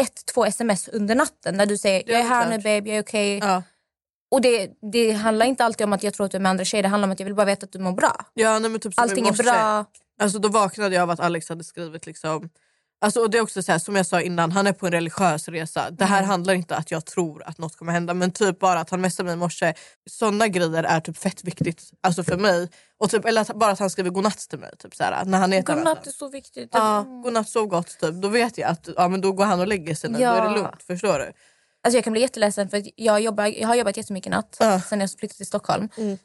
ett, 0.00 0.26
två 0.34 0.46
sms 0.46 0.88
under 0.88 1.14
natten 1.14 1.58
där 1.58 1.66
du 1.66 1.78
säger 1.78 2.02
jag 2.06 2.20
är 2.20 2.24
här 2.24 2.46
klart. 2.46 2.50
nu 2.50 2.56
babe, 2.56 2.90
jag 2.90 2.96
är 2.96 3.02
okej. 3.02 3.38
Ja. 3.38 3.62
Och 4.30 4.40
det, 4.40 4.70
det 4.92 5.12
handlar 5.12 5.46
inte 5.46 5.64
alltid 5.64 5.84
om 5.84 5.92
att 5.92 6.02
jag 6.02 6.14
tror 6.14 6.26
att 6.26 6.32
du 6.32 6.36
är 6.36 6.42
med 6.42 6.50
andra 6.50 6.64
tjejer, 6.64 6.82
det 6.82 6.88
handlar 6.88 7.08
om 7.08 7.12
att 7.12 7.20
jag 7.20 7.24
vill 7.24 7.34
bara 7.34 7.46
veta 7.46 7.64
att 7.66 7.72
du 7.72 7.78
mår 7.78 7.92
bra. 7.92 8.16
Ja, 8.34 8.58
nej, 8.58 8.70
men 8.70 8.80
typ 8.80 8.92
Allting 8.96 9.28
är 9.28 9.32
bra. 9.32 9.84
Alltså, 10.22 10.38
då 10.38 10.48
vaknade 10.48 10.94
jag 10.94 11.02
av 11.02 11.10
att 11.10 11.20
Alex 11.20 11.48
hade 11.48 11.64
skrivit 11.64 12.06
liksom... 12.06 12.48
Alltså, 13.02 13.20
och 13.20 13.30
det 13.30 13.38
är 13.38 13.42
också 13.42 13.62
så 13.62 13.72
här, 13.72 13.78
som 13.78 13.96
jag 13.96 14.06
sa 14.06 14.20
innan, 14.20 14.52
han 14.52 14.66
är 14.66 14.72
på 14.72 14.86
en 14.86 14.92
religiös 14.92 15.48
resa. 15.48 15.90
Det 15.90 16.04
här 16.04 16.18
Mm. 16.18 16.30
handlar 16.30 16.54
inte 16.54 16.76
att 16.76 16.90
jag 16.90 17.04
tror 17.06 17.42
att 17.46 17.58
något 17.58 17.76
kommer 17.76 17.92
hända 17.92 18.14
men 18.14 18.30
typ 18.30 18.58
bara 18.58 18.80
att 18.80 18.90
han 18.90 19.00
messade 19.00 19.26
mig 19.26 19.32
i 19.32 19.36
morse. 19.36 19.74
Såna 20.10 20.48
grejer 20.48 20.82
är 20.82 21.00
typ 21.00 21.16
fett 21.18 21.44
viktigt 21.44 21.82
alltså 22.02 22.24
för 22.24 22.36
mig. 22.36 22.68
Och 22.98 23.10
typ, 23.10 23.24
eller 23.24 23.40
att, 23.40 23.54
bara 23.54 23.70
att 23.70 23.78
han 23.78 23.90
skriver 23.90 24.10
godnatt 24.10 24.38
till 24.38 24.58
mig. 24.58 24.70
Typ, 24.78 24.94
så 24.94 25.04
här, 25.04 25.24
när 25.24 25.38
han 25.38 25.52
är 25.52 25.62
Godnatt 25.62 26.06
är 26.06 26.10
så 26.10 26.28
viktigt. 26.28 26.70
Ja, 26.72 27.02
godnatt, 27.24 27.48
sov 27.48 27.66
gott. 27.66 27.98
Typ. 28.00 28.14
Då 28.14 28.28
vet 28.28 28.58
jag 28.58 28.70
att 28.70 28.88
ja, 28.96 29.08
men 29.08 29.20
då 29.20 29.32
går 29.32 29.44
han 29.44 29.60
och 29.60 29.66
lägger 29.66 29.94
sig 29.94 30.10
nu. 30.10 30.18
Då 30.18 30.24
är 30.24 30.36
Ja. 30.36 30.48
det 30.48 30.54
lugnt. 30.54 30.82
Förstår 30.86 31.18
du? 31.18 31.32
Alltså 31.84 31.96
jag 31.96 32.04
kan 32.04 32.12
bli 32.12 32.22
jätteledsen 32.22 32.68
för 32.68 32.82
jag, 32.96 33.20
jobbar, 33.20 33.46
jag 33.46 33.68
har 33.68 33.74
jobbat 33.74 33.96
jättemycket 33.96 34.30
natt 34.30 34.56
Ja. 34.60 34.80
sen 34.80 35.00
jag 35.00 35.10
flyttade 35.10 35.36
till 35.36 35.46
Stockholm. 35.46 35.88
Mm. 35.96 36.18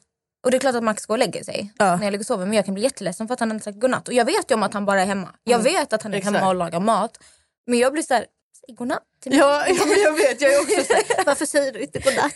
Och 0.44 0.50
det 0.50 0.56
är 0.56 0.58
klart 0.58 0.74
att 0.74 0.82
Max 0.84 1.06
går 1.06 1.14
och 1.14 1.18
lägger 1.18 1.44
sig 1.44 1.72
Ja. 1.78 1.96
när 1.96 2.04
jag 2.04 2.10
ligger 2.12 2.22
och 2.22 2.26
sover 2.26 2.44
men 2.46 2.54
jag 2.54 2.64
kan 2.64 2.74
bli 2.74 2.82
jätteledsen 2.82 3.26
för 3.26 3.34
att 3.34 3.40
han 3.40 3.50
har 3.50 3.58
sagt 3.58 3.80
godnatt. 3.80 4.08
Och 4.08 4.14
jag 4.14 4.24
vet 4.24 4.50
ju 4.50 4.54
om 4.54 4.62
att 4.62 4.74
han 4.74 4.84
bara 4.86 5.02
är 5.02 5.06
hemma. 5.06 5.28
Jag 5.44 5.58
vet 5.58 5.92
att 5.92 6.02
han 6.02 6.12
är 6.14 6.16
Mm. 6.16 6.18
Exakt. 6.28 6.36
hemma 6.36 6.48
och 6.48 6.54
lagar 6.54 6.80
mat. 6.80 7.18
Men 7.66 7.78
jag 7.78 7.92
blir 7.92 8.02
såhär, 8.02 8.26
säg 8.66 8.74
godnatt 8.74 9.02
till 9.22 9.30
mig. 9.32 9.38
Ja, 9.40 9.66
jag 10.04 10.12
vet. 10.12 10.40
Jag 10.40 10.54
är 10.54 10.60
också 10.60 10.84
så 10.84 10.92
här, 10.92 11.24
varför 11.26 11.46
säger 11.46 11.72
du 11.72 11.80
inte 11.80 11.98
godnatt? 11.98 12.34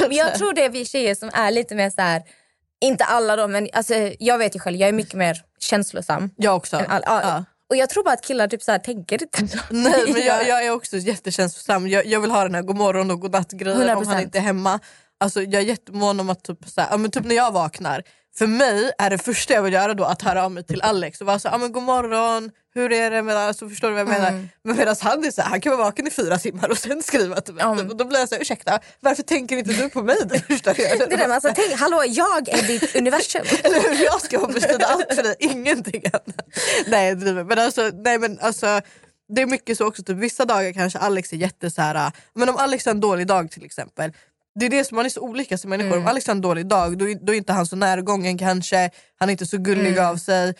Men 0.00 0.16
jag 0.16 0.34
tror 0.34 0.52
det 0.52 0.64
är 0.64 0.70
vi 0.70 0.84
tjejer 0.84 1.14
som 1.14 1.30
är 1.34 1.50
lite 1.50 1.74
mer 1.74 1.90
så 1.90 2.00
här. 2.02 2.22
inte 2.80 3.04
alla 3.04 3.36
då 3.36 3.48
men 3.48 3.68
alltså, 3.72 3.94
jag 4.18 4.38
vet 4.38 4.56
ju 4.56 4.60
själv, 4.60 4.76
jag 4.76 4.88
är 4.88 4.92
mycket 4.92 5.14
mer 5.14 5.42
känslosam. 5.58 6.30
Jag 6.36 6.56
också. 6.56 6.76
än 6.76 6.90
all, 6.90 7.02
ja. 7.06 7.44
Och 7.72 7.76
jag 7.76 7.90
tror 7.90 8.04
bara 8.04 8.14
att 8.14 8.24
killar 8.24 8.48
typ 8.48 8.62
så 8.62 8.72
här, 8.72 8.78
tänker 8.78 9.22
inte 9.22 9.48
så. 9.48 9.58
Nej 9.70 10.12
men 10.12 10.22
jag, 10.22 10.48
jag 10.48 10.66
är 10.66 10.70
också 10.70 10.96
jättekänslosam. 10.96 11.88
Jag, 11.88 12.06
jag 12.06 12.20
vill 12.20 12.30
ha 12.30 12.42
den 12.42 12.54
här 12.54 12.62
godmorgon 12.62 13.10
och 13.10 13.20
godnatt-grejen 13.20 13.96
om 13.96 14.06
han 14.06 14.16
100%. 14.16 14.22
inte 14.22 14.38
är 14.38 14.42
hemma. 14.42 14.80
Alltså, 15.20 15.42
jag 15.42 15.54
är 15.54 15.66
jättemån 15.66 16.20
om 16.20 16.30
att 16.30 16.44
typ, 16.44 16.58
så 16.66 16.80
här, 16.80 16.88
ja, 16.90 16.96
men 16.96 17.10
typ 17.10 17.24
när 17.24 17.34
jag 17.34 17.52
vaknar, 17.52 18.02
för 18.38 18.46
mig 18.46 18.92
är 18.98 19.10
det 19.10 19.18
första 19.18 19.54
jag 19.54 19.62
vill 19.62 19.72
göra 19.72 19.94
då 19.94 20.04
att 20.04 20.22
höra 20.22 20.44
av 20.44 20.52
mig 20.52 20.64
till 20.64 20.82
Alex 20.82 21.20
och 21.20 21.26
vara 21.26 21.38
så 21.38 21.48
ja, 21.48 21.58
men 21.58 21.72
god 21.72 21.82
morgon, 21.82 22.50
hur 22.74 22.92
är 22.92 23.10
det? 23.10 23.22
Med, 23.22 23.36
alltså, 23.36 23.68
förstår 23.68 23.88
du 23.88 23.94
vad 23.94 24.00
jag 24.00 24.08
menar? 24.08 24.28
Mm. 24.28 24.48
Men 24.64 24.76
medan 24.76 24.96
han 25.00 25.24
är 25.24 25.30
så 25.30 25.42
här, 25.42 25.48
han 25.48 25.60
kan 25.60 25.72
vara 25.72 25.84
vaken 25.84 26.06
i 26.06 26.10
fyra 26.10 26.38
timmar 26.38 26.68
och 26.68 26.78
sen 26.78 27.02
skriva 27.02 27.40
till 27.40 27.54
mig. 27.54 27.64
Mm. 27.64 27.88
Och 27.88 27.96
då 27.96 28.04
blir 28.04 28.18
jag 28.18 28.28
så 28.28 28.34
här, 28.34 28.42
ursäkta, 28.42 28.80
varför 29.00 29.22
tänker 29.22 29.56
inte 29.56 29.72
du 29.72 29.88
på 29.88 30.02
mig 30.02 30.16
det 30.24 30.40
första 30.46 30.70
jag 30.76 30.98
gör? 30.98 31.06
Det 31.06 31.16
där 31.16 31.28
alltså, 31.28 31.52
tänk, 31.54 31.80
hallå 31.80 32.04
jag 32.06 32.48
är 32.48 32.62
ditt 32.62 32.96
universum. 32.96 33.42
Eller 33.64 33.80
hur? 33.80 34.04
Jag 34.04 34.20
ska 34.20 34.46
beställa 34.46 34.86
allt 34.86 35.14
för 35.14 35.22
dig, 35.22 35.36
ingenting 35.38 36.02
annat. 36.12 36.56
Nej, 36.86 37.08
jag 37.08 37.18
driver. 37.18 37.44
men 37.44 37.58
alltså, 37.58 37.90
nej 37.94 38.18
men 38.18 38.38
alltså 38.40 38.80
det 39.28 39.42
är 39.42 39.46
mycket 39.46 39.78
så 39.78 39.86
också, 39.86 40.02
typ, 40.02 40.16
vissa 40.16 40.44
dagar 40.44 40.72
kanske 40.72 40.98
Alex 40.98 41.32
är 41.32 41.36
jätte 41.36 41.70
så 41.70 41.82
här, 41.82 42.12
men 42.34 42.48
om 42.48 42.56
Alex 42.56 42.84
har 42.84 42.90
en 42.90 43.00
dålig 43.00 43.26
dag 43.26 43.50
till 43.50 43.64
exempel 43.64 44.12
det 44.54 44.66
är 44.66 44.70
det 44.70 44.84
som 44.84 44.96
man 44.96 45.04
är 45.04 45.10
så 45.10 45.20
olika 45.20 45.58
som 45.58 45.70
människor. 45.70 45.98
Om 45.98 46.06
Alex 46.06 46.26
har 46.26 46.34
en 46.34 46.40
dålig 46.40 46.66
dag 46.66 46.98
då, 46.98 47.08
är- 47.08 47.26
då 47.26 47.32
är 47.32 47.36
inte 47.36 47.52
han 47.52 47.66
så 47.66 47.76
närgången 47.76 48.38
kanske, 48.38 48.90
han 49.18 49.28
är 49.28 49.32
inte 49.32 49.46
så 49.46 49.58
gullig 49.58 49.98
av 49.98 50.16
sig. 50.16 50.54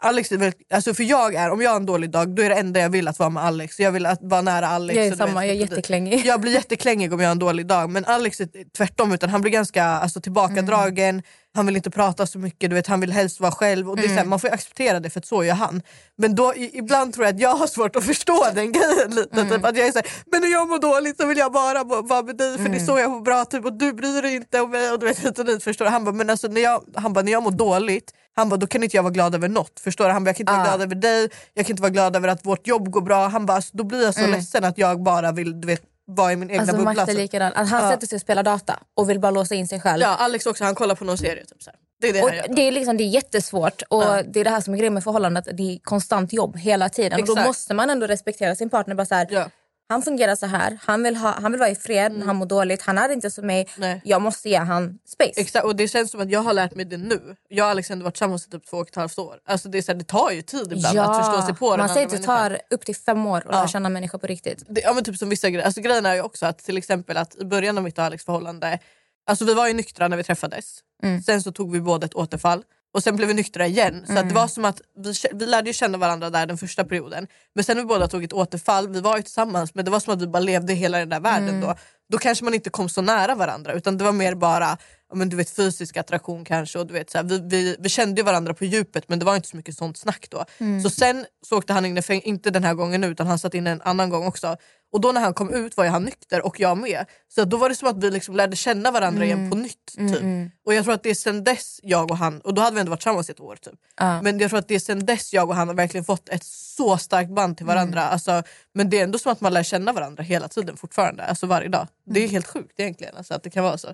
Alex 0.00 0.32
är 0.32 0.36
väl, 0.36 0.52
alltså 0.74 0.94
för 0.94 1.02
jag 1.04 1.34
är, 1.34 1.50
om 1.50 1.60
jag 1.62 1.70
har 1.70 1.76
en 1.76 1.86
dålig 1.86 2.10
dag 2.10 2.34
då 2.34 2.42
är 2.42 2.48
det 2.48 2.54
enda 2.54 2.80
jag 2.80 2.90
vill 2.90 3.08
att 3.08 3.18
vara 3.18 3.30
med 3.30 3.42
Alex. 3.44 3.80
Jag 3.80 3.92
vill 3.92 4.06
att 4.06 4.18
vara 4.22 4.40
nära 4.42 4.68
Alex. 4.68 4.96
Jag 4.96 5.06
är 5.06 5.16
samma, 5.16 5.40
vet, 5.40 5.48
jag 5.48 5.56
är 5.56 5.60
dit. 5.60 5.70
jätteklängig. 5.70 6.26
Jag 6.26 6.40
blir 6.40 6.52
jätteklängig 6.52 7.12
om 7.12 7.20
jag 7.20 7.28
har 7.28 7.32
en 7.32 7.38
dålig 7.38 7.66
dag 7.66 7.90
men 7.90 8.04
Alex 8.04 8.40
är 8.40 8.48
tvärtom 8.76 9.12
utan 9.12 9.30
han 9.30 9.40
blir 9.40 9.52
ganska 9.52 9.84
alltså, 9.84 10.20
tillbakadragen, 10.20 11.22
han 11.54 11.66
vill 11.66 11.76
inte 11.76 11.90
prata 11.90 12.26
så 12.26 12.38
mycket, 12.38 12.70
du 12.70 12.76
vet, 12.76 12.86
han 12.86 13.00
vill 13.00 13.12
helst 13.12 13.40
vara 13.40 13.52
själv 13.52 13.90
och 13.90 13.96
det 13.96 14.04
är 14.04 14.08
så 14.08 14.14
här, 14.14 14.24
man 14.24 14.40
får 14.40 14.48
acceptera 14.48 15.00
det 15.00 15.10
för 15.10 15.20
att 15.20 15.26
så 15.26 15.44
gör 15.44 15.54
han. 15.54 15.82
Men 16.16 16.34
då, 16.34 16.54
i, 16.54 16.78
ibland 16.78 17.14
tror 17.14 17.26
jag 17.26 17.34
att 17.34 17.40
jag 17.40 17.54
har 17.54 17.66
svårt 17.66 17.96
att 17.96 18.04
förstå 18.04 18.46
den 18.54 18.72
grejen 18.72 19.10
lite. 19.10 19.44
Typ, 19.44 19.64
att 19.64 19.76
jag 19.76 19.86
är 19.86 19.92
så 19.92 19.98
här, 19.98 20.06
men 20.32 20.40
när 20.40 20.48
jag 20.48 20.68
mår 20.68 20.78
dåligt 20.78 21.16
så 21.20 21.26
vill 21.26 21.38
jag 21.38 21.52
bara 21.52 21.84
vara 21.84 22.22
med 22.22 22.36
dig 22.36 22.58
för 22.58 22.68
det 22.68 22.76
är 22.76 22.86
så 22.86 22.98
jag 22.98 23.10
mår 23.10 23.20
bra 23.20 23.44
typ, 23.44 23.64
och 23.64 23.72
du 23.78 23.92
bryr 23.92 24.22
dig 24.22 24.34
inte 24.34 24.60
om 24.60 24.70
mig 24.70 24.90
och 24.92 24.98
du 24.98 25.06
vet 25.06 25.18
hit 25.18 25.38
och 25.38 25.44
dit. 25.44 25.64
Förstår 25.64 25.84
du? 25.84 25.90
Han 25.90 26.04
bara, 26.04 26.12
men 26.14 26.30
alltså, 26.30 26.48
när, 26.48 26.60
jag, 26.60 26.84
han 26.94 27.12
bara, 27.12 27.24
när 27.24 27.32
jag 27.32 27.42
mår 27.42 27.50
dåligt 27.50 28.12
han 28.36 28.48
bara, 28.48 28.56
då 28.56 28.66
kan 28.66 28.82
inte 28.82 28.96
jag 28.96 29.02
vara 29.02 29.12
glad 29.12 29.34
över 29.34 29.48
något. 29.48 29.80
Förstår 29.80 30.04
du? 30.04 30.10
Han 30.10 30.24
bara, 30.24 30.28
jag 30.28 30.36
kan 30.36 30.42
inte 30.42 30.52
vara 30.52 30.62
Ah. 30.62 30.66
glad 30.66 30.82
över 30.82 30.94
dig, 30.94 31.28
jag 31.54 31.66
kan 31.66 31.72
inte 31.72 31.82
vara 31.82 31.90
glad 31.90 32.16
över 32.16 32.28
att 32.28 32.46
vårt 32.46 32.66
jobb 32.66 32.90
går 32.90 33.00
bra. 33.00 33.28
Han 33.28 33.46
bara, 33.46 33.56
alltså, 33.56 33.70
då 33.76 33.84
blir 33.84 34.04
jag 34.04 34.14
så 34.14 34.26
ledsen 34.26 34.64
att 34.64 34.78
jag 34.78 35.02
bara 35.02 35.32
vill 35.32 35.60
du 35.60 35.66
vet, 35.66 35.82
vara 36.08 36.32
i 36.32 36.36
min 36.36 36.50
egna 36.50 36.60
Alltså 36.62 36.76
bubbla. 36.76 36.92
Max 36.92 37.08
är 37.12 37.14
likadan. 37.14 37.52
Han 37.54 37.66
Ja. 37.82 37.90
sätter 37.90 38.06
sig 38.06 38.16
och 38.16 38.20
spelar 38.22 38.42
data 38.42 38.78
och 38.94 39.10
vill 39.10 39.20
bara 39.20 39.30
låsa 39.30 39.54
in 39.54 39.68
sig 39.68 39.80
själv. 39.80 40.02
Ja, 40.02 40.08
Alex 40.16 40.46
också, 40.46 40.64
han 40.64 40.74
kollar 40.74 40.94
på 40.94 41.04
någon 41.04 41.18
serie. 41.18 41.44
Typ, 41.44 41.62
så 41.62 41.70
här. 41.70 41.78
Det 42.00 42.08
är 42.08 42.12
det 42.12 42.22
Och 42.22 42.54
det, 42.56 42.62
är 42.62 42.72
liksom, 42.72 42.96
det 42.96 43.04
är 43.04 43.08
jättesvårt 43.08 43.82
och 43.88 44.02
Ja. 44.02 44.22
det 44.22 44.40
är 44.40 44.44
det 44.44 44.50
här 44.50 44.60
som 44.60 44.74
är 44.74 44.78
grejen 44.78 44.94
med 44.94 45.04
förhållandet. 45.04 45.48
Det 45.52 45.74
är 45.74 45.78
konstant 45.78 46.32
jobb 46.32 46.56
hela 46.56 46.88
tiden. 46.88 47.20
Och 47.20 47.26
då 47.26 47.34
måste 47.36 47.74
man 47.74 47.90
ändå 47.90 48.06
respektera 48.06 48.54
sin 48.54 48.70
partner. 48.70 48.94
Bara 48.94 49.06
så 49.06 49.14
här, 49.14 49.26
Ja. 49.30 49.44
Han 49.90 50.02
fungerar 50.02 50.36
så 50.36 50.46
här, 50.46 50.78
han 50.82 51.02
vill, 51.02 51.16
ha, 51.16 51.30
han 51.40 51.52
vill 51.52 51.58
vara 51.58 51.70
i 51.70 51.74
fred 51.74 52.12
när 52.12 52.26
han 52.26 52.36
mår 52.36 52.46
dåligt. 52.46 52.82
Han 52.82 52.98
är 52.98 53.08
inte 53.08 53.30
som 53.30 53.46
mig, 53.46 53.68
Mm. 53.76 53.90
Nej. 53.90 54.00
jag 54.04 54.22
måste 54.22 54.48
ge 54.48 54.56
han 54.58 54.98
space. 55.06 55.40
Exakt, 55.40 55.64
och 55.64 55.76
det 55.76 55.88
känns 55.88 56.10
som 56.10 56.20
att 56.20 56.30
jag 56.30 56.40
har 56.40 56.52
lärt 56.52 56.74
mig 56.74 56.84
det 56.84 56.96
nu. 56.96 57.36
Jag 57.48 57.64
och 57.64 57.70
Alex 57.70 57.88
har 57.88 57.96
varit 57.96 58.14
tillsammans 58.14 58.46
i 58.46 58.50
typ 58.50 58.66
två 58.66 58.76
och 58.76 58.88
ett 58.88 58.94
halvt 58.96 59.18
år. 59.18 59.36
Alltså 59.46 59.68
det, 59.68 59.78
är 59.78 59.82
så 59.82 59.92
här, 59.92 59.98
det 59.98 60.04
tar 60.04 60.30
ju 60.30 60.42
tid 60.42 60.72
ibland 60.72 60.98
att 60.98 61.26
förstå 61.26 61.42
sig 61.46 61.54
på 61.54 61.76
man 61.76 61.88
säger 61.88 62.06
att 62.06 62.12
det 62.12 62.18
tar 62.18 62.58
upp 62.70 62.84
till 62.84 62.96
fem 62.96 63.26
år 63.26 63.38
att 63.38 63.44
Ja. 63.44 63.52
lära 63.52 63.68
känna 63.68 63.88
människor 63.88 64.18
på 64.18 64.26
riktigt. 64.26 64.62
det, 64.68 64.80
ja, 64.80 64.92
men 64.92 65.04
typ 65.04 65.16
som 65.16 65.28
vissa 65.28 65.50
grejer. 65.50 65.66
Alltså, 65.66 65.80
grejen 65.80 66.06
är 66.06 66.14
ju 66.14 66.22
också 66.22 66.46
att 66.46 66.58
till 66.58 66.76
exempel 66.76 67.16
att 67.16 67.34
i 67.36 67.44
början 67.44 67.78
av 67.78 67.84
mitt 67.84 67.98
och 67.98 68.04
Alex 68.04 68.24
förhållande, 68.24 68.78
alltså 69.26 69.44
vi 69.44 69.54
var 69.54 69.68
ju 69.68 69.74
nyktra 69.74 70.08
när 70.08 70.16
vi 70.16 70.24
träffades. 70.24 70.78
Mm. 71.02 71.22
Sen 71.22 71.42
så 71.42 71.52
tog 71.52 71.72
vi 71.72 71.80
båda 71.80 72.06
ett 72.06 72.14
återfall 72.14 72.62
och 72.94 73.02
sen 73.02 73.16
blev 73.16 73.28
vi 73.28 73.34
nyktra 73.34 73.66
igen. 73.66 74.02
Så 74.06 74.12
Mm. 74.12 74.28
det 74.28 74.34
var 74.34 74.48
som 74.48 74.64
att 74.64 74.80
vi, 75.04 75.12
vi 75.32 75.46
lärde 75.46 75.72
känna 75.72 75.98
varandra 75.98 76.30
där 76.30 76.46
den 76.46 76.58
första 76.58 76.84
perioden. 76.84 77.26
Men 77.54 77.64
sen 77.64 77.76
när 77.76 77.82
vi 77.84 77.86
båda 77.88 78.08
tog 78.08 78.24
ett 78.24 78.32
återfall, 78.32 78.88
vi 78.88 79.00
var 79.00 79.16
ju 79.16 79.22
tillsammans 79.22 79.74
men 79.74 79.84
det 79.84 79.90
var 79.90 80.00
som 80.00 80.14
att 80.14 80.22
vi 80.22 80.26
bara 80.26 80.40
levde 80.40 80.72
i 80.72 80.76
hela 80.76 80.98
den 80.98 81.08
där 81.08 81.20
världen 81.20 81.48
Mm. 81.48 81.60
då. 81.60 81.74
Då 82.12 82.18
kanske 82.18 82.44
man 82.44 82.54
inte 82.54 82.70
kom 82.70 82.88
så 82.88 83.02
nära 83.02 83.34
varandra 83.34 83.72
utan 83.72 83.98
det 83.98 84.04
var 84.04 84.12
mer 84.12 84.34
bara 84.34 84.78
men 85.14 85.28
du 85.28 85.36
vet, 85.36 85.50
fysisk 85.50 85.96
attraktion 85.96 86.44
kanske. 86.44 86.78
Och 86.78 86.86
du 86.86 86.94
vet, 86.94 87.10
så 87.10 87.18
här, 87.18 87.24
vi, 87.24 87.38
vi, 87.44 87.76
vi 87.78 87.88
kände 87.88 88.22
varandra 88.22 88.54
på 88.54 88.64
djupet 88.64 89.08
men 89.08 89.18
det 89.18 89.24
var 89.24 89.36
inte 89.36 89.48
så 89.48 89.56
mycket 89.56 89.76
sånt 89.76 89.96
snack 89.96 90.26
då. 90.30 90.44
Mm. 90.58 90.82
Så 90.82 90.90
sen 90.90 91.26
så 91.46 91.58
åkte 91.58 91.72
han 91.72 91.84
in 91.86 91.98
i 91.98 92.00
fäng- 92.00 92.22
inte 92.24 92.50
den 92.50 92.64
här 92.64 92.74
gången 92.74 93.00
nu 93.00 93.06
utan 93.06 93.26
han 93.26 93.38
satt 93.38 93.54
in 93.54 93.66
en 93.66 93.82
annan 93.82 94.10
gång 94.10 94.26
också. 94.26 94.56
Och 94.92 95.00
då 95.00 95.12
när 95.12 95.20
han 95.20 95.34
kom 95.34 95.54
ut 95.54 95.76
var 95.76 95.84
ju 95.84 95.90
han 95.90 96.04
nykter 96.04 96.46
och 96.46 96.60
jag 96.60 96.78
med. 96.78 97.04
Så 97.28 97.44
då 97.44 97.56
var 97.56 97.68
det 97.68 97.74
som 97.74 97.88
att 97.88 98.04
vi 98.04 98.10
liksom 98.10 98.36
lärde 98.36 98.56
känna 98.56 98.90
varandra 98.90 99.24
igen 99.24 99.50
på 99.50 99.56
nytt. 99.56 99.86
Typ. 99.96 100.22
Och 100.66 100.74
jag 100.74 100.84
tror 100.84 100.94
att 100.94 101.02
det 101.02 101.10
är 101.10 101.14
sen 101.14 101.44
dess 101.44 101.80
jag 101.82 102.10
och 102.10 102.16
han, 102.16 102.40
och 102.40 102.54
då 102.54 102.62
hade 102.62 102.74
vi 102.74 102.80
ändå 102.80 102.90
varit 102.90 103.00
tillsammans 103.00 103.30
ett 103.30 103.40
år 103.40 103.56
typ. 103.56 103.74
Ja. 103.96 104.22
Men 104.22 104.38
jag 104.38 104.50
tror 104.50 104.58
att 104.58 104.68
det 104.68 104.74
är 104.74 104.78
sen 104.78 105.06
dess 105.06 105.32
jag 105.32 105.48
och 105.48 105.54
han 105.56 105.68
har 105.68 105.74
verkligen 105.74 106.04
fått 106.04 106.28
ett 106.28 106.44
så 106.44 106.98
starkt 106.98 107.30
band 107.30 107.56
till 107.56 107.66
varandra. 107.66 108.02
Alltså, 108.02 108.42
men 108.74 108.90
det 108.90 108.98
är 108.98 109.04
ändå 109.04 109.18
som 109.18 109.32
att 109.32 109.40
man 109.40 109.52
lär 109.52 109.62
känna 109.62 109.92
varandra 109.92 110.22
hela 110.22 110.48
tiden 110.48 110.76
fortfarande, 110.76 111.24
alltså 111.24 111.46
varje 111.46 111.68
dag. 111.68 111.86
Det 112.06 112.24
är 112.24 112.28
helt 112.28 112.46
sjukt 112.46 112.80
egentligen 112.80 113.16
alltså, 113.16 113.34
att 113.34 113.42
det 113.42 113.50
kan 113.50 113.64
vara 113.64 113.78
så. 113.78 113.88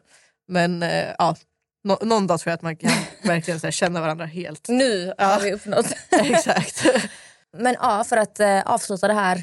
Men 0.48 0.82
eh, 0.82 1.08
ja, 1.18 1.36
nå- 1.84 1.98
någon 2.02 2.26
dag 2.26 2.40
tror 2.40 2.50
jag 2.50 2.54
att 2.56 2.62
man 2.62 2.76
kan 2.76 2.90
verkligen 3.22 3.60
så 3.60 3.66
här, 3.66 3.72
känna 3.72 4.00
varandra 4.00 4.24
helt. 4.26 4.68
Nu 4.68 5.12
har 5.18 5.40
vi 5.40 5.52
uppnått. 5.52 5.86
Exakt. 6.10 6.84
Men 7.56 7.76
ja, 7.80 8.04
för 8.04 8.16
att 8.16 8.40
eh, 8.40 8.60
avsluta 8.62 9.08
det 9.08 9.14
här. 9.14 9.42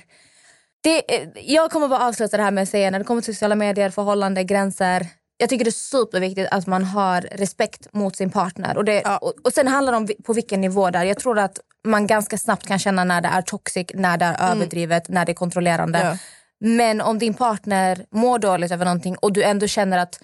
Det, 0.83 1.03
jag 1.35 1.71
kommer 1.71 1.87
bara 1.87 2.07
avsluta 2.07 2.37
det 2.37 2.43
här 2.43 2.51
med 2.51 2.61
att 2.61 2.69
säga 2.69 2.91
när 2.91 2.99
det 2.99 3.05
kommer 3.05 3.21
till 3.21 3.33
sociala 3.35 3.55
medier, 3.55 3.89
förhållande, 3.89 4.43
gränser. 4.43 5.07
Jag 5.37 5.49
tycker 5.49 5.65
det 5.65 5.69
är 5.69 5.71
superviktigt 5.71 6.47
att 6.51 6.67
man 6.67 6.83
har 6.83 7.21
respekt 7.21 7.93
mot 7.93 8.15
sin 8.15 8.29
partner. 8.31 8.77
Och, 8.77 8.85
det, 8.85 9.01
Ja. 9.05 9.17
och, 9.17 9.33
och 9.43 9.53
Sen 9.53 9.67
handlar 9.67 9.91
det 9.93 9.97
om 9.97 10.07
på 10.25 10.33
vilken 10.33 10.61
nivå 10.61 10.89
där. 10.89 11.03
Jag 11.03 11.19
tror 11.19 11.39
att 11.39 11.59
man 11.87 12.07
ganska 12.07 12.37
snabbt 12.37 12.67
kan 12.67 12.79
känna 12.79 13.03
när 13.03 13.21
det 13.21 13.27
är 13.27 13.41
toxic, 13.41 13.87
när 13.93 14.17
det 14.17 14.25
är 14.25 14.51
överdrivet, 14.51 15.09
när 15.09 15.25
det 15.25 15.31
är 15.31 15.33
kontrollerande. 15.33 15.99
Ja. 15.99 16.17
Men 16.59 17.01
om 17.01 17.19
din 17.19 17.33
partner 17.33 18.05
mår 18.11 18.39
dåligt 18.39 18.71
över 18.71 18.85
någonting 18.85 19.15
och 19.17 19.33
du 19.33 19.43
ändå 19.43 19.67
känner 19.67 19.97
att 19.97 20.19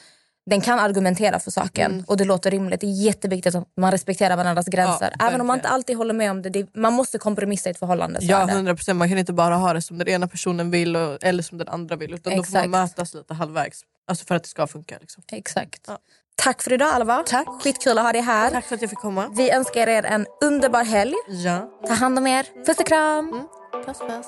den 0.50 0.62
kan 0.62 0.80
argumentera 0.80 1.40
för 1.40 1.52
saken 1.52 1.92
Mm. 1.92 2.04
och 2.08 2.18
det 2.18 2.24
låter 2.26 2.52
rimligt. 2.52 2.82
Det 2.82 2.88
är 2.88 2.92
jätteviktigt 3.06 3.56
att 3.56 3.68
man 3.78 3.92
respekterar 3.92 4.38
varandras 4.38 4.66
gränser. 4.66 5.16
Ja, 5.20 5.28
Även 5.28 5.42
om 5.42 5.48
man 5.48 5.58
inte 5.58 5.68
alltid 5.70 5.98
håller 5.98 6.14
med 6.14 6.32
om 6.32 6.42
det. 6.42 6.50
det 6.50 6.76
man 6.76 6.94
måste 6.94 7.18
kompromissa 7.18 7.70
i 7.70 7.72
ett 7.72 7.80
förhållande. 7.80 8.20
Ja, 8.22 8.38
är 8.42 8.46
det. 8.48 8.52
100 8.54 8.76
procent. 8.76 8.98
Man 9.00 9.10
kan 9.10 9.18
inte 9.18 9.34
bara 9.34 9.56
ha 9.56 9.74
det 9.74 9.82
som 9.82 9.98
den 9.98 10.08
ena 10.08 10.28
personen 10.28 10.72
vill 10.72 10.96
och, 10.96 11.18
eller 11.24 11.44
som 11.44 11.58
den 11.58 11.68
andra 11.68 11.96
vill. 11.96 12.14
Utan 12.14 12.38
då 12.38 12.44
får 12.44 12.54
man 12.54 12.64
Exakt. 12.64 12.70
mötas 12.70 13.14
lite 13.14 13.34
halvvägs. 13.34 13.82
Alltså 14.08 14.26
för 14.26 14.36
att 14.36 14.44
det 14.44 14.50
ska 14.50 14.68
funka. 14.68 14.98
Liksom. 15.02 15.24
Exakt. 15.32 15.82
Ja. 15.88 15.98
Tack 16.36 16.62
för 16.62 16.74
idag 16.74 16.90
Alva. 16.94 17.24
Tack. 17.28 17.48
Skitkul 17.64 17.98
att 17.98 18.04
ha 18.04 18.12
dig 18.12 18.22
här. 18.22 18.50
Tack 18.52 18.66
för 18.66 18.76
att 18.76 18.82
jag 18.82 18.90
fick 18.90 19.00
komma. 19.00 19.28
Vi 19.38 19.52
önskar 19.52 19.88
er 19.88 20.04
en 20.06 20.26
underbar 20.42 20.84
helg. 20.84 21.14
Ja. 21.28 21.70
Ta 21.88 21.94
hand 21.94 22.18
om 22.18 22.28
er. 22.28 22.46
Puss 22.66 22.80
och 22.80 22.88
kram. 22.88 23.48
Puss 23.86 24.00
puss. 24.00 24.28